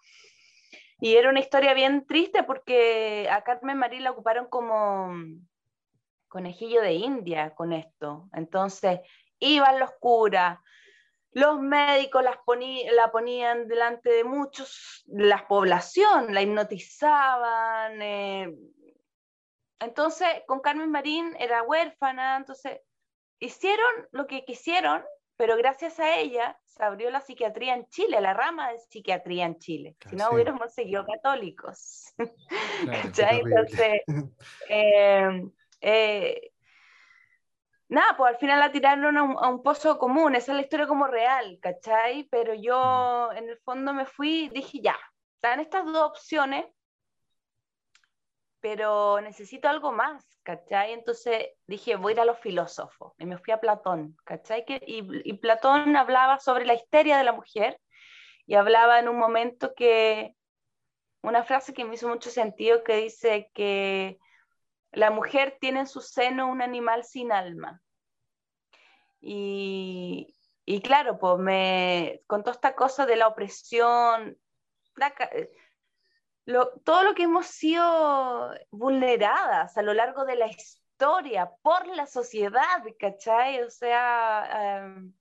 Y 1.04 1.18
era 1.18 1.30
una 1.30 1.42
historia 1.42 1.74
bien 1.74 2.08
triste 2.08 2.44
porque 2.44 3.28
a 3.30 3.44
Carmen 3.44 3.78
Marín 3.78 4.06
la 4.06 4.12
ocuparon 4.12 4.48
como 4.48 5.14
conejillo 6.30 6.82
de 6.82 6.94
India 6.94 7.54
con 7.56 7.74
esto. 7.74 8.30
Entonces, 8.32 9.02
iban 9.38 9.82
los 9.82 9.92
curas, 10.00 10.60
los 11.32 11.60
médicos 11.60 12.24
las 12.24 12.38
la 12.96 13.12
ponían 13.12 13.68
delante 13.68 14.12
de 14.12 14.24
muchos, 14.24 15.04
la 15.08 15.46
población, 15.46 16.34
la 16.34 16.42
hipnotizaban. 16.42 18.02
Eh. 18.02 18.56
Entonces, 19.80 20.30
con 20.48 20.62
Carmen 20.62 20.90
Marín 20.90 21.36
era 21.38 21.64
huérfana, 21.64 22.38
entonces 22.38 22.80
hicieron 23.40 24.08
lo 24.12 24.26
que 24.26 24.46
quisieron 24.46 25.04
pero 25.38 25.58
gracias 25.58 26.00
a 26.00 26.16
ella 26.16 26.58
se 26.66 26.84
abrió 26.84 27.10
la 27.10 27.22
psiquiatría 27.22 27.76
en 27.76 27.88
Chile, 27.90 28.20
la 28.22 28.34
rama 28.34 28.72
de 28.72 28.80
psiquiatría 28.80 29.46
en 29.46 29.60
Chile. 29.60 29.96
si 30.10 30.16
no, 30.16 30.30
hubiéramos 30.32 30.74
seguido 30.74 31.06
católicos. 31.06 32.14
Entonces, 32.18 34.02
eh, 34.70 35.52
eh, 35.82 36.52
nada, 37.90 38.18
pues 38.18 38.34
al 38.34 38.40
final 38.40 38.60
la 38.60 38.72
tiraron 38.72 39.18
a 39.18 39.50
un, 39.50 39.64
pozo 39.64 39.98
común, 40.00 40.36
esa 40.36 40.52
es 40.52 40.56
la 40.56 40.62
historia 40.64 40.88
como 40.88 41.08
real, 41.08 41.60
¿cachai? 41.62 42.24
Pero 42.30 42.54
yo 42.54 43.30
mm. 43.32 43.38
en 43.38 43.50
el 43.50 43.58
fondo 43.60 43.94
me 43.94 44.06
fui, 44.06 44.50
dije, 44.50 44.80
ya, 44.82 44.98
están 45.36 45.60
estas 45.60 45.86
dos 45.86 46.12
opciones, 46.12 46.66
pero 48.60 49.20
necesito 49.22 49.68
algo 49.68 49.92
más, 49.92 50.26
¿cachai? 50.44 50.94
Entonces 50.94 51.50
dije, 51.68 51.96
voy 51.96 52.12
a 52.12 52.16
ir 52.16 52.20
a 52.22 52.26
los 52.26 52.40
filósofos, 52.40 53.14
y 53.18 53.26
me 53.26 53.38
fui 53.38 53.54
a 53.54 53.60
Platón, 53.60 54.18
¿cachai? 54.26 54.66
y, 54.68 55.34
Platón 55.34 55.96
hablaba 55.96 56.40
sobre 56.40 56.66
la 56.66 56.74
histeria 56.74 57.18
de 57.18 57.24
la 57.24 57.34
mujer, 57.34 57.80
y 58.46 58.56
hablaba 58.56 59.00
en 59.00 59.08
un 59.08 59.18
momento 59.18 59.74
que, 59.76 60.36
una 61.22 61.44
frase 61.44 61.74
que 61.74 61.86
me 61.86 61.96
hizo 61.96 62.10
mucho 62.10 62.30
sentido, 62.30 62.84
que 62.84 62.98
dice 62.98 63.50
que 63.54 64.20
la 64.92 65.10
mujer 65.10 65.58
tiene 65.60 65.82
en 65.82 65.88
su 65.88 66.02
seno 66.02 66.50
un 66.50 66.62
animal 66.62 67.06
sin 67.06 67.32
alma. 67.32 67.82
Y, 69.22 70.36
y 70.66 70.82
claro, 70.82 71.18
pues 71.18 71.40
me 71.40 72.22
contó 72.28 72.52
esta 72.52 72.76
cosa 72.76 73.06
de 73.06 73.16
la 73.16 73.28
opresión, 73.28 74.38
todo 76.84 77.04
lo 77.04 77.14
que 77.14 77.24
hemos 77.24 77.48
sido 77.48 78.52
vulneradas 78.72 79.78
a 79.78 79.82
lo 79.82 79.94
largo 79.94 80.26
de 80.26 80.36
la 80.36 80.48
historia 80.48 81.52
por 81.62 81.88
la 81.88 82.06
sociedad, 82.06 82.84
¿cachai? 83.00 83.62
O 83.62 83.70
sea, 83.70 84.80
em, 84.84 85.14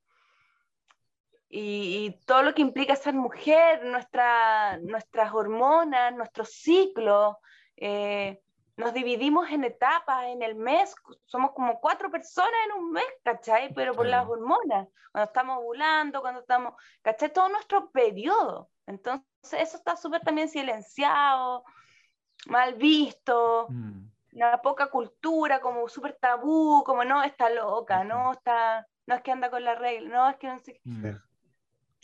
y, 1.49 2.19
todo 2.27 2.43
lo 2.43 2.55
que 2.55 2.63
implica 2.63 2.97
ser 2.97 3.15
mujer, 3.15 3.85
nuestra, 3.85 4.79
nuestras 4.79 5.33
hormonas, 5.35 6.15
nuestro 6.15 6.45
ciclo. 6.45 7.39
Eh, 7.77 8.41
nos 8.77 8.95
dividimos 8.95 9.51
en 9.51 9.65
etapas 9.65 10.25
en 10.27 10.43
el 10.43 10.55
mes, 10.55 10.95
somos 11.27 11.53
como 11.53 11.79
cuatro 11.79 12.11
personas 12.11 12.55
en 12.67 12.83
un 12.83 12.93
mes, 12.93 13.05
¿cachai? 13.23 13.73
Pero 13.75 13.95
por 13.95 14.07
las 14.07 14.27
hormonas, 14.27 14.89
cuando 15.13 15.27
estamos 15.27 15.59
ovulando, 15.59 16.23
cuando 16.23 16.41
estamos, 16.41 16.75
¿cachai? 17.03 17.33
Todo 17.33 17.51
nuestro 17.51 17.91
periodo. 17.91 18.71
Entonces, 18.87 19.27
eso 19.43 19.77
está 19.77 19.97
súper 19.97 20.21
también 20.21 20.49
silenciado, 20.49 21.65
mal 22.47 22.75
visto, 22.75 23.67
mm. 23.69 24.07
una 24.35 24.63
poca 24.63 24.87
cultura, 24.87 25.61
como 25.61 25.89
súper 25.89 26.17
tabú, 26.21 26.83
como 26.85 27.05
no, 27.05 27.23
está 27.23 27.51
loca, 27.51 28.05
no, 28.05 28.33
está, 28.33 28.87
no 29.07 29.15
es 29.15 29.23
que 29.23 29.33
anda 29.33 29.51
con 29.51 29.65
la 29.65 29.75
regla, 29.75 30.09
no, 30.09 30.31
es 30.31 30.37
que 30.37 30.47
no 30.47 30.59
sé. 30.61 30.81
Mm. 30.85 31.17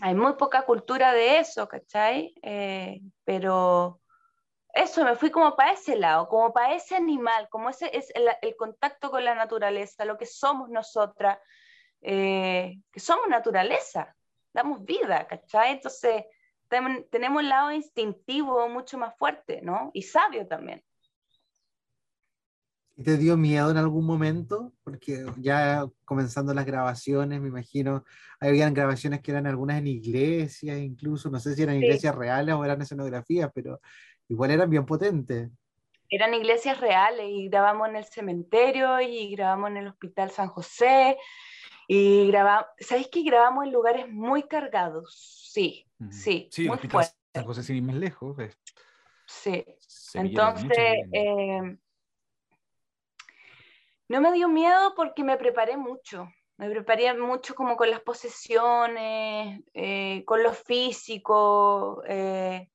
Hay 0.00 0.14
muy 0.14 0.34
poca 0.34 0.62
cultura 0.62 1.12
de 1.12 1.38
eso, 1.38 1.66
¿cachai? 1.66 2.34
Eh, 2.42 3.00
pero 3.24 4.00
eso, 4.72 5.04
me 5.04 5.16
fui 5.16 5.30
como 5.30 5.56
para 5.56 5.72
ese 5.72 5.96
lado, 5.96 6.28
como 6.28 6.52
para 6.52 6.74
ese 6.74 6.94
animal, 6.94 7.48
como 7.48 7.68
ese 7.68 7.96
es 7.96 8.12
el, 8.14 8.56
contacto 8.56 9.10
con 9.10 9.24
la 9.24 9.34
naturaleza, 9.34 10.04
lo 10.04 10.16
que 10.16 10.26
somos 10.26 10.68
nosotras, 10.70 11.38
eh, 12.00 12.76
que 12.92 13.00
somos 13.00 13.28
naturaleza, 13.28 14.14
damos 14.52 14.84
vida, 14.84 15.26
¿cachai? 15.26 15.72
Entonces, 15.72 16.24
tenemos 16.68 17.42
el 17.42 17.48
lado 17.48 17.72
instintivo 17.72 18.68
mucho 18.68 18.98
más 18.98 19.16
fuerte, 19.16 19.60
¿no? 19.62 19.90
Y 19.94 20.02
sabio 20.02 20.46
también. 20.46 20.82
¿Y 22.96 23.04
te 23.04 23.16
dio 23.16 23.36
miedo 23.36 23.70
en 23.70 23.76
algún 23.76 24.04
momento? 24.04 24.72
Porque 24.82 25.24
ya 25.36 25.86
comenzando 26.04 26.52
las 26.52 26.66
grabaciones, 26.66 27.40
me 27.40 27.48
imagino, 27.48 28.04
habían 28.40 28.74
grabaciones 28.74 29.20
que 29.20 29.30
eran 29.30 29.46
algunas 29.46 29.78
en 29.78 29.86
iglesias, 29.86 30.78
incluso, 30.78 31.30
no 31.30 31.38
sé 31.38 31.54
si 31.54 31.62
eran 31.62 31.76
iglesias 31.76 32.14
reales 32.14 32.56
o 32.56 32.64
eran 32.64 32.82
escenografías, 32.82 33.52
pero 33.54 33.80
igual 34.28 34.50
eran 34.50 34.68
bien 34.68 34.84
potentes. 34.84 35.48
Eran 36.10 36.34
iglesias 36.34 36.80
reales 36.80 37.26
y 37.28 37.48
grabamos 37.48 37.88
en 37.88 37.96
el 37.96 38.04
cementerio 38.04 39.00
y 39.00 39.30
grabamos 39.36 39.70
en 39.70 39.76
el 39.76 39.88
Hospital 39.88 40.30
San 40.30 40.48
José 40.48 41.16
y 41.90 42.28
grabamos, 42.28 42.66
¿sabéis 42.78 43.08
que 43.08 43.22
grabamos 43.22 43.64
en 43.64 43.72
lugares 43.72 44.08
muy 44.10 44.42
cargados? 44.42 45.14
Sí, 45.50 45.88
sí, 46.10 46.48
sí, 46.52 46.68
muy 46.68 46.76
fuerte. 46.76 47.14
San 47.34 47.44
José 47.44 47.62
sin 47.62 47.76
ir 47.76 47.82
más 47.82 47.96
lejos. 47.96 48.36
Sí, 49.26 49.64
entonces 50.14 50.98
no 54.08 54.20
me 54.20 54.32
dio 54.32 54.48
miedo 54.48 54.94
porque 54.94 55.24
me 55.24 55.38
preparé 55.38 55.78
mucho. 55.78 56.28
Me 56.58 56.68
preparé 56.68 57.14
mucho 57.14 57.54
como 57.54 57.76
con 57.76 57.90
las 57.90 58.00
posesiones, 58.00 59.62
eh, 59.72 60.24
con 60.26 60.42
lo 60.42 60.52
físico. 60.52 62.02
Eh, 62.06 62.68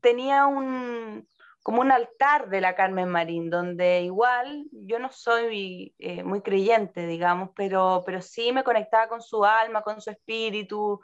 tenía 0.00 0.46
un, 0.46 1.26
como 1.62 1.80
un 1.80 1.92
altar 1.92 2.48
de 2.48 2.60
la 2.60 2.74
Carmen 2.74 3.08
Marín, 3.08 3.48
donde 3.48 4.02
igual 4.02 4.64
yo 4.72 4.98
no 4.98 5.10
soy 5.12 5.94
eh, 5.98 6.24
muy 6.24 6.42
creyente, 6.42 7.06
digamos, 7.06 7.50
pero, 7.54 8.02
pero 8.04 8.20
sí 8.20 8.52
me 8.52 8.64
conectaba 8.64 9.08
con 9.08 9.22
su 9.22 9.44
alma, 9.44 9.82
con 9.82 10.00
su 10.00 10.10
espíritu, 10.10 11.00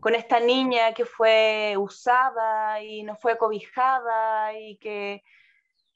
con 0.00 0.14
esta 0.14 0.38
niña 0.38 0.92
que 0.92 1.06
fue 1.06 1.74
usada 1.78 2.82
y 2.82 3.02
no 3.04 3.16
fue 3.16 3.38
cobijada 3.38 4.52
y 4.58 4.76
que 4.76 5.22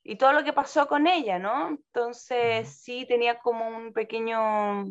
y 0.08 0.16
todo 0.16 0.32
lo 0.32 0.44
que 0.44 0.52
pasó 0.52 0.86
con 0.86 1.08
ella, 1.08 1.38
¿no? 1.40 1.68
Entonces 1.68 2.80
sí 2.80 3.06
tenía 3.06 3.38
como 3.40 3.68
un 3.68 3.92
pequeño 3.92 4.84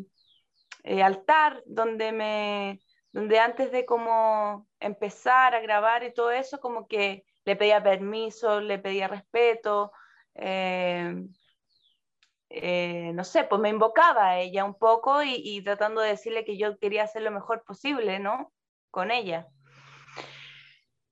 eh, 0.84 1.02
altar 1.02 1.62
donde 1.64 2.12
me, 2.12 2.80
donde 3.12 3.38
antes 3.38 3.72
de 3.72 3.86
como 3.86 4.68
empezar 4.78 5.54
a 5.54 5.60
grabar 5.60 6.04
y 6.04 6.12
todo 6.12 6.30
eso, 6.30 6.60
como 6.60 6.86
que 6.86 7.24
le 7.46 7.56
pedía 7.56 7.82
permiso, 7.82 8.60
le 8.60 8.78
pedía 8.78 9.08
respeto, 9.08 9.92
eh, 10.34 11.26
eh, 12.50 13.12
no 13.14 13.24
sé, 13.24 13.44
pues 13.44 13.60
me 13.60 13.70
invocaba 13.70 14.30
a 14.30 14.40
ella 14.40 14.64
un 14.64 14.74
poco 14.74 15.22
y, 15.22 15.62
tratando 15.62 16.00
de 16.00 16.10
decirle 16.10 16.44
que 16.44 16.58
yo 16.58 16.76
quería 16.78 17.04
hacer 17.04 17.22
lo 17.22 17.30
mejor 17.30 17.62
posible, 17.64 18.18
¿no? 18.18 18.52
Con 18.90 19.10
ella. 19.10 19.46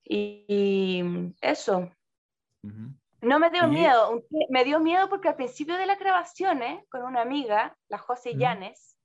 Y, 0.04 1.02
eso. 1.40 1.90
No 3.20 3.38
me 3.38 3.50
dio 3.50 3.68
miedo, 3.68 4.22
me 4.50 4.64
dio 4.64 4.80
miedo 4.80 5.08
porque 5.08 5.28
al 5.28 5.36
principio 5.36 5.76
de 5.76 5.86
las 5.86 5.98
grabaciones, 5.98 6.84
con 6.88 7.02
una 7.02 7.22
amiga, 7.22 7.76
la 7.88 7.98
José 7.98 8.34
Llanes, 8.36 8.98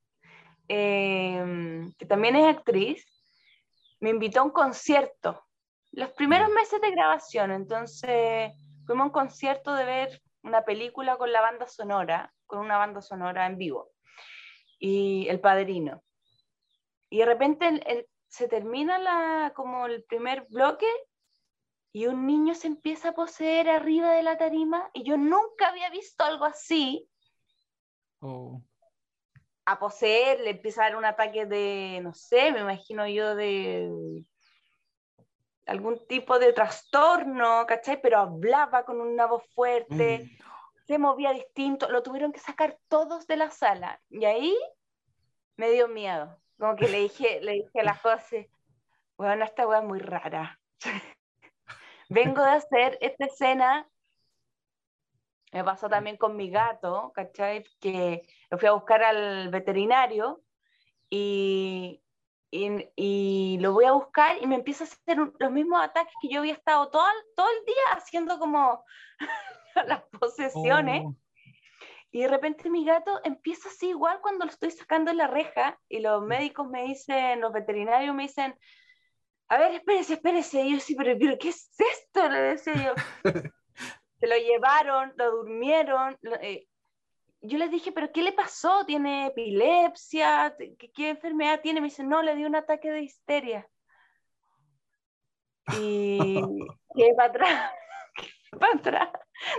em, 0.67 1.93
que 1.93 2.05
también 2.05 2.35
es 2.35 2.45
actriz, 2.47 3.05
me 3.99 4.09
invitó 4.09 4.41
a 4.41 4.43
un 4.43 4.51
concierto. 4.51 5.48
Los 5.91 6.11
primeros 6.11 6.49
meses 6.49 6.79
de 6.81 6.91
grabación, 6.91 7.51
entonces 7.51 8.51
fuimos 8.85 9.03
a 9.03 9.05
un 9.07 9.11
concierto 9.11 9.73
de 9.73 9.85
ver 9.85 10.21
una 10.43 10.63
película 10.63 11.17
con 11.17 11.31
la 11.31 11.41
banda 11.41 11.67
sonora, 11.67 12.33
con 12.45 12.59
una 12.59 12.77
banda 12.77 13.01
sonora 13.01 13.45
en 13.45 13.57
vivo, 13.57 13.91
y 14.77 15.27
El 15.29 15.39
Padrino. 15.39 16.03
Y 17.09 17.19
de 17.19 17.25
repente 17.25 18.07
se 18.27 18.47
termina 18.47 18.99
la, 18.99 19.53
como 19.55 19.87
el 19.87 20.03
primer 20.03 20.45
bloque 20.49 20.87
y 21.91 22.05
un 22.05 22.27
niño 22.27 22.53
se 22.53 22.67
empieza 22.67 23.09
a 23.09 23.15
poseer 23.15 23.67
arriba 23.69 24.11
de 24.11 24.21
la 24.21 24.37
tarima 24.37 24.89
y 24.93 25.03
yo 25.03 25.17
nunca 25.17 25.69
había 25.69 25.89
visto 25.89 26.23
algo 26.23 26.45
así. 26.45 27.09
Oh. 28.19 28.61
A 29.65 29.79
poseer, 29.79 30.39
le 30.41 30.51
empieza 30.51 30.81
a 30.81 30.85
dar 30.85 30.97
un 30.97 31.05
ataque 31.05 31.45
de, 31.47 31.99
no 32.03 32.13
sé, 32.13 32.51
me 32.51 32.59
imagino 32.59 33.07
yo 33.07 33.35
de 33.35 34.23
algún 35.69 35.99
tipo 36.07 36.39
de 36.39 36.51
trastorno, 36.51 37.65
¿cachai? 37.67 38.01
Pero 38.01 38.17
hablaba 38.17 38.83
con 38.85 38.99
una 38.99 39.27
voz 39.27 39.43
fuerte, 39.53 40.23
mm. 40.23 40.83
se 40.87 40.97
movía 40.97 41.31
distinto, 41.31 41.89
lo 41.89 42.01
tuvieron 42.01 42.31
que 42.31 42.39
sacar 42.39 42.79
todos 42.87 43.27
de 43.27 43.37
la 43.37 43.51
sala. 43.51 44.01
Y 44.09 44.25
ahí 44.25 44.57
me 45.57 45.69
dio 45.69 45.87
miedo, 45.87 46.41
como 46.57 46.75
que 46.75 46.89
le 46.89 46.99
dije, 47.01 47.39
le 47.41 47.53
dije 47.53 47.81
a 47.81 47.83
las 47.83 48.01
cosas, 48.01 48.47
bueno, 49.15 49.45
esta 49.45 49.67
weá 49.67 49.79
es 49.79 49.85
muy 49.85 49.99
rara. 49.99 50.59
vengo 52.09 52.43
de 52.43 52.51
hacer 52.51 52.97
esta 52.99 53.25
escena. 53.25 53.87
Me 55.51 55.63
pasó 55.63 55.87
también 55.87 56.17
con 56.17 56.35
mi 56.35 56.49
gato, 56.49 57.11
¿cachai? 57.13 57.63
Que 57.79 58.23
lo 58.49 58.57
fui 58.57 58.67
a 58.67 58.73
buscar 58.73 59.03
al 59.03 59.49
veterinario 59.49 60.41
y, 61.11 62.01
y, 62.51 63.57
lo 63.59 63.73
voy 63.73 63.85
a 63.85 63.91
buscar 63.91 64.37
y 64.41 64.47
me 64.47 64.55
empieza 64.55 64.83
a 64.83 64.87
hacer 64.87 65.17
los 65.39 65.51
mismos 65.51 65.81
ataques 65.81 66.13
que 66.21 66.29
yo 66.29 66.39
había 66.39 66.53
estado 66.53 66.89
todo, 66.89 67.05
todo 67.35 67.47
el 67.49 67.65
día 67.65 67.97
haciendo 67.97 68.39
como 68.39 68.83
las 69.87 70.03
posesiones. 70.19 71.03
Oh. 71.05 71.15
Y 72.11 72.21
de 72.23 72.27
repente 72.27 72.69
mi 72.69 72.85
gato 72.85 73.19
empieza 73.23 73.69
así 73.69 73.89
igual 73.89 74.19
cuando 74.21 74.45
lo 74.45 74.51
estoy 74.51 74.71
sacando 74.71 75.11
en 75.11 75.17
la 75.17 75.27
reja 75.27 75.79
y 75.87 75.99
los 75.99 76.23
médicos 76.23 76.67
me 76.67 76.83
dicen, 76.83 77.39
los 77.39 77.53
veterinarios 77.53 78.15
me 78.15 78.23
dicen, 78.23 78.57
a 79.49 79.57
ver, 79.57 79.73
espérese, 79.73 80.13
espérese. 80.13 80.61
Y 80.61 80.73
yo 80.73 80.79
sí, 80.79 80.95
pero, 80.95 81.17
¿qué 81.39 81.49
es 81.49 81.71
esto? 81.77 82.29
Le 82.29 82.39
decía 82.39 82.73
yo. 82.73 82.93
Se 84.19 84.27
lo 84.27 84.35
llevaron, 84.35 85.13
lo 85.17 85.31
durmieron. 85.31 86.17
Eh, 86.41 86.67
yo 87.41 87.57
les 87.57 87.71
dije, 87.71 87.91
¿pero 87.91 88.11
qué 88.11 88.21
le 88.21 88.33
pasó? 88.33 88.85
¿Tiene 88.85 89.27
epilepsia? 89.27 90.55
¿Qué, 90.93 91.09
enfermedad 91.09 91.61
tiene? 91.61 91.79
Me 91.79 91.87
dicen, 91.87 92.09
no, 92.09 92.21
le 92.21 92.35
dio 92.35 92.47
un 92.47 92.55
ataque 92.55 92.91
de 92.91 93.01
histeria. 93.01 93.67
Y 95.79 96.41
qué 96.95 97.13
para 97.15 97.29
atrás, 97.29 97.71
para 98.59 98.73
atrás. 98.73 99.09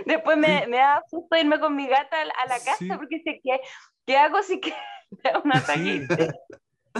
Después 0.05 0.37
me, 0.37 0.67
me 0.67 0.77
da 0.77 1.03
susto 1.09 1.35
irme 1.35 1.59
con 1.59 1.75
mi 1.75 1.87
gata 1.87 2.21
a 2.21 2.47
la 2.47 2.59
casa 2.59 2.97
porque 2.97 3.21
sé 3.23 3.41
que, 3.43 3.59
¿qué 4.05 4.17
hago 4.17 4.43
si 4.43 4.59
que 4.59 4.73
un 5.43 5.55
ataque? 5.55 6.05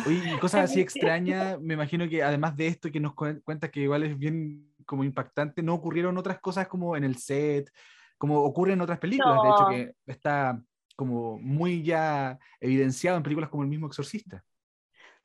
Oye, 0.06 0.40
cosas 0.40 0.72
así 0.72 0.80
extrañas, 0.80 1.60
me 1.60 1.74
imagino 1.74 2.08
que 2.08 2.24
además 2.24 2.56
de 2.56 2.68
esto 2.68 2.90
que 2.92 3.00
nos 3.00 3.14
cuentas 3.14 3.70
que 3.70 3.82
igual 3.82 4.04
es 4.04 4.18
bien 4.18 4.74
como 4.86 5.04
impactante, 5.04 5.62
¿no 5.62 5.74
ocurrieron 5.74 6.18
otras 6.18 6.40
cosas 6.40 6.68
como 6.68 6.96
en 6.96 7.04
el 7.04 7.18
set, 7.18 7.70
como 8.18 8.42
ocurre 8.42 8.74
en 8.74 8.82
otras 8.82 9.00
películas? 9.00 9.40
De 9.44 9.50
hecho, 9.50 9.68
que 9.68 10.12
está 10.12 10.62
como 11.02 11.40
muy 11.40 11.82
ya 11.82 12.38
evidenciado 12.60 13.18
en 13.18 13.24
películas 13.24 13.50
como 13.50 13.64
El 13.64 13.70
mismo 13.70 13.88
Exorcista. 13.88 14.44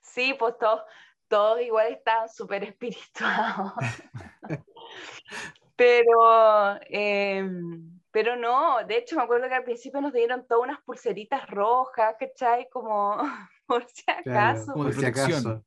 Sí, 0.01 0.35
pues 0.39 0.55
todos, 1.29 1.61
igual 1.61 1.89
están 1.93 2.31
súper 2.31 2.65
espirituados. 2.65 3.75
pero, 5.77 6.79
em, 6.89 8.01
pero 8.11 8.37
no, 8.37 8.83
de 8.87 8.97
hecho 8.97 9.17
me 9.17 9.23
acuerdo 9.25 9.49
que 9.49 9.55
al 9.55 9.65
principio 9.65 10.01
nos 10.01 10.15
dieron 10.15 10.47
todas 10.47 10.65
unas 10.65 10.81
pulseritas 10.81 11.47
rojas, 11.51 12.17
¿cachai? 12.19 12.71
Como 12.71 13.19
por 13.67 13.87
si 13.87 14.03
acaso. 14.11 14.73
Claro, 14.73 14.75
por 14.75 14.95
si 14.95 15.05
acaso. 15.05 15.63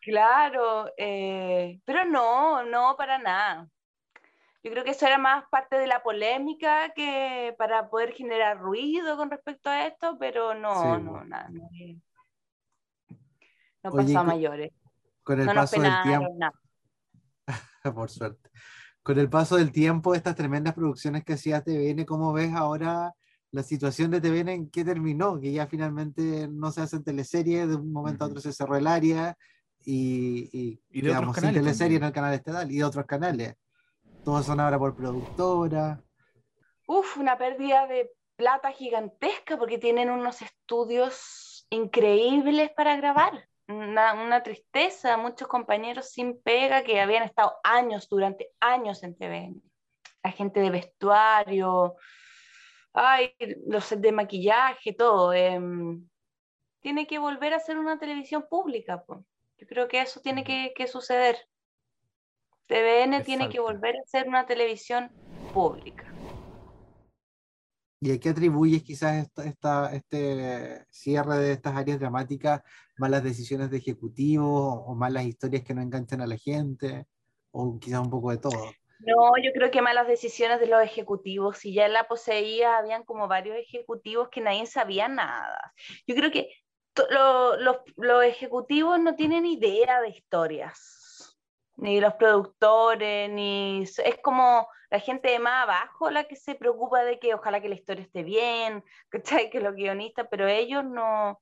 Claro, 0.00 0.92
eh, 0.96 1.80
pero 1.84 2.04
no, 2.04 2.62
no 2.62 2.94
para 2.96 3.18
nada. 3.18 3.68
Yo 4.62 4.70
creo 4.70 4.84
que 4.84 4.90
eso 4.90 5.06
era 5.06 5.16
más 5.16 5.44
parte 5.50 5.76
de 5.76 5.86
la 5.86 6.02
polémica 6.02 6.92
que 6.94 7.54
para 7.56 7.88
poder 7.88 8.12
generar 8.12 8.58
ruido 8.58 9.16
con 9.16 9.30
respecto 9.30 9.70
a 9.70 9.86
esto, 9.86 10.18
pero 10.18 10.54
no, 10.54 10.98
no, 10.98 11.24
nada. 11.24 11.48
No, 11.50 11.68
no 13.82 13.90
pasó 13.90 14.18
a 14.18 14.24
mayores. 14.24 14.72
Con 15.22 15.40
el 15.40 15.46
paso 15.46 15.80
del 15.80 16.02
tiempo. 16.02 16.36
por 17.94 18.10
suerte. 18.10 18.50
Con 19.02 19.18
el 19.18 19.30
paso 19.30 19.56
del 19.56 19.72
tiempo, 19.72 20.14
estas 20.14 20.36
tremendas 20.36 20.74
producciones 20.74 21.24
que 21.24 21.32
hacía 21.32 21.62
TVN, 21.62 22.04
¿cómo 22.04 22.32
ves 22.34 22.52
ahora 22.52 23.14
la 23.52 23.62
situación 23.62 24.10
de 24.10 24.20
TVN 24.20 24.48
en 24.50 24.70
qué 24.70 24.84
terminó, 24.84 25.40
que 25.40 25.52
ya 25.52 25.66
finalmente 25.66 26.48
no 26.48 26.70
se 26.70 26.82
hacen 26.82 27.02
teleseries, 27.02 27.68
de 27.68 27.76
un 27.76 27.92
momento 27.92 28.24
a 28.24 28.28
otro 28.28 28.40
se 28.40 28.52
cerró 28.52 28.76
el 28.76 28.86
área 28.86 29.36
y, 29.84 30.78
y, 30.90 31.00
de 31.00 31.16
otros 31.16 31.36
sin 31.36 31.52
teleseries 31.52 31.98
en 31.98 32.04
el 32.04 32.12
canal 32.12 32.34
estatal 32.34 32.70
y 32.70 32.76
de 32.76 32.84
otros 32.84 33.06
canales. 33.06 33.54
Todos 34.24 34.46
son 34.46 34.60
ahora 34.60 34.78
por 34.78 34.94
productora. 34.94 36.00
Uf, 36.86 37.16
una 37.16 37.38
pérdida 37.38 37.86
de 37.86 38.10
plata 38.36 38.72
gigantesca 38.72 39.56
porque 39.56 39.78
tienen 39.78 40.10
unos 40.10 40.42
estudios 40.42 41.66
increíbles 41.70 42.70
para 42.76 42.96
grabar. 42.96 43.48
Una, 43.68 44.42
tristeza, 44.42 45.16
muchos 45.16 45.46
compañeros 45.46 46.10
sin 46.10 46.42
pega 46.42 46.82
que 46.82 47.00
habían 47.00 47.22
estado 47.22 47.54
años, 47.62 48.08
durante 48.08 48.50
años 48.58 49.02
en 49.04 49.16
TVN. 49.16 49.62
la 50.24 50.32
gente 50.32 50.60
de 50.60 50.70
vestuario, 50.70 51.94
ay, 52.92 53.32
los 53.66 53.88
de 54.00 54.12
maquillaje, 54.12 54.92
todo. 54.92 55.32
Em, 55.32 56.08
tiene 56.80 57.06
que 57.06 57.18
volver 57.18 57.54
a 57.54 57.60
ser 57.60 57.78
una 57.78 57.98
televisión 57.98 58.46
pública. 58.48 59.04
Yo 59.58 59.66
creo 59.66 59.88
que 59.88 60.00
eso 60.00 60.20
tiene 60.20 60.44
que, 60.44 60.86
suceder. 60.86 61.36
TVN 62.70 63.24
tiene 63.24 63.48
que 63.48 63.58
volver 63.58 63.96
a 63.96 64.06
ser 64.06 64.28
una 64.28 64.46
televisión 64.46 65.10
pública. 65.52 66.04
¿Y 68.00 68.12
a 68.12 68.20
qué 68.20 68.28
atribuyes 68.28 68.84
quizás 68.84 69.28
esta, 69.44 69.92
este 69.92 70.86
cierre 70.88 71.36
de 71.38 71.52
estas 71.52 71.76
áreas 71.76 71.98
dramáticas? 71.98 72.62
¿Malas 72.96 73.24
decisiones 73.24 73.70
de 73.70 73.78
ejecutivos 73.78 74.84
o 74.86 74.94
malas 74.94 75.24
historias 75.24 75.64
que 75.64 75.74
no 75.74 75.82
enganchan 75.82 76.20
a 76.20 76.28
la 76.28 76.36
gente? 76.36 77.06
¿O 77.50 77.76
quizás 77.80 78.00
un 78.00 78.10
poco 78.10 78.30
de 78.30 78.38
todo? 78.38 78.72
No, 79.00 79.32
yo 79.42 79.50
creo 79.52 79.72
que 79.72 79.82
malas 79.82 80.06
decisiones 80.06 80.60
de 80.60 80.68
los 80.68 80.80
ejecutivos. 80.80 81.58
Si 81.58 81.74
ya 81.74 81.88
la 81.88 82.06
poseía, 82.06 82.78
habían 82.78 83.02
como 83.02 83.26
varios 83.26 83.56
ejecutivos 83.56 84.28
que 84.28 84.42
nadie 84.42 84.66
sabía 84.66 85.08
nada. 85.08 85.74
Yo 86.06 86.14
creo 86.14 86.30
que 86.30 86.50
los 87.96 88.24
ejecutivos 88.24 89.00
no 89.00 89.16
tienen 89.16 89.44
idea 89.44 90.00
de 90.00 90.10
historias, 90.10 90.99
ni 91.80 92.00
los 92.00 92.14
productores, 92.14 93.30
ni... 93.30 93.82
Es 93.82 94.18
como 94.22 94.68
la 94.90 95.00
gente 95.00 95.30
de 95.30 95.38
más 95.38 95.64
abajo 95.64 96.10
la 96.10 96.24
que 96.24 96.36
se 96.36 96.54
preocupa 96.54 97.02
de 97.02 97.18
que 97.18 97.34
ojalá 97.34 97.60
que 97.60 97.68
la 97.68 97.74
historia 97.74 98.04
esté 98.04 98.22
bien, 98.22 98.84
que 99.50 99.60
los 99.60 99.74
guionistas, 99.74 100.26
pero 100.30 100.46
ellos 100.46 100.84
no... 100.84 101.40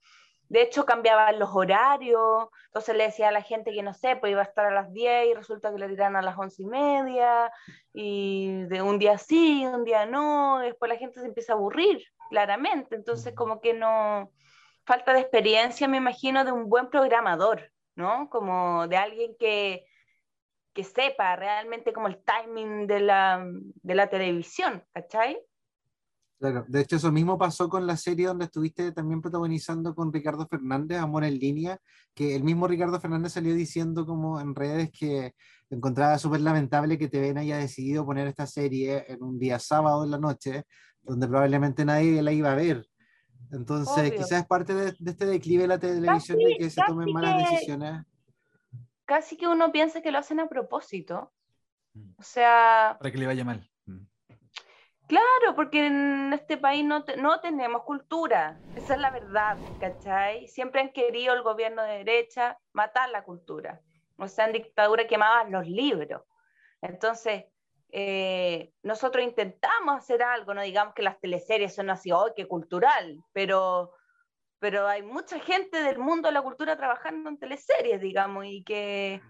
De 0.49 0.63
hecho, 0.63 0.87
cambiaban 0.87 1.39
los 1.39 1.51
horarios, 1.53 2.49
entonces 2.67 2.97
le 2.97 3.05
decía 3.05 3.29
a 3.29 3.33
la 3.33 3.43
gente 3.43 3.71
que 3.71 3.83
no 3.83 3.93
sé, 3.93 4.17
pues 4.17 4.33
iba 4.33 4.41
a 4.41 4.45
estar 4.45 4.65
a 4.65 4.71
las 4.71 4.91
10 4.95 5.27
y 5.27 5.35
resulta 5.35 5.71
que 5.71 5.79
le 5.79 5.89
tiran 5.91 6.17
a 6.17 6.23
las 6.23 6.39
11 6.39 6.63
y 6.63 6.67
media, 6.67 7.53
y 7.93 8.63
de 8.63 8.81
un 8.81 8.99
día 8.99 9.19
sí, 9.19 9.67
un 9.67 9.85
día 9.85 10.07
no, 10.07 10.61
después 10.61 10.91
la 10.91 10.97
gente 10.97 11.21
se 11.21 11.27
empieza 11.27 11.53
a 11.53 11.57
aburrir, 11.57 12.03
claramente, 12.31 12.97
entonces 12.97 13.35
como 13.35 13.61
que 13.61 13.75
no, 13.75 14.33
falta 14.87 15.13
de 15.13 15.21
experiencia, 15.21 15.87
me 15.87 15.99
imagino, 15.99 16.47
de 16.47 16.53
un 16.53 16.71
buen 16.71 16.89
programador, 16.89 17.71
¿no? 17.95 18.31
Como 18.31 18.89
de 18.89 18.97
alguien 18.97 19.37
que, 19.39 19.85
que 20.79 20.85
sepa 20.85 21.35
realmente 21.35 21.93
como 21.93 22.07
el 22.07 22.23
timing 22.23 22.87
de 22.87 23.01
la, 23.01 23.45
de 23.83 23.95
la 23.97 24.09
televisión, 24.09 24.85
¿cachai? 24.93 25.37
Claro, 26.39 26.65
de 26.69 26.83
hecho 26.83 26.95
eso 26.95 27.11
mismo 27.11 27.37
pasó 27.37 27.69
con 27.69 27.85
la 27.85 27.97
serie 27.97 28.29
donde 28.29 28.45
estuviste 28.45 28.93
también 28.93 29.21
protagonizando 29.21 29.93
con 29.93 30.13
Ricardo 30.13 30.47
Fernández, 30.47 31.01
Amor 31.01 31.25
en 31.25 31.37
línea, 31.37 31.81
que 32.15 32.37
el 32.37 32.45
mismo 32.45 32.69
Ricardo 32.69 33.01
Fernández 33.01 33.33
salió 33.33 33.55
diciendo 33.55 34.07
como 34.07 34.39
en 34.39 34.55
redes 34.55 34.93
que 34.97 35.35
encontraba 35.69 36.17
súper 36.17 36.43
lamentable 36.43 36.97
que 36.97 37.09
TVN 37.09 37.39
haya 37.39 37.57
decidido 37.57 38.07
poner 38.07 38.29
esta 38.29 38.47
serie 38.47 39.05
en 39.09 39.21
un 39.21 39.37
día 39.37 39.59
sábado 39.59 40.05
en 40.05 40.13
la 40.13 40.19
noche, 40.19 40.63
donde 41.03 41.27
probablemente 41.27 41.85
nadie 41.85 42.23
la 42.23 42.31
iba 42.31 42.53
a 42.53 42.55
ver. 42.55 42.87
Entonces, 43.51 44.13
quizás 44.13 44.43
es 44.43 44.47
parte 44.47 44.75
de, 44.75 44.95
este 45.05 45.27
declive 45.27 45.63
de 45.63 45.69
la 45.69 45.81
televisión 45.81 46.39
de 46.39 46.57
que 46.57 46.71
se 46.71 46.81
tomen 46.87 47.13
malas 47.13 47.51
decisiones. 47.51 48.05
Casi 49.09 49.39
que 49.39 49.49
uno 49.49 49.73
piensa 49.73 50.03
que 50.03 50.13
lo 50.13 50.19
hacen 50.19 50.39
a 50.39 50.51
propósito. 50.51 51.33
Mm. 51.95 52.11
O 52.19 52.23
sea... 52.23 52.99
Para 52.99 53.11
que 53.11 53.17
le 53.17 53.27
vaya 53.27 53.43
mal. 53.43 53.67
Mm. 53.87 54.05
Claro, 55.07 55.57
porque 55.57 55.87
en 55.87 56.31
este 56.35 56.59
país 56.59 56.85
no, 56.85 57.07
no 57.17 57.41
tenemos 57.41 57.85
cultura. 57.85 58.61
Esa 58.77 58.97
es 58.97 59.01
la 59.01 59.11
verdad, 59.11 59.57
¿cachai? 59.81 60.47
Siempre 60.47 60.83
han 60.83 60.93
querido 60.93 61.33
el 61.33 61.43
gobierno 61.43 61.83
de 61.85 62.05
derecha 62.05 62.59
matar 62.75 63.09
la 63.09 63.25
cultura. 63.25 63.81
O 64.19 64.29
sea, 64.29 64.45
en 64.45 64.53
dictadura 64.53 65.07
quemaban 65.07 65.51
los 65.53 65.67
libros. 65.67 66.25
Entonces, 66.83 67.47
eh, 67.89 68.75
nosotros 68.83 69.25
intentamos 69.25 69.97
hacer 69.97 70.23
algo, 70.23 70.53
no 70.53 70.61
digamos 70.61 70.93
que 70.93 71.03
las 71.03 71.19
teleseries 71.19 71.75
son 71.75 71.89
así, 71.89 72.13
¡oh, 72.13 72.35
qué 72.37 72.47
cultural! 72.47 73.25
Pero, 73.33 73.95
pero 74.59 74.87
hay 74.87 75.03
mucha 75.03 75.39
gente 75.41 75.83
del 75.83 75.99
mundo 75.99 76.29
de 76.29 76.35
la 76.35 76.43
cultura 76.43 76.77
trabajando 76.77 77.29
en 77.29 77.39
teleseries, 77.39 78.01
digamos, 78.01 78.45
y 78.47 78.63
que, 78.65 79.23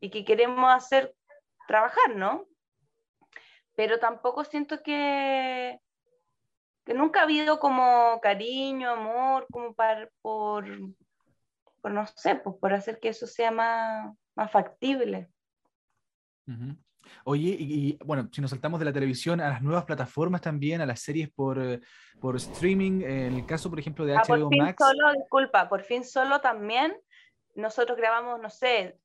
y 0.00 0.10
que 0.10 0.24
queremos 0.24 0.72
hacer 0.72 1.14
trabajar, 1.66 2.14
¿no? 2.14 2.46
Pero 3.74 3.98
tampoco 3.98 4.44
siento 4.44 4.82
que, 4.82 5.78
que 6.84 6.94
nunca 6.94 7.20
ha 7.20 7.24
habido 7.24 7.58
como 7.58 8.20
cariño, 8.20 8.90
amor, 8.90 9.46
como 9.50 9.74
para, 9.74 10.08
por, 10.22 10.66
por 11.82 11.90
no 11.90 12.06
sé, 12.06 12.36
pues 12.36 12.56
por 12.56 12.72
hacer 12.72 13.00
que 13.00 13.08
eso 13.08 13.26
sea 13.26 13.50
más, 13.50 14.16
más 14.34 14.50
factible. 14.50 15.28
Oye, 17.24 17.56
y, 17.58 17.98
bueno, 18.04 18.28
si 18.32 18.40
nos 18.40 18.50
saltamos 18.50 18.78
de 18.78 18.86
la 18.86 18.92
televisión 18.92 19.40
a 19.40 19.48
las 19.48 19.62
nuevas 19.62 19.84
plataformas 19.84 20.40
también, 20.40 20.80
a 20.80 20.86
las 20.86 21.00
series 21.00 21.30
por, 21.30 21.58
eh, 21.58 21.80
por 22.20 22.36
streaming, 22.36 23.02
en 23.02 23.34
el 23.34 23.46
caso, 23.46 23.70
por 23.70 23.78
ejemplo, 23.78 24.04
de 24.04 24.16
ah, 24.16 24.22
HBO 24.26 24.44
por 24.44 24.50
fin 24.50 24.62
Max. 24.62 24.84
Solo, 24.84 25.12
disculpa, 25.12 25.68
por 25.68 25.82
fin 25.82 26.04
solo 26.04 26.40
también, 26.40 26.96
nosotros 27.54 27.96
grabamos, 27.96 28.40
no 28.40 28.50
sé, 28.50 28.98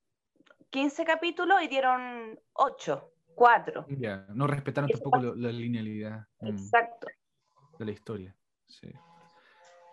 15 0.70 1.06
capítulos 1.06 1.62
y 1.62 1.68
dieron 1.68 2.40
8, 2.54 3.12
4. 3.36 3.86
Ya, 3.98 4.26
no 4.34 4.48
respetaron 4.48 4.90
tampoco 4.90 5.20
la, 5.20 5.52
linealidad. 5.52 6.26
Mm, 6.40 6.48
Exacto. 6.48 7.08
De 7.78 7.86
la 7.86 7.92
historia, 7.92 8.36
sí. 8.68 8.92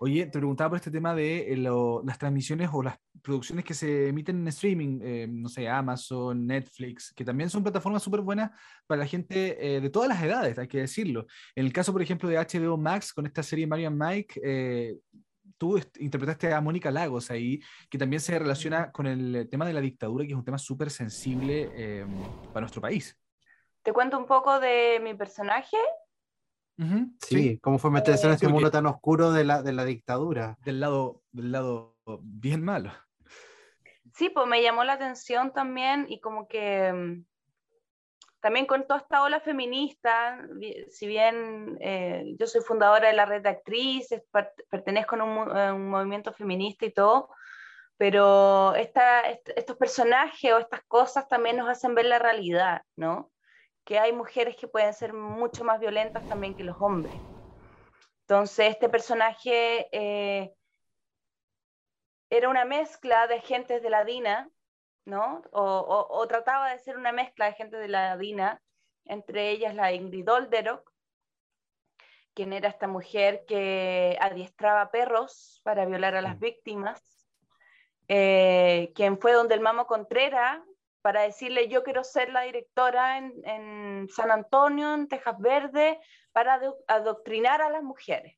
Oye, 0.00 0.26
te 0.26 0.38
preguntaba 0.38 0.70
por 0.70 0.76
este 0.76 0.92
tema 0.92 1.12
de 1.12 1.52
eh, 1.52 1.56
las 1.56 2.18
transmisiones 2.18 2.70
o 2.72 2.82
las 2.82 2.96
producciones 3.20 3.64
que 3.64 3.74
se 3.74 4.08
emiten 4.08 4.36
en 4.36 4.48
streaming, 4.48 5.00
eh, 5.02 5.26
no 5.28 5.48
sé, 5.48 5.68
Amazon, 5.68 6.46
Netflix, 6.46 7.12
que 7.12 7.24
también 7.24 7.50
son 7.50 7.64
plataformas 7.64 8.02
súper 8.02 8.20
buenas 8.20 8.52
para 8.86 9.00
la 9.00 9.06
gente 9.06 9.76
eh, 9.76 9.80
de 9.80 9.90
todas 9.90 10.08
las 10.08 10.22
edades, 10.22 10.56
hay 10.56 10.68
que 10.68 10.78
decirlo. 10.78 11.26
En 11.56 11.66
el 11.66 11.72
caso, 11.72 11.92
por 11.92 12.00
ejemplo, 12.00 12.28
de 12.28 12.38
HBO 12.38 12.76
Max, 12.76 13.12
con 13.12 13.26
esta 13.26 13.42
serie 13.42 13.66
Marian 13.66 13.98
Mike, 13.98 15.00
tú 15.56 15.80
interpretaste 15.98 16.52
a 16.52 16.60
Mónica 16.60 16.92
Lagos 16.92 17.32
ahí, 17.32 17.60
que 17.90 17.98
también 17.98 18.20
se 18.20 18.38
relaciona 18.38 18.92
con 18.92 19.06
el 19.08 19.48
tema 19.50 19.66
de 19.66 19.72
la 19.72 19.80
dictadura, 19.80 20.24
que 20.24 20.32
es 20.32 20.38
un 20.38 20.44
tema 20.44 20.58
súper 20.58 20.90
sensible 20.90 22.06
para 22.52 22.60
nuestro 22.60 22.80
país. 22.80 23.18
Te 23.82 23.92
cuento 23.92 24.16
un 24.16 24.26
poco 24.26 24.60
de 24.60 25.00
mi 25.02 25.14
personaje 25.14 25.76
sí, 27.20 27.58
¿cómo 27.58 27.78
fue 27.78 27.90
meterse 27.90 28.26
en 28.26 28.34
ese 28.34 28.48
mundo 28.48 28.70
tan 28.70 28.86
oscuro 28.86 29.32
de 29.32 29.44
la, 29.44 29.62
de 29.62 29.72
la 29.72 29.84
dictadura? 29.84 30.56
Del 30.64 30.80
lado, 30.80 31.22
del 31.32 31.52
lado 31.52 31.96
bien 32.22 32.64
malo. 32.64 32.92
Sí, 34.14 34.30
pues 34.30 34.46
me 34.46 34.62
llamó 34.62 34.84
la 34.84 34.94
atención 34.94 35.52
también 35.52 36.06
y 36.08 36.20
como 36.20 36.48
que 36.48 36.92
mm, 36.92 37.24
también 38.40 38.66
con 38.66 38.86
toda 38.86 39.00
esta 39.00 39.22
ola 39.22 39.40
feminista, 39.40 40.38
si 40.90 41.06
bien 41.06 41.76
eh, 41.80 42.34
yo 42.38 42.46
soy 42.46 42.60
fundadora 42.60 43.08
de 43.08 43.14
la 43.14 43.26
red 43.26 43.42
de 43.42 43.50
actrices, 43.50 44.22
pertenezco 44.70 45.16
a 45.16 45.72
un, 45.72 45.90
movimiento 45.90 46.32
feminista 46.32 46.86
y 46.86 46.92
todo, 46.92 47.30
pero 47.96 48.74
esta, 48.76 49.22
estos 49.22 49.76
personajes 49.76 50.52
o 50.52 50.58
estas 50.58 50.82
cosas 50.86 51.28
también 51.28 51.56
nos 51.56 51.68
hacen 51.68 51.94
ver 51.94 52.06
la 52.06 52.20
realidad, 52.20 52.82
¿no? 52.96 53.30
Que 53.88 53.98
hay 53.98 54.12
mujeres 54.12 54.54
que 54.54 54.68
pueden 54.68 54.92
ser 54.92 55.14
mucho 55.14 55.64
más 55.64 55.80
violentas 55.80 56.22
también 56.28 56.54
que 56.54 56.62
los 56.62 56.76
hombres. 56.78 57.14
Entonces, 58.20 58.72
este 58.72 58.90
personaje 58.90 59.88
eh, 59.92 60.52
era 62.28 62.50
una 62.50 62.66
mezcla 62.66 63.26
de 63.28 63.36
agentes 63.36 63.82
de 63.82 63.88
la 63.88 64.04
DINA, 64.04 64.50
¿no? 65.06 65.40
O, 65.52 66.26
trataba 66.28 66.70
de 66.70 66.78
ser 66.80 66.98
una 66.98 67.12
mezcla 67.12 67.46
de 67.46 67.52
agentes 67.52 67.80
de 67.80 67.88
la 67.88 68.18
DINA, 68.18 68.60
entre 69.06 69.48
ellas 69.52 69.74
la 69.74 69.90
Ingrid 69.90 70.30
Olderock, 70.30 70.92
quien 72.34 72.52
era 72.52 72.68
esta 72.68 72.88
mujer 72.88 73.46
que 73.48 74.18
adiestraba 74.20 74.90
perros 74.90 75.62
para 75.64 75.86
violar 75.86 76.14
a 76.14 76.20
las 76.20 76.36
mm. 76.36 76.40
víctimas, 76.40 77.26
eh, 78.08 78.92
quien 78.94 79.18
fue 79.18 79.32
donde 79.32 79.54
el 79.54 79.62
Mamo 79.62 79.86
Contreras, 79.86 80.60
para 81.02 81.22
decirle 81.22 81.68
yo 81.68 81.82
quiero 81.82 82.04
ser 82.04 82.30
la 82.30 82.42
directora 82.42 83.18
en, 83.18 84.08
San 84.08 84.30
Antonio, 84.30 84.94
en 84.94 85.08
Tejas 85.08 85.38
Verde, 85.38 86.00
para 86.32 86.60
adoctrinar 86.86 87.62
a 87.62 87.70
las 87.70 87.82
mujeres. 87.82 88.36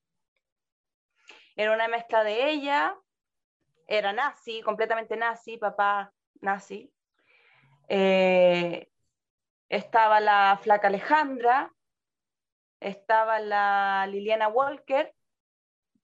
Era 1.57 1.73
una 1.73 1.89
mezcla 1.89 2.25
de 2.25 2.51
ella, 2.51 2.97
era 3.87 4.13
nazi, 4.13 4.63
completamente 4.63 5.17
nazi, 5.17 5.59
papá 5.59 6.13
nazi. 6.41 6.93
Eh, 7.89 8.89
estaba 9.69 10.21
la 10.21 10.59
flaca 10.63 10.89
Alejandra, 10.89 11.73
estaba 12.81 13.39
la 13.39 14.07
Liliana 14.09 14.49
Walker, 14.49 15.15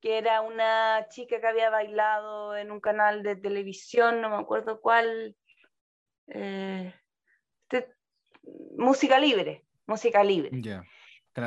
que 0.01 0.19
era 0.19 0.41
una 0.41 1.07
chica 1.09 1.41
que 1.41 1.47
había 1.47 1.71
bailado 1.71 2.57
en 2.57 2.71
un 2.71 2.81
canal 2.81 3.23
de 3.23 3.37
televisión, 3.37 4.21
no 4.21 4.31
me 4.31 4.37
acuerdo 4.37 4.81
cuál, 4.81 5.37
eh, 6.29 6.95
este, 7.69 7.95
música 8.77 9.19
libre, 9.19 9.65
música 9.87 10.23
libre. 10.23 10.51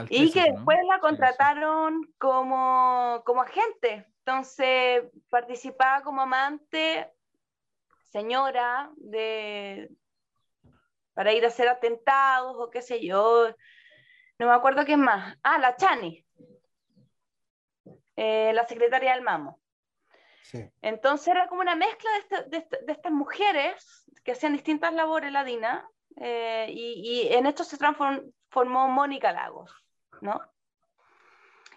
Y 0.10 0.32
que 0.32 0.44
después 0.44 0.78
la 0.88 1.00
contrataron 1.00 2.14
Como, 2.18 3.24
como 3.26 3.42
agente. 3.42 4.06
Entonces 4.20 5.04
participaba 5.30 6.04
como 6.04 6.22
amante, 6.22 7.12
señora, 8.12 8.92
de, 8.98 9.90
para 11.14 11.34
ir 11.34 11.44
a 11.44 11.48
hacer 11.48 11.68
atentados 11.68 12.56
o 12.58 12.70
qué 12.70 12.84
sé 12.84 13.04
yo. 13.04 13.50
No 14.38 14.48
me 14.48 14.54
acuerdo 14.54 14.86
quién 14.86 15.02
más. 15.02 15.36
Ah, 15.42 15.58
la 15.58 15.76
Chani. 15.76 16.24
Eh, 18.16 18.52
la 18.54 18.68
secretaria 18.68 19.14
del 19.14 19.24
Mamo. 19.24 19.59
Entonces 20.82 21.28
era 21.28 21.48
como 21.48 21.62
una 21.62 21.76
mezcla 21.76 22.10
de, 22.48 22.68
estas 22.88 23.12
mujeres 23.12 24.06
que 24.24 24.32
hacían 24.32 24.54
distintas 24.54 24.94
labores 24.94 25.32
ladinas 25.32 25.84
eh, 26.18 26.68
y, 26.70 27.28
y, 27.28 27.34
en 27.34 27.46
esto 27.46 27.64
se 27.64 27.78
transformó 27.78 28.88
Mónica 28.88 29.32
Lagos, 29.32 29.72
¿no? 30.22 30.42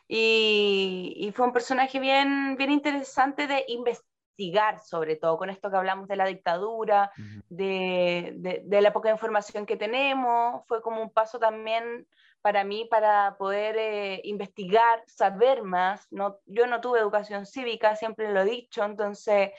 Y, 0.08 1.14
y, 1.16 1.32
fue 1.32 1.46
un 1.46 1.52
personaje 1.52 2.00
bien, 2.00 2.56
bien 2.56 2.70
interesante 2.70 3.46
de 3.46 3.64
investigar, 3.68 4.78
sobre 4.80 5.16
todo 5.16 5.38
con 5.38 5.48
esto 5.48 5.70
que 5.70 5.76
hablamos 5.76 6.08
de 6.08 6.16
la 6.16 6.26
dictadura, 6.26 7.10
de, 7.48 8.32
de, 8.36 8.62
de, 8.64 8.80
la 8.82 8.92
poca 8.92 9.10
información 9.10 9.64
que 9.64 9.76
tenemos. 9.76 10.66
Fue 10.66 10.82
como 10.82 11.00
un 11.00 11.10
paso 11.10 11.38
también 11.38 12.06
para 12.42 12.64
mí 12.64 12.86
para 12.90 13.36
poder 13.38 13.76
eh, 13.78 14.20
investigar, 14.24 15.02
saber 15.06 15.62
más. 15.62 16.06
No, 16.10 16.40
yo 16.46 16.66
no 16.66 16.80
tuve 16.80 16.98
educación 16.98 17.46
cívica, 17.46 17.96
siempre 17.96 18.32
lo 18.32 18.42
he 18.42 18.44
dicho, 18.44 18.84
entonces 18.84 19.52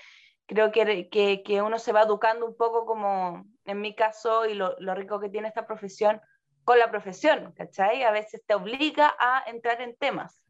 creo 0.46 0.72
que, 0.72 1.10
que, 1.10 1.42
que 1.44 1.62
uno 1.62 1.80
se 1.80 1.94
va 1.94 2.04
educando 2.04 2.46
un 2.46 2.56
poco 2.56 2.86
como 2.86 3.46
en 3.66 3.82
mi 3.82 3.96
caso 3.96 4.46
y 4.46 4.54
lo, 4.54 4.76
lo, 4.80 4.94
rico 4.94 5.20
que 5.20 5.30
tiene 5.30 5.48
esta 5.48 5.66
profesión 5.66 6.22
con 6.66 6.78
la 6.78 6.92
profesión, 6.92 7.54
¿cachai? 7.54 8.04
A 8.04 8.12
veces 8.12 8.44
te 8.46 8.54
obliga 8.54 9.16
a 9.18 9.44
entrar 9.48 9.82
en 9.82 9.96
temas. 9.96 10.44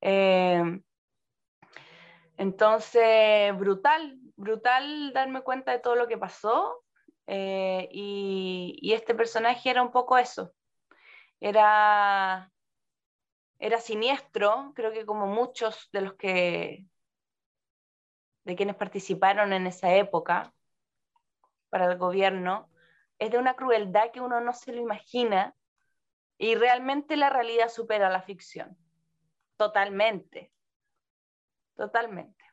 Eh, 0.00 0.80
entonces, 2.38 3.56
brutal, 3.58 4.18
brutal 4.36 5.12
darme 5.12 5.42
cuenta 5.42 5.72
de 5.72 5.80
todo 5.80 5.96
lo 5.96 6.06
que 6.06 6.16
pasó 6.16 6.82
eh, 7.26 7.88
y, 7.90 8.78
y 8.80 8.94
este 8.94 9.14
personaje 9.14 9.70
era 9.70 9.82
un 9.82 9.90
poco 9.90 10.16
eso, 10.16 10.52
era, 11.40 12.52
era 13.58 13.80
siniestro, 13.80 14.72
creo 14.74 14.92
que 14.92 15.06
como 15.06 15.26
muchos 15.26 15.88
de 15.92 16.00
los 16.02 16.14
que 16.14 16.86
de 18.44 18.56
quienes 18.56 18.76
participaron 18.76 19.52
en 19.52 19.66
esa 19.66 19.94
época 19.94 20.54
para 21.68 21.92
el 21.92 21.98
gobierno, 21.98 22.70
es 23.18 23.30
de 23.30 23.38
una 23.38 23.54
crueldad 23.54 24.10
que 24.10 24.22
uno 24.22 24.40
no 24.40 24.54
se 24.54 24.72
lo 24.72 24.80
imagina 24.80 25.54
y 26.38 26.54
realmente 26.54 27.16
la 27.16 27.30
realidad 27.30 27.68
supera 27.68 28.08
la 28.08 28.22
ficción. 28.22 28.78
Totalmente. 29.56 30.50
Totalmente. 31.76 32.47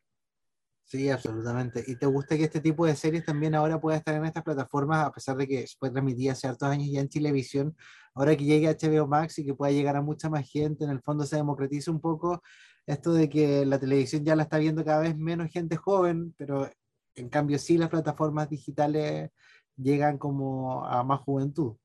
Sí, 0.88 1.10
absolutamente. 1.10 1.84
¿Y 1.88 1.96
te 1.96 2.06
gusta 2.06 2.38
que 2.38 2.44
este 2.44 2.62
tipo 2.62 2.86
de 2.86 2.96
series 2.96 3.26
también 3.26 3.56
ahora 3.56 3.82
pueda 3.82 3.98
estar 3.98 4.14
en 4.16 4.26
estas 4.26 4.44
plataformas, 4.44 5.06
a 5.06 5.12
pesar 5.12 5.36
de 5.36 5.48
que 5.48 5.66
fue 5.80 5.90
transmitida 5.90 6.34
hace 6.34 6.48
hartos 6.48 6.70
años 6.70 6.88
ya 6.92 7.02
en 7.02 7.10
televisión, 7.10 7.76
ahora 8.14 8.36
que 8.38 8.46
llegue 8.46 8.70
HBO 8.70 9.08
Max 9.08 9.40
y 9.40 9.46
que 9.46 9.56
pueda 9.56 9.72
llegar 9.72 9.96
a 9.96 10.04
mucha 10.04 10.30
más 10.30 10.48
gente, 10.48 10.84
en 10.84 10.92
el 10.92 11.02
fondo 11.02 11.26
se 11.26 11.38
democratiza 11.38 11.90
un 11.90 12.00
poco 12.00 12.42
esto 12.86 13.14
de 13.14 13.30
que 13.30 13.66
la 13.66 13.80
televisión 13.80 14.24
ya 14.24 14.36
la 14.36 14.44
está 14.44 14.60
viendo 14.60 14.86
cada 14.86 15.02
vez 15.02 15.18
menos 15.18 15.52
gente 15.52 15.76
joven, 15.76 16.36
pero 16.38 16.70
en 17.16 17.30
cambio 17.30 17.58
sí 17.58 17.80
las 17.80 17.90
plataformas 17.90 18.48
digitales 18.48 19.32
llegan 19.76 20.20
como 20.20 20.86
a 20.86 21.04
más 21.04 21.22
juventud. 21.22 21.76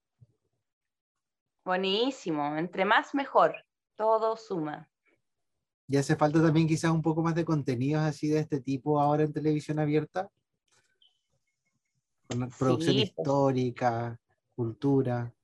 Buenísimo, 1.64 2.54
entre 2.56 2.84
más 2.84 3.14
mejor, 3.14 3.64
todo 3.96 4.36
suma. 4.36 4.90
¿Y 5.90 5.96
hace 5.96 6.14
falta 6.14 6.40
también 6.40 6.68
quizás 6.68 6.92
un 6.92 7.02
poco 7.02 7.20
más 7.20 7.34
de 7.34 7.44
contenidos 7.44 8.04
así 8.04 8.28
de 8.28 8.38
este 8.38 8.60
tipo 8.60 9.00
ahora 9.00 9.24
en 9.24 9.32
televisión 9.32 9.80
abierta? 9.80 10.30
producción 12.56 12.94
pues. 12.94 13.08
histórica, 13.08 14.16
cultura. 14.54 15.34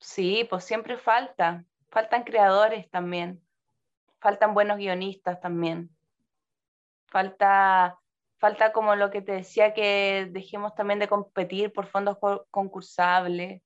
Sí, 0.00 0.46
pues 0.48 0.64
siempre 0.64 0.96
falta. 0.96 1.66
Faltan 1.90 2.24
creadores 2.24 2.88
también. 2.88 3.42
Faltan 4.20 4.54
buenos 4.54 4.78
guionistas 4.78 5.38
también. 5.38 5.94
Falta, 7.08 7.98
falta 8.38 8.72
como 8.72 8.96
lo 8.96 9.10
que 9.10 9.20
te 9.20 9.32
decía, 9.32 9.74
que 9.74 10.30
dejemos 10.32 10.74
también 10.76 10.98
de 10.98 11.08
competir 11.08 11.74
por 11.74 11.88
fondos 11.88 12.16
concursables, 12.50 13.60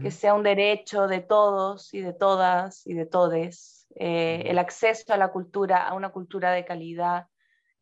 que 0.00 0.10
sea 0.12 0.34
un 0.34 0.44
derecho 0.44 1.08
de 1.08 1.18
todos 1.18 1.92
y 1.92 2.00
de 2.00 2.12
todas 2.12 2.86
y 2.86 2.94
de 2.94 3.06
todes 3.06 3.81
eh, 3.96 4.42
el 4.46 4.58
acceso 4.58 5.12
a 5.12 5.16
la 5.16 5.28
cultura, 5.28 5.86
a 5.86 5.94
una 5.94 6.10
cultura 6.10 6.52
de 6.52 6.64
calidad, 6.64 7.26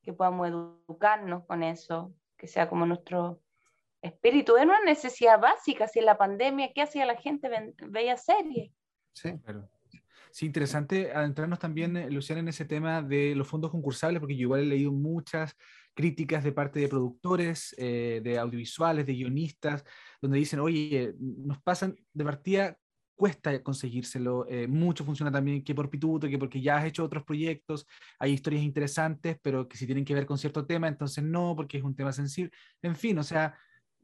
que 0.02 0.12
podamos 0.12 0.48
educarnos 0.48 1.44
con 1.46 1.62
eso, 1.62 2.14
que 2.36 2.46
sea 2.46 2.68
como 2.68 2.86
nuestro 2.86 3.42
espíritu. 4.02 4.56
Es 4.56 4.64
una 4.64 4.80
necesidad 4.80 5.40
básica, 5.40 5.86
si 5.86 5.98
en 5.98 6.06
la 6.06 6.18
pandemia, 6.18 6.72
¿qué 6.74 6.82
hacía 6.82 7.06
la 7.06 7.16
gente? 7.16 7.50
veía 7.88 8.16
series. 8.16 8.72
Sí, 9.12 9.32
pero... 9.44 9.68
Sí, 10.32 10.46
interesante 10.46 11.12
adentrarnos 11.12 11.58
también, 11.58 11.96
eh, 11.96 12.08
Luciana, 12.08 12.40
en 12.40 12.48
ese 12.48 12.64
tema 12.64 13.02
de 13.02 13.34
los 13.34 13.48
fondos 13.48 13.72
concursables, 13.72 14.20
porque 14.20 14.36
yo 14.36 14.42
igual 14.42 14.60
he 14.60 14.66
leído 14.66 14.92
muchas 14.92 15.56
críticas 15.92 16.44
de 16.44 16.52
parte 16.52 16.78
de 16.78 16.88
productores, 16.88 17.74
eh, 17.78 18.20
de 18.22 18.38
audiovisuales, 18.38 19.06
de 19.06 19.14
guionistas, 19.14 19.84
donde 20.22 20.38
dicen, 20.38 20.60
oye, 20.60 21.14
nos 21.18 21.60
pasan 21.62 21.96
de 22.12 22.24
partida 22.24 22.78
cuesta 23.20 23.62
conseguírselo. 23.62 24.46
Eh, 24.48 24.66
mucho 24.66 25.04
funciona 25.04 25.30
también 25.30 25.62
que 25.62 25.74
por 25.74 25.90
pituto, 25.90 26.26
que 26.26 26.38
porque 26.38 26.62
ya 26.62 26.78
has 26.78 26.86
hecho 26.86 27.04
otros 27.04 27.22
proyectos, 27.22 27.86
hay 28.18 28.32
historias 28.32 28.62
interesantes, 28.62 29.36
pero 29.42 29.68
que 29.68 29.76
si 29.76 29.84
tienen 29.84 30.06
que 30.06 30.14
ver 30.14 30.24
con 30.24 30.38
cierto 30.38 30.64
tema, 30.64 30.88
entonces 30.88 31.22
no, 31.22 31.54
porque 31.54 31.76
es 31.76 31.84
un 31.84 31.94
tema 31.94 32.12
sensible. 32.12 32.50
En 32.80 32.96
fin, 32.96 33.18
o 33.18 33.22
sea, 33.22 33.54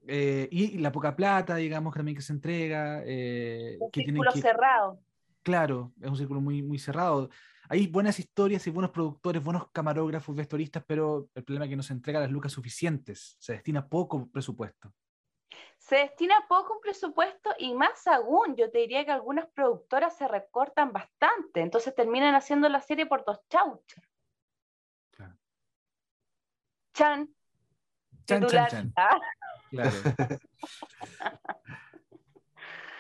eh, 0.06 0.46
y, 0.50 0.76
la 0.76 0.92
poca 0.92 1.16
plata, 1.16 1.56
digamos, 1.56 1.94
que 1.94 1.98
también 1.98 2.14
que 2.14 2.22
se 2.22 2.34
entrega. 2.34 3.02
Eh, 3.06 3.78
un 3.80 3.90
círculo 3.90 4.32
cerrado. 4.32 5.00
Claro, 5.42 5.94
es 5.98 6.10
un 6.10 6.16
círculo 6.18 6.42
muy, 6.42 6.62
muy 6.62 6.78
cerrado. 6.78 7.30
Hay 7.70 7.86
buenas 7.86 8.18
historias 8.18 8.66
y 8.66 8.70
buenos 8.70 8.90
productores, 8.90 9.42
buenos 9.42 9.70
camarógrafos, 9.72 10.36
vestuaristas, 10.36 10.84
pero 10.86 11.30
el 11.34 11.42
problema 11.42 11.64
es 11.64 11.70
que 11.70 11.76
no 11.76 11.82
se 11.82 11.94
entrega 11.94 12.20
las 12.20 12.30
lucas 12.30 12.52
suficientes, 12.52 13.36
se 13.38 13.54
destina 13.54 13.88
poco 13.88 14.28
presupuesto 14.30 14.92
se 15.78 15.96
destina 15.96 16.44
poco 16.48 16.74
un 16.74 16.80
presupuesto 16.80 17.50
y 17.58 17.74
más 17.74 18.06
aún, 18.06 18.56
yo 18.56 18.70
te 18.70 18.78
diría 18.78 19.04
que 19.04 19.12
algunas 19.12 19.46
productoras 19.46 20.16
se 20.16 20.26
recortan 20.26 20.92
bastante, 20.92 21.60
entonces 21.60 21.94
terminan 21.94 22.34
haciendo 22.34 22.68
la 22.68 22.80
serie 22.80 23.06
por 23.06 23.24
dos 23.24 23.40
chauchas. 23.48 24.04
Chan. 26.92 27.32
Chan, 28.26 28.46
chan, 28.46 28.68
chan. 28.68 28.92
Ah. 28.96 29.20
Claro. 29.70 29.90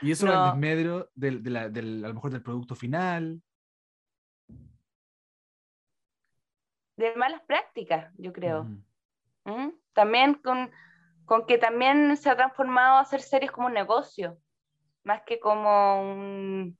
y 0.02 0.10
eso 0.10 0.26
es 0.26 0.32
el 0.32 0.44
desmedro 0.44 1.10
del, 1.14 1.42
del, 1.42 2.04
a 2.04 2.08
lo 2.08 2.14
mejor 2.14 2.30
del 2.30 2.42
producto 2.42 2.74
final. 2.74 3.42
De 6.96 7.16
malas 7.16 7.42
prácticas, 7.42 8.12
yo 8.16 8.32
creo. 8.32 8.64
¿Mm? 9.44 9.70
También 9.92 10.34
con 10.34 10.70
con 11.26 11.44
que 11.44 11.58
también 11.58 12.16
se 12.16 12.30
ha 12.30 12.36
transformado 12.36 12.96
a 12.96 13.00
hacer 13.00 13.20
series 13.20 13.50
como 13.50 13.66
un 13.66 13.74
negocio, 13.74 14.38
más 15.02 15.22
que 15.26 15.38
como 15.38 16.00
un 16.00 16.78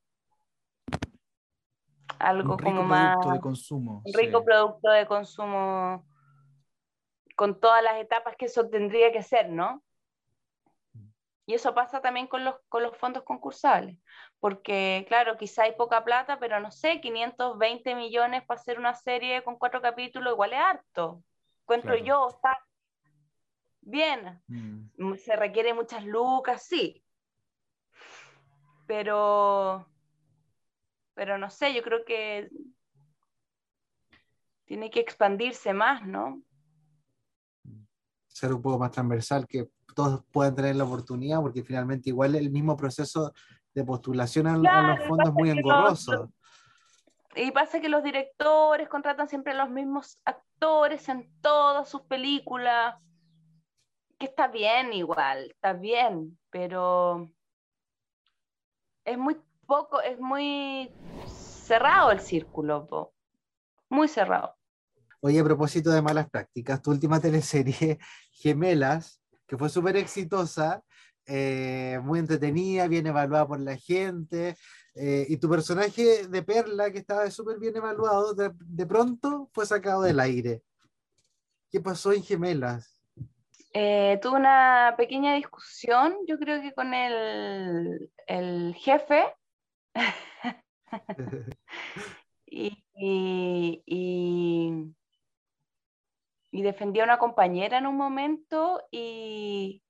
algo 2.19 2.55
un 2.55 2.59
rico 2.59 2.71
como 2.71 2.83
más 2.89 3.17
de 3.31 3.41
consumo. 3.41 4.03
un 4.05 4.15
rico 4.15 4.39
sí. 4.39 4.45
producto 4.45 4.89
de 4.89 5.07
consumo 5.07 6.07
con 7.35 7.61
todas 7.61 7.83
las 7.83 8.01
etapas 8.01 8.37
que 8.37 8.47
eso 8.47 8.69
tendría 8.71 9.13
que 9.13 9.23
ser, 9.23 9.51
¿no? 9.51 9.83
Y 11.49 11.55
eso 11.55 11.75
pasa 11.75 12.01
también 12.01 12.27
con 12.27 12.45
los, 12.45 12.57
con 12.69 12.83
los 12.83 12.97
fondos 12.97 13.23
concursables, 13.23 13.99
porque 14.41 15.05
claro, 15.07 15.37
quizá 15.37 15.65
hay 15.65 15.73
poca 15.73 16.03
plata, 16.05 16.39
pero 16.41 16.59
no 16.59 16.73
sé, 16.73 17.01
520 17.01 17.95
millones 17.95 18.45
para 18.45 18.61
hacer 18.61 18.79
una 18.81 18.95
serie 18.95 19.45
con 19.45 19.57
cuatro 19.57 19.81
capítulos 19.81 20.33
igual 20.33 20.55
es 20.55 20.59
harto. 20.59 21.23
Encuentro 21.63 21.93
Claro. 21.93 22.05
yo, 22.05 22.29
está 22.29 22.59
bien, 23.87 24.43
Mm. 24.49 25.14
se 25.14 25.37
requiere 25.37 25.72
muchas 25.72 26.05
lucas, 26.05 26.62
sí. 26.62 27.03
Pero, 28.87 29.89
pero 31.14 31.39
no 31.39 31.51
sé, 31.51 31.72
yo 31.74 31.82
creo 31.82 32.05
que 32.05 32.51
tiene 34.64 34.91
que 34.91 35.01
expandirse 35.01 35.72
más, 35.72 36.07
¿no? 36.07 36.43
Ser 38.28 38.53
un 38.53 38.61
poco 38.61 38.78
más 38.78 38.91
transversal, 38.91 39.47
que 39.47 39.68
todos 39.95 40.24
puedan 40.30 40.55
tener 40.55 40.76
la 40.76 40.84
oportunidad, 40.84 41.41
porque 41.41 41.62
finalmente 41.62 42.11
igual 42.11 42.34
el 42.34 42.51
mismo 42.51 42.76
proceso 42.76 43.32
de 43.74 43.84
postulación 43.84 44.47
a, 44.47 44.57
los 44.57 45.07
fondos 45.07 45.28
es 45.28 45.34
muy 45.34 45.51
engorroso. 45.51 46.32
Y 47.34 47.51
pasa 47.51 47.80
que 47.80 47.89
los 47.89 48.03
directores 48.03 48.89
contratan 48.89 49.28
siempre 49.28 49.53
a 49.53 49.57
los 49.57 49.70
mismos 49.70 50.18
actores 50.24 51.09
en 51.09 51.30
todas 51.41 51.89
sus 51.89 52.03
películas, 52.03 52.97
que 54.19 54.27
está 54.27 54.49
bien 54.49 54.93
igual, 54.93 55.51
está 55.51 55.73
bien, 55.73 56.39
pero 56.51 57.31
es 59.05 59.19
muy 59.19 59.37
poco, 59.67 60.01
es 60.01 60.19
muy 60.19 60.91
cerrado 61.27 62.11
el 62.11 62.21
círculo, 62.21 63.12
muy 63.89 64.09
cerrado. 64.09 64.55
Oye, 65.21 65.41
a 65.41 65.45
propósito 65.45 65.91
de 65.91 66.03
malas 66.03 66.31
prácticas, 66.31 66.81
tu 66.81 66.91
última 66.91 67.21
teleserie, 67.21 67.99
Gemelas, 68.33 69.21
que 69.47 69.57
fue 69.57 69.69
súper 69.69 69.97
exitosa, 69.97 70.83
eh, 71.27 71.99
muy 72.03 72.21
entretenida, 72.21 72.87
bien 72.87 73.07
evaluada 73.07 73.47
por 73.47 73.61
la 73.61 73.77
gente, 73.77 74.57
Eh, 74.99 75.27
y 75.29 75.37
tu 75.37 75.47
personaje 75.51 76.27
de 76.27 76.43
Perla, 76.43 76.91
que 76.91 77.01
estaba 77.01 77.31
súper 77.31 77.59
bien 77.59 77.77
evaluado, 77.77 78.33
de, 78.33 78.51
de, 78.64 78.87
pronto 78.87 79.51
fue 79.53 79.67
sacado 79.67 80.01
del 80.01 80.19
aire. 80.19 80.62
¿Qué 81.71 81.83
pasó 81.83 82.14
en 82.14 82.23
Gemelas? 82.23 82.96
Eh, 83.79 84.18
tuve 84.22 84.37
una 84.37 84.95
pequeña 84.97 85.35
discusión, 85.35 86.16
yo 86.27 86.39
creo 86.39 86.62
que 86.62 86.72
con 86.72 86.95
el, 86.95 88.11
el 88.27 88.74
jefe. 88.74 89.35
y, 92.47 92.83
y, 92.95 93.83
y, 93.85 94.95
y, 96.53 96.62
defendí 96.62 97.01
a 97.01 97.05
una 97.05 97.18
compañera 97.18 97.77
en 97.77 97.87
un 97.87 97.99
momento 97.99 98.81
y, 98.91 99.83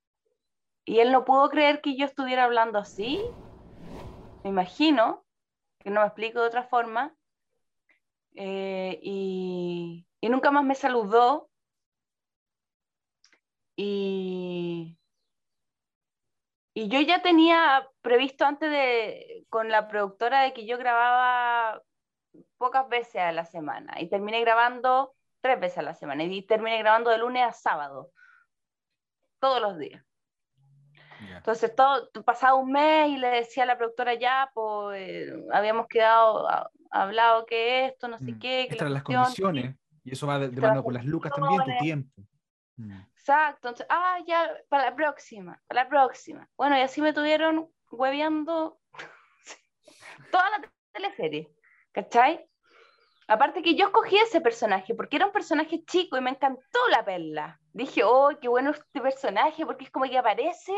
y 0.85 0.99
él 0.99 1.13
no 1.13 1.25
pudo 1.25 1.49
creer 1.49 1.81
que 1.81 1.97
yo 1.97 2.07
estuviera 2.07 2.43
hablando 2.43 2.81
así 2.81 3.21
me 4.43 4.51
imagino, 4.51 5.25
que 5.81 5.91
no 5.91 6.01
me 6.01 6.07
explico 6.07 6.41
de 6.41 6.47
otra 6.47 6.65
forma, 6.65 7.15
eh, 8.35 8.99
y, 9.01 10.07
y, 10.21 10.29
nunca 10.29 10.51
más 10.51 10.65
me 10.65 10.75
saludó. 10.75 11.49
Y, 13.77 14.99
y 16.75 16.89
yo 16.89 17.01
ya 17.01 17.23
tenía 17.23 17.89
previsto 18.01 18.47
antes 18.47 18.71
de, 18.71 19.45
con 19.51 19.69
la 19.69 19.87
productora 19.89 20.43
de 20.43 20.53
que 20.53 20.67
yo 20.67 20.79
grababa 20.79 21.83
pocas 22.59 22.89
veces 22.89 23.17
a 23.17 23.33
la 23.33 23.45
semana 23.45 24.01
y 24.01 24.09
terminé 24.09 24.41
grabando 24.41 25.15
tres 25.41 25.61
veces 25.61 25.79
a 25.79 25.83
la 25.83 25.95
semana 25.95 26.25
y 26.25 26.43
terminé 26.43 26.79
grabando 26.79 27.11
de 27.11 27.19
lunes 27.19 27.43
a 27.45 27.53
sábado, 27.53 28.11
todos 29.39 29.61
los 29.61 29.79
días. 29.79 30.03
Entonces, 31.37 31.75
todo, 31.75 32.11
pasaba 32.25 32.55
un 32.55 32.73
mes 32.73 33.09
y 33.11 33.17
le 33.17 33.29
decía 33.29 33.63
a 33.63 33.67
la 33.67 33.79
productora 33.79 34.15
ya, 34.15 34.51
pues 34.55 35.33
habíamos 35.53 35.87
quedado, 35.87 36.47
hablado 36.91 37.47
que 37.47 37.87
esto, 37.87 38.09
no 38.09 38.19
sé 38.19 38.33
mm. 38.33 38.39
qué. 38.39 38.63
Estas 38.71 38.91
las 38.91 39.03
condiciones, 39.03 39.77
y 40.05 40.13
eso 40.13 40.27
va 40.27 40.39
de, 40.39 40.61
mano 40.61 40.83
con 40.83 40.95
las 40.95 41.05
lucas 41.05 41.33
también, 41.35 41.63
tu 41.65 41.83
tiempo. 41.83 42.23
Mm. 42.77 43.01
Exacto, 43.27 43.71
entonces, 43.71 43.89
ah, 43.91 44.21
ya, 44.25 44.57
para 44.69 44.91
la 44.91 44.95
próxima, 44.95 45.61
para 45.67 45.83
la 45.83 45.89
próxima. 45.89 46.49
Bueno, 46.57 46.79
y 46.79 46.83
así 46.83 47.03
me 47.03 47.13
tuvieron 47.13 47.69
hueveando 47.91 48.79
toda 50.31 50.49
la 50.51 50.73
teleserie, 50.93 51.53
¿cachai? 51.91 52.49
Aparte 53.27 53.63
que 53.63 53.75
yo 53.75 53.87
escogí 53.87 54.17
ese 54.17 54.41
personaje 54.41 54.95
porque 54.95 55.17
era 55.17 55.27
un 55.27 55.33
personaje 55.33 55.85
chico 55.85 56.17
y 56.17 56.21
me 56.21 56.31
encantó 56.31 56.79
la 56.89 57.05
perla. 57.05 57.59
Dije, 57.73 58.05
oh, 58.05 58.31
qué 58.41 58.47
bueno 58.47 58.71
este 58.71 59.01
personaje 59.01 59.67
porque 59.67 59.87
es 59.87 59.91
como 59.91 60.05
que 60.05 60.19
aparece 60.19 60.73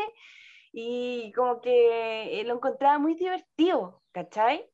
y 0.71 1.31
como 1.33 1.61
que 1.61 2.41
eh, 2.41 2.43
lo 2.45 2.55
encontraba 2.55 2.97
muy 2.97 3.13
divertido, 3.13 4.01
¿cachai? 4.11 4.67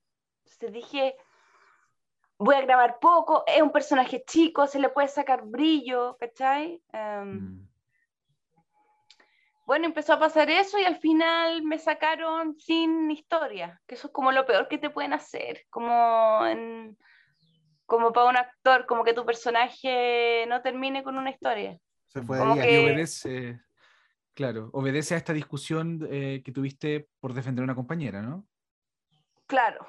Entonces 0.46 0.72
dije, 0.72 1.18
voy 2.38 2.56
a 2.56 2.62
grabar 2.62 3.00
poco, 3.00 3.44
es 3.48 3.62
un 3.62 3.72
personaje 3.72 4.24
chico, 4.26 4.68
se 4.68 4.80
le 4.80 4.90
puede 4.90 5.08
sacar 5.08 5.44
brillo, 5.46 6.18
¿cachai? 6.20 6.82
Um, 6.94 7.68
Bueno, 9.66 9.86
empezó 9.86 10.14
a 10.14 10.20
pasar 10.20 10.50
eso 10.50 10.78
y 10.78 10.84
al 10.84 10.98
final 10.98 11.64
me 11.64 11.80
sacaron 11.80 12.56
sin 12.60 13.10
historia, 13.10 13.82
que 13.88 13.96
eso 13.96 14.08
es 14.08 14.14
como 14.14 14.32
lo 14.32 14.46
peor 14.46 14.68
que 14.68 14.78
te 14.78 14.92
pueden 14.92 15.14
hacer, 15.14 15.66
como 15.70 16.46
en 16.46 16.98
como 17.88 18.12
para 18.12 18.30
un 18.30 18.38
actor, 18.38 18.86
como 18.86 19.04
que 19.04 19.14
tu 19.14 19.26
personaje 19.26 20.46
no 20.48 20.62
termine 20.62 21.04
con 21.04 21.18
una 21.18 21.30
historia. 21.30 21.78
Se 22.08 22.22
fue 22.22 22.40
como 22.40 22.56
que... 22.56 22.74
Y 22.74 22.84
obedece, 22.84 23.60
claro, 24.34 24.70
obedece 24.74 25.14
a 25.14 25.18
esta 25.18 25.34
discusión 25.34 26.08
eh, 26.10 26.42
que 26.44 26.52
tuviste 26.52 27.08
por 27.20 27.34
defender 27.34 27.62
a 27.62 27.66
una 27.66 27.76
compañera, 27.76 28.22
¿no? 28.22 28.48
Claro. 29.46 29.86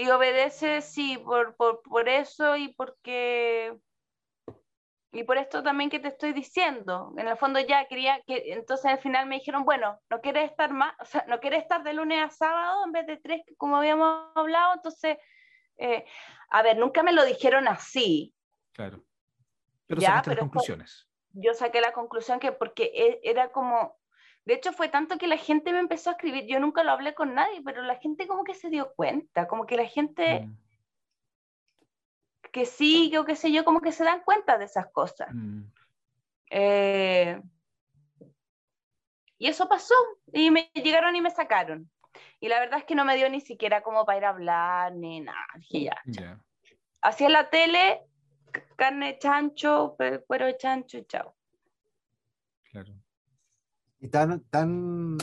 Y 0.00 0.08
obedece, 0.08 0.80
sí, 0.80 1.18
por, 1.18 1.54
por, 1.56 1.82
por 1.82 2.08
eso 2.08 2.56
y 2.56 2.68
porque 2.68 3.76
y 5.12 5.24
por 5.24 5.36
esto 5.36 5.62
también 5.62 5.90
que 5.90 5.98
te 5.98 6.08
estoy 6.08 6.32
diciendo. 6.32 7.12
En 7.18 7.28
el 7.28 7.36
fondo 7.36 7.60
ya 7.60 7.84
quería 7.86 8.22
que, 8.22 8.54
entonces 8.54 8.86
al 8.86 8.98
final 8.98 9.26
me 9.26 9.34
dijeron, 9.34 9.66
bueno, 9.66 10.00
no 10.08 10.22
quieres 10.22 10.50
estar 10.50 10.72
más, 10.72 10.94
o 11.00 11.04
sea, 11.04 11.26
no 11.28 11.38
quieres 11.38 11.62
estar 11.62 11.82
de 11.82 11.92
lunes 11.92 12.24
a 12.24 12.30
sábado 12.30 12.86
en 12.86 12.92
vez 12.92 13.06
de 13.06 13.18
tres, 13.18 13.42
como 13.58 13.76
habíamos 13.76 14.34
hablado, 14.34 14.72
entonces 14.72 15.18
eh, 15.76 16.06
a 16.48 16.62
ver, 16.62 16.78
nunca 16.78 17.02
me 17.02 17.12
lo 17.12 17.22
dijeron 17.26 17.68
así. 17.68 18.34
Claro. 18.72 19.04
Pero 19.86 20.00
sacaste 20.00 20.30
las 20.30 20.38
conclusiones. 20.38 21.10
yo 21.32 21.52
saqué 21.52 21.82
la 21.82 21.92
conclusión 21.92 22.40
que 22.40 22.52
porque 22.52 22.90
e, 22.94 23.20
era 23.22 23.52
como, 23.52 23.99
de 24.44 24.54
hecho 24.54 24.72
fue 24.72 24.88
tanto 24.88 25.18
que 25.18 25.26
la 25.26 25.36
gente 25.36 25.72
me 25.72 25.80
empezó 25.80 26.10
a 26.10 26.12
escribir, 26.14 26.46
yo 26.46 26.60
nunca 26.60 26.82
lo 26.82 26.92
hablé 26.92 27.14
con 27.14 27.34
nadie, 27.34 27.62
pero 27.64 27.82
la 27.82 27.96
gente 27.96 28.26
como 28.26 28.44
que 28.44 28.54
se 28.54 28.70
dio 28.70 28.92
cuenta, 28.94 29.46
como 29.46 29.66
que 29.66 29.76
la 29.76 29.86
gente 29.86 30.40
mm. 30.40 30.56
que 32.52 32.66
sigue 32.66 33.18
o 33.18 33.24
qué 33.24 33.36
sé 33.36 33.52
yo, 33.52 33.64
como 33.64 33.80
que 33.80 33.92
se 33.92 34.04
dan 34.04 34.22
cuenta 34.22 34.58
de 34.58 34.64
esas 34.64 34.86
cosas. 34.88 35.28
Mm. 35.32 35.62
Eh, 36.50 37.40
y 39.38 39.46
eso 39.46 39.68
pasó, 39.68 39.94
y 40.32 40.50
me 40.50 40.70
llegaron 40.74 41.16
y 41.16 41.20
me 41.20 41.30
sacaron. 41.30 41.90
Y 42.40 42.48
la 42.48 42.60
verdad 42.60 42.80
es 42.80 42.84
que 42.84 42.94
no 42.94 43.04
me 43.04 43.16
dio 43.16 43.28
ni 43.30 43.40
siquiera 43.40 43.82
como 43.82 44.04
para 44.04 44.18
ir 44.18 44.24
a 44.24 44.30
hablar 44.30 44.94
ni 44.94 45.20
nada. 45.20 45.46
Ya. 45.70 46.02
Yeah. 46.04 47.28
La 47.28 47.48
tele, 47.50 48.02
carne 48.76 49.12
de 49.12 49.18
chancho, 49.18 49.96
cuero 50.26 50.46
de 50.46 50.56
chancho 50.56 50.98
y 50.98 51.04
chao. 51.04 51.34
Claro. 52.64 52.99
Y 54.00 54.08
tan, 54.08 54.40
tan, 54.50 55.18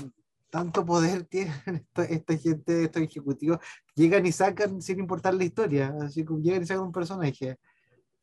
tanto 0.49 0.85
poder 0.85 1.23
tienen 1.25 1.53
esta, 2.09 2.37
gente, 2.37 2.83
estos 2.83 3.01
ejecutivos, 3.01 3.59
llegan 3.95 4.25
y 4.25 4.31
sacan 4.31 4.81
sin 4.81 4.99
importar 4.99 5.33
la 5.33 5.43
historia, 5.43 5.93
así 6.01 6.25
que 6.25 6.33
llegan 6.35 6.63
y 6.63 6.65
sacan 6.65 6.83
un 6.83 6.91
personaje. 6.91 7.57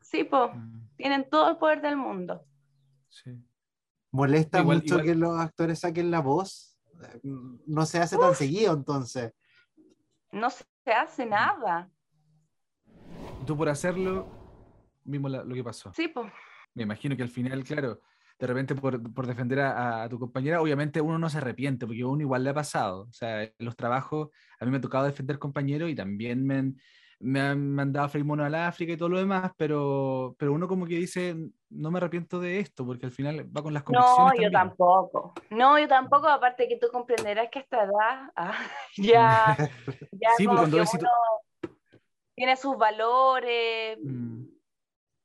Sí, 0.01 0.25
pues, 0.25 0.51
tienen 0.97 1.29
todo 1.29 1.51
el 1.51 1.57
poder 1.57 1.83
del 1.83 1.97
mundo. 1.97 2.45
Sí. 3.09 3.33
¿Molesta 4.11 4.63
mucho 4.63 4.99
que 4.99 5.15
los 5.15 5.39
actores 5.41 5.81
saquen 5.81 6.11
la 6.11 6.21
voz? 6.21 6.71
no 7.67 7.87
se 7.87 7.99
hace 7.99 8.17
tan 8.17 8.35
seguido 8.35 8.73
entonces. 8.73 9.33
No 10.31 10.49
se 10.51 10.65
hace 10.93 11.27
nada. 11.27 11.91
Tú 13.47 13.57
por 13.57 13.69
hacerlo, 13.69 14.27
mismo 15.05 15.29
lo 15.29 15.55
que 15.55 15.65
pasó. 15.65 15.93
Sí, 15.93 16.09
pues. 16.09 16.33
Me 16.75 16.83
imagino 16.83 17.17
que 17.17 17.23
al 17.23 17.29
final, 17.29 17.63
claro, 17.63 18.01
de 18.39 18.47
repente 18.47 18.75
por, 18.75 19.13
por 19.13 19.27
defender 19.27 19.61
a, 19.61 20.09
tu 20.09 20.19
compañera, 20.19 20.61
obviamente 20.61 21.01
uno 21.01 21.19
no 21.19 21.31
se 21.31 21.39
arrepiente, 21.39 21.87
porque 21.87 22.03
a 22.03 22.07
uno 22.07 22.23
igual 22.23 22.45
le 22.45 22.51
ha 22.51 22.55
pasado. 22.55 23.03
O 23.03 23.13
sea, 23.13 23.45
en 23.45 23.53
los 23.59 23.77
trabajos, 23.77 24.31
a 24.59 24.65
mí 24.65 24.71
me 24.71 24.79
ha 24.79 24.81
tocado 24.81 25.05
defender 25.05 25.39
compañeros 25.39 25.91
y 25.91 25.95
también 25.95 26.45
me, 26.45 26.75
me 27.21 27.41
han 27.41 27.71
mandado 27.71 28.07
a 28.07 28.09
freír 28.09 28.25
mono 28.25 28.45
al 28.45 28.55
África 28.55 28.93
y 28.93 28.97
todo 28.97 29.09
lo 29.09 29.19
demás, 29.19 29.53
pero, 29.57 30.35
pero 30.39 30.53
uno 30.53 30.69
como 30.69 30.87
que 30.87 30.97
dice, 30.97 31.37
no 31.71 31.91
me 31.91 31.99
arrepiento 31.99 32.41
de 32.41 32.59
esto, 32.59 32.85
porque 32.85 33.07
al 33.07 33.13
final 33.13 33.49
va 33.57 33.63
con 33.63 33.73
las 33.73 33.83
convicciones. 33.83 34.35
No, 34.37 34.43
yo 34.43 34.51
tampoco. 34.51 35.35
No, 35.51 35.79
yo 35.79 35.89
tampoco, 35.89 36.29
aparte 36.29 36.69
que 36.69 36.79
tú 36.79 36.89
comprenderás 36.93 37.49
que 37.51 37.61
a 37.61 37.63
esta 37.63 37.85
edad 37.85 38.31
ah, 38.37 38.59
ya, 38.97 39.57
ya 40.13 40.31
sí, 40.37 40.47
como 40.47 40.65
que 40.65 40.77
uno 40.77 40.85
tiene 42.35 42.57
sus 42.57 42.77
valores. 42.77 43.99
Mm. 44.03 44.45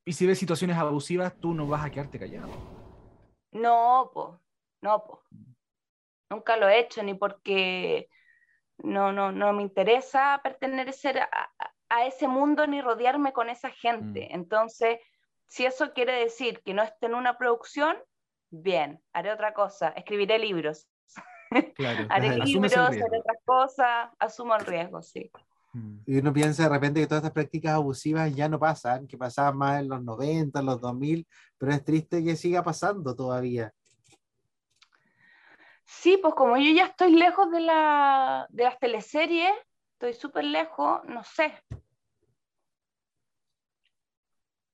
Y 0.06 0.14
si 0.14 0.26
ves 0.26 0.40
situaciones 0.40 0.78
abusivas, 0.78 1.36
tú 1.40 1.54
no 1.54 1.68
vas 1.68 1.86
a 1.86 1.90
quedarte 1.90 2.18
callado. 2.18 2.79
No, 3.52 4.12
pues, 4.14 4.28
no, 4.82 5.04
pues. 5.06 5.20
Nunca 6.30 6.58
lo 6.58 6.70
he 6.70 6.80
hecho, 6.80 7.02
ni 7.02 7.16
porque 7.16 8.10
no, 8.78 9.12
no, 9.12 9.32
no 9.32 9.52
me 9.54 9.64
interesa 9.64 10.40
pertenecer 10.44 11.20
a, 11.20 11.52
a 11.90 12.06
ese 12.06 12.28
mundo 12.28 12.68
ni 12.68 12.82
rodearme 12.82 13.34
con 13.34 13.50
esa 13.50 13.70
gente. 13.72 14.30
Mm. 14.30 14.36
Entonces, 14.36 15.00
si 15.48 15.66
eso 15.66 15.94
quiere 15.94 16.14
decir 16.14 16.62
que 16.64 16.74
no 16.74 16.84
esté 16.84 17.08
en 17.08 17.16
una 17.16 17.38
producción, 17.38 17.98
bien, 18.52 19.02
haré 19.14 19.32
otra 19.32 19.54
cosa, 19.54 19.90
escribiré 19.90 20.40
libros. 20.40 20.88
haré 22.10 22.38
libros, 22.46 22.78
haré 22.78 23.20
otras 23.20 23.38
cosas, 23.44 24.10
asumo 24.20 24.56
el 24.56 24.66
riesgo, 24.66 25.02
sí. 25.02 25.32
Mm. 25.74 25.98
Y 26.06 26.18
uno 26.18 26.34
piensa 26.34 26.64
de 26.64 26.70
repente 26.70 27.00
que 27.00 27.08
todas 27.08 27.22
estas 27.24 27.34
prácticas 27.34 27.74
abusivas 27.74 28.34
ya 28.36 28.50
no 28.50 28.60
pasan, 28.60 29.08
que 29.08 29.18
pasaban 29.18 29.58
más 29.58 29.82
en 29.82 29.90
los 29.90 30.04
90, 30.04 30.60
en 30.60 30.66
los 30.66 30.82
2000, 30.82 31.28
pero 31.58 31.72
es 31.72 31.84
triste 31.84 32.24
que 32.24 32.36
siga 32.36 32.64
pasando 32.64 33.16
todavía. 33.16 33.74
Sí, 35.86 36.18
pues 36.22 36.34
como 36.36 36.56
yo 36.58 36.72
ya 36.72 36.86
estoy 36.86 37.16
lejos 37.16 37.52
de, 37.52 37.62
la, 37.62 38.48
de 38.50 38.64
las 38.64 38.80
teleseries, 38.80 39.52
estoy 39.94 40.14
súper 40.14 40.46
lejos, 40.46 41.02
no 41.06 41.24
sé. 41.24 41.54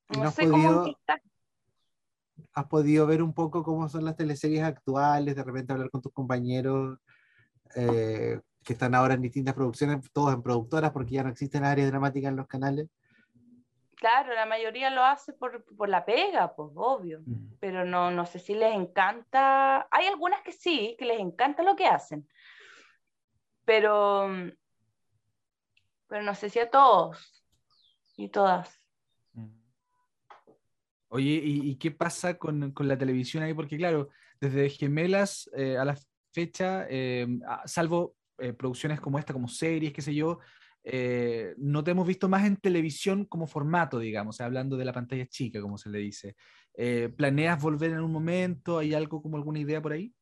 No, 0.09 0.29
sé 0.29 0.47
cómo 0.47 0.85
¿Has 2.53 2.65
podido 2.67 3.07
ver 3.07 3.23
un 3.23 3.33
poco 3.33 3.63
cómo 3.63 3.89
son 3.89 4.05
las 4.05 4.15
teleseries 4.15 4.63
actuales? 4.63 5.35
De 5.35 5.43
repente 5.43 5.73
hablar 5.73 5.89
con 5.89 6.01
tus 6.01 6.13
compañeros 6.13 6.99
eh, 7.75 8.39
que 8.65 8.73
están 8.73 8.95
ahora 8.95 9.13
en 9.13 9.21
distintas 9.21 9.53
producciones, 9.53 10.11
todos 10.11 10.33
en 10.33 10.41
productoras, 10.41 10.91
porque 10.91 11.13
ya 11.13 11.23
no 11.23 11.29
existen 11.29 11.63
áreas 11.63 11.87
dramáticas 11.87 12.29
en 12.29 12.35
los 12.35 12.47
canales. 12.47 12.89
Claro, 13.95 14.33
la 14.33 14.45
mayoría 14.45 14.89
lo 14.89 15.03
hace 15.03 15.33
por, 15.33 15.63
por 15.77 15.87
la 15.87 16.03
pega, 16.03 16.53
pues 16.55 16.71
obvio, 16.75 17.21
mm. 17.25 17.57
pero 17.59 17.85
no, 17.85 18.11
no 18.11 18.25
sé 18.25 18.39
si 18.39 18.55
les 18.55 18.75
encanta. 18.75 19.87
Hay 19.91 20.07
algunas 20.07 20.41
que 20.41 20.51
sí, 20.51 20.95
que 20.97 21.05
les 21.05 21.19
encanta 21.19 21.63
lo 21.63 21.75
que 21.75 21.85
hacen, 21.85 22.27
pero 23.63 24.27
pero 26.07 26.23
no 26.23 26.35
sé 26.35 26.49
si 26.49 26.59
a 26.59 26.69
todos 26.69 27.45
y 28.17 28.29
todas. 28.29 28.81
Oye, 31.09 31.39
¿y, 31.43 31.75
qué 31.77 31.91
pasa 31.91 32.37
con, 32.37 32.71
con, 32.71 32.87
la 32.87 32.97
televisión 32.97 33.43
ahí? 33.43 33.53
Porque 33.53 33.77
claro, 33.77 34.09
desde 34.41 34.69
Gemelas 34.69 35.49
eh, 35.55 35.77
a 35.77 35.85
la 35.85 35.97
fecha, 36.33 36.85
eh, 36.89 37.25
salvo 37.65 38.15
eh, 38.37 38.53
producciones 38.53 38.99
como 38.99 39.19
esta, 39.19 39.33
como 39.33 39.47
series, 39.47 39.93
qué 39.93 40.01
sé 40.01 40.13
yo, 40.13 40.39
no 41.57 41.83
te 41.83 41.91
hemos 41.91 42.05
visto 42.05 42.29
más 42.29 42.45
en 42.45 42.57
televisión 42.57 43.25
como 43.25 43.47
formato, 43.47 43.97
digamos, 43.97 44.39
hablando 44.39 44.77
de 44.77 44.85
la 44.85 44.93
pantalla 44.93 45.25
chica, 45.25 45.59
como 45.59 45.79
se 45.79 45.89
le 45.89 45.97
dice. 45.97 46.35
¿Planeas 47.17 47.59
volver 47.59 47.89
en 47.89 48.01
un 48.01 48.11
momento? 48.11 48.77
¿Hay 48.77 48.93
algo 48.93 49.19
como 49.19 49.35
alguna 49.35 49.57
idea 49.57 49.81
por 49.81 49.93
ahí? 49.93 50.13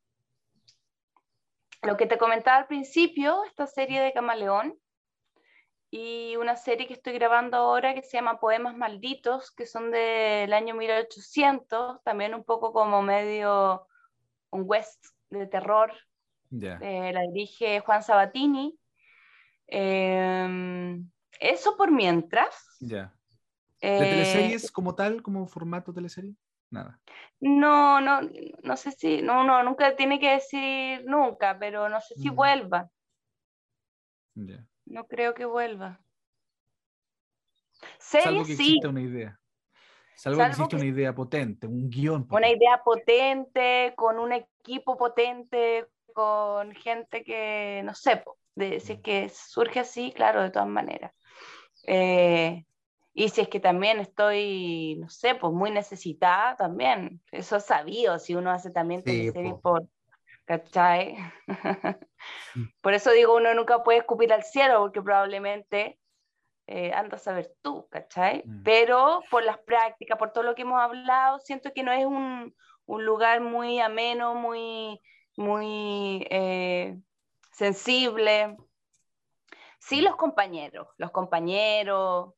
Lo 1.81 1.97
que 1.97 2.05
te 2.05 2.17
comentaba 2.17 2.59
al 2.59 2.67
principio, 2.67 3.43
esta 3.43 3.67
serie 3.67 3.99
de 3.99 4.13
Camaleón, 4.13 4.79
y 5.95 6.37
una 6.37 6.55
serie 6.55 6.87
que 6.87 6.93
estoy 6.93 7.13
grabando 7.13 7.55
ahora 7.55 7.93
que 7.93 8.01
se 8.01 8.17
llama 8.17 8.39
Poemas 8.39 8.75
Malditos, 8.75 9.51
que 9.51 9.67
son 9.67 9.91
del 9.91 10.51
año 10.51 10.73
1800, 10.73 12.01
también 12.03 12.33
un 12.33 12.43
poco 12.43 12.73
como 12.73 13.03
medio 13.03 13.85
un 14.49 14.63
west 14.65 15.05
de 15.29 15.45
terror. 15.45 15.93
Eh, 16.61 17.11
la 17.13 17.21
dirige 17.21 17.79
Juan 17.79 18.03
Sabatini. 18.03 18.77
Em, 19.67 21.09
eso 21.39 21.75
por 21.75 21.91
mientras. 21.91 22.77
Ya. 22.79 23.13
¿De 23.81 23.97
eh, 23.97 23.99
teleseries 23.99 24.71
como 24.71 24.95
tal, 24.95 25.21
como 25.21 25.47
formato 25.47 25.93
teleserie? 25.93 26.35
Nada. 26.69 26.99
No, 27.39 28.01
no, 28.01 28.21
no 28.63 28.77
sé 28.77 28.91
si, 28.91 29.21
no, 29.21 29.43
no, 29.43 29.63
nunca 29.63 29.95
tiene 29.95 30.19
que 30.19 30.31
decir 30.31 31.03
nunca, 31.05 31.57
pero 31.59 31.89
no 31.89 32.01
sé 32.01 32.15
si 32.15 32.31
mm. 32.31 32.35
vuelva. 32.35 32.89
No 34.85 35.07
creo 35.07 35.33
que 35.33 35.45
vuelva. 35.45 36.01
Salvo 37.99 38.43
que 38.45 38.53
exista 38.53 38.89
una 38.89 39.01
idea. 39.01 39.39
Salvo, 40.15 40.39
que 40.39 40.47
exista 40.47 40.75
una 40.77 40.85
idea 40.85 41.13
potente, 41.13 41.67
un 41.67 41.89
guion. 41.89 42.27
Una 42.29 42.49
idea 42.49 42.81
potente, 42.83 43.93
con 43.95 44.19
un 44.19 44.31
equipo 44.31 44.97
potente, 44.97 45.87
con 46.13 46.73
gente 46.73 47.23
que, 47.23 47.81
no 47.83 47.93
sé, 47.93 48.23
de, 48.55 48.79
si 48.79 48.93
es 48.93 48.99
mm. 48.99 49.01
que 49.01 49.29
surge 49.29 49.79
así, 49.79 50.11
claro, 50.11 50.41
de 50.41 50.51
todas 50.51 50.67
maneras. 50.67 51.13
Eh, 51.87 52.63
y 53.13 53.29
si 53.29 53.41
es 53.41 53.47
que 53.47 53.59
también 53.59 53.99
estoy, 53.99 54.97
no 54.99 55.09
sé, 55.09 55.35
pues 55.35 55.53
muy 55.53 55.69
necesitada 55.69 56.55
también. 56.55 57.21
Eso 57.31 57.57
es 57.57 57.65
sabido, 57.65 58.17
si 58.19 58.35
uno 58.35 58.51
hace 58.51 58.71
también 58.71 59.03
sí, 59.05 59.31
por, 59.61 59.87
¿cachai? 60.45 61.15
Mm. 61.45 61.47
Por 62.81 62.93
eso 62.93 63.11
digo, 63.11 63.35
uno 63.35 63.53
nunca 63.53 63.83
puede 63.83 63.99
escupir 63.99 64.31
al 64.31 64.43
cielo, 64.43 64.79
porque 64.79 65.01
probablemente 65.01 65.99
eh, 66.67 66.93
anda 66.93 67.17
a 67.17 67.19
saber 67.19 67.51
tú, 67.61 67.87
¿cachai? 67.89 68.43
Mm. 68.45 68.63
Pero 68.63 69.21
por 69.29 69.43
las 69.43 69.57
prácticas, 69.59 70.17
por 70.17 70.31
todo 70.31 70.43
lo 70.43 70.55
que 70.55 70.61
hemos 70.63 70.81
hablado, 70.81 71.39
siento 71.39 71.71
que 71.73 71.83
no 71.83 71.91
es 71.91 72.05
un, 72.05 72.55
un 72.85 73.05
lugar 73.05 73.41
muy 73.41 73.79
ameno, 73.79 74.35
muy, 74.35 75.01
muy 75.35 76.25
eh, 76.29 76.99
sensible. 77.51 78.57
Sí, 79.79 80.01
los 80.01 80.15
compañeros, 80.15 80.87
los 80.97 81.11
compañeros, 81.11 82.33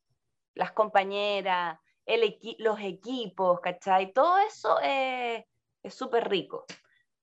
las 0.54 0.72
compañeras, 0.72 1.80
el 2.06 2.40
los 2.60 2.80
equipos, 2.80 3.60
¿cachai? 3.60 4.14
Todo 4.14 4.38
eso 4.40 4.80
es 4.82 5.46
súper 5.94 6.30
rico. 6.30 6.66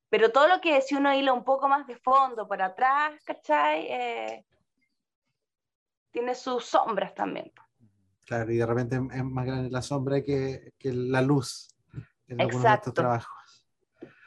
Pero 0.09 0.31
todo 0.31 0.47
lo 0.47 0.61
que 0.61 0.81
si 0.83 0.95
uno 0.95 1.14
hila 1.14 1.33
un 1.33 1.45
poco 1.45 1.68
más 1.68 1.87
de 1.87 1.97
fondo 1.97 2.47
para 2.47 2.66
atrás, 2.66 3.14
¿cachai? 3.25 3.87
Eh, 3.89 4.45
tiene 6.11 6.35
sus 6.35 6.66
sombras 6.66 7.14
también. 7.14 7.51
Claro, 8.27 8.53
y 8.53 8.59
de 8.59 8.66
repente 8.66 8.97
es 8.97 9.25
más 9.25 9.47
grande 9.47 9.70
la 9.70 9.83
sombra 9.83 10.23
que, 10.23 10.73
que 10.79 10.93
la 10.93 11.23
luz 11.23 11.68
en 12.29 12.41
algunos 12.41 12.62
de 12.62 12.75
estos 12.75 12.95
trabajos. 12.95 13.41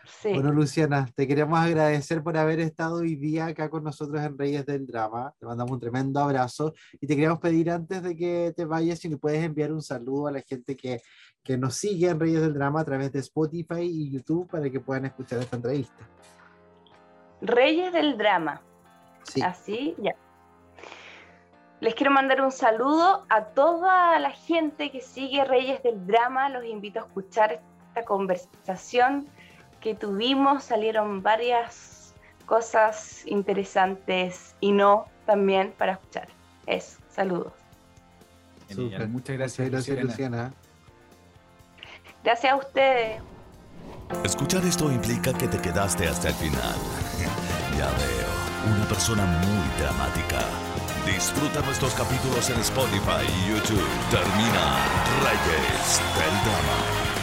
Sí. 0.08 0.34
Bueno, 0.34 0.52
Luciana, 0.52 1.08
te 1.16 1.28
queremos 1.28 1.60
agradecer 1.60 2.24
por 2.24 2.38
haber 2.38 2.60
estado 2.60 2.98
hoy 2.98 3.16
día 3.16 3.48
acá 3.48 3.70
con 3.70 3.84
nosotros 3.84 4.22
en 4.22 4.38
Reyes 4.38 4.66
del 4.66 4.86
Drama. 4.86 5.34
Te 5.40 5.46
mandamos 5.46 5.72
un 5.72 5.80
tremendo 5.80 6.20
abrazo 6.20 6.74
y 7.00 7.08
te 7.08 7.16
queremos 7.16 7.40
pedir 7.40 7.72
antes 7.72 8.04
de 8.04 8.16
que 8.16 8.54
te 8.56 8.66
vayas 8.66 9.00
si 9.00 9.10
le 9.10 9.18
puedes 9.18 9.44
enviar 9.44 9.72
un 9.72 9.82
saludo 9.82 10.28
a 10.28 10.32
la 10.32 10.42
gente 10.42 10.76
que 10.76 11.02
que 11.46 11.58
nos 11.60 11.76
siguen 11.76 12.20
Reyes 12.20 12.42
del 12.42 12.56
Drama 12.56 12.82
a 12.82 12.86
través 12.86 13.12
de 13.12 13.20
Spotify 13.20 13.82
y 13.82 14.10
YouTube 14.10 14.50
para 14.50 14.68
que 14.68 14.80
puedan 14.80 15.06
escuchar 15.06 15.40
esta 15.40 15.56
entrevista. 15.56 16.10
Reyes 17.40 17.94
del 17.94 18.18
Drama. 18.18 18.62
Sí. 19.22 19.44
Así, 19.44 19.96
ya. 20.00 20.16
Les 21.82 21.94
quiero 21.94 22.12
mandar 22.12 22.42
un 22.42 22.52
saludo 22.52 23.26
a 23.30 23.46
toda 23.46 24.18
la 24.20 24.32
gente 24.32 24.90
que 24.90 25.02
sigue 25.02 25.46
Reyes 25.46 25.84
del 25.84 26.08
Drama. 26.08 26.50
Los 26.50 26.66
invito 26.66 27.00
a 27.00 27.04
escuchar 27.04 27.62
esta 27.90 28.04
conversación 28.06 29.28
que 29.86 29.94
tuvimos. 29.94 30.64
Salieron 30.64 31.22
varias 31.22 32.16
cosas 32.48 33.24
interesantes 33.28 34.56
y 34.60 34.72
no 34.72 35.06
también 35.28 35.76
para 35.78 35.92
escuchar. 35.94 36.28
Eso, 36.66 36.98
saludos. 37.12 37.54
Muchas 39.10 39.38
gracias, 39.38 39.70
gracias 39.70 40.04
Luciana. 40.04 40.52
Gracias 42.24 42.52
a 42.52 42.56
ustedes. 42.56 43.22
Escuchar 44.24 44.66
esto 44.66 44.92
implica 44.92 45.32
que 45.34 45.48
te 45.48 45.60
quedaste 45.60 46.08
hasta 46.08 46.30
el 46.30 46.34
final. 46.34 46.76
ya 47.78 47.86
veo, 47.86 48.76
una 48.76 48.88
persona 48.88 49.24
muy 49.24 49.84
dramática. 49.84 50.40
Disfruta 51.06 51.62
nuestros 51.62 51.94
capítulos 51.94 52.50
en 52.50 52.60
Spotify 52.62 53.22
y 53.22 53.50
YouTube. 53.52 53.88
Termina 54.10 54.66
Reyes 55.22 56.02
del 56.18 56.34
Drama. 56.44 57.15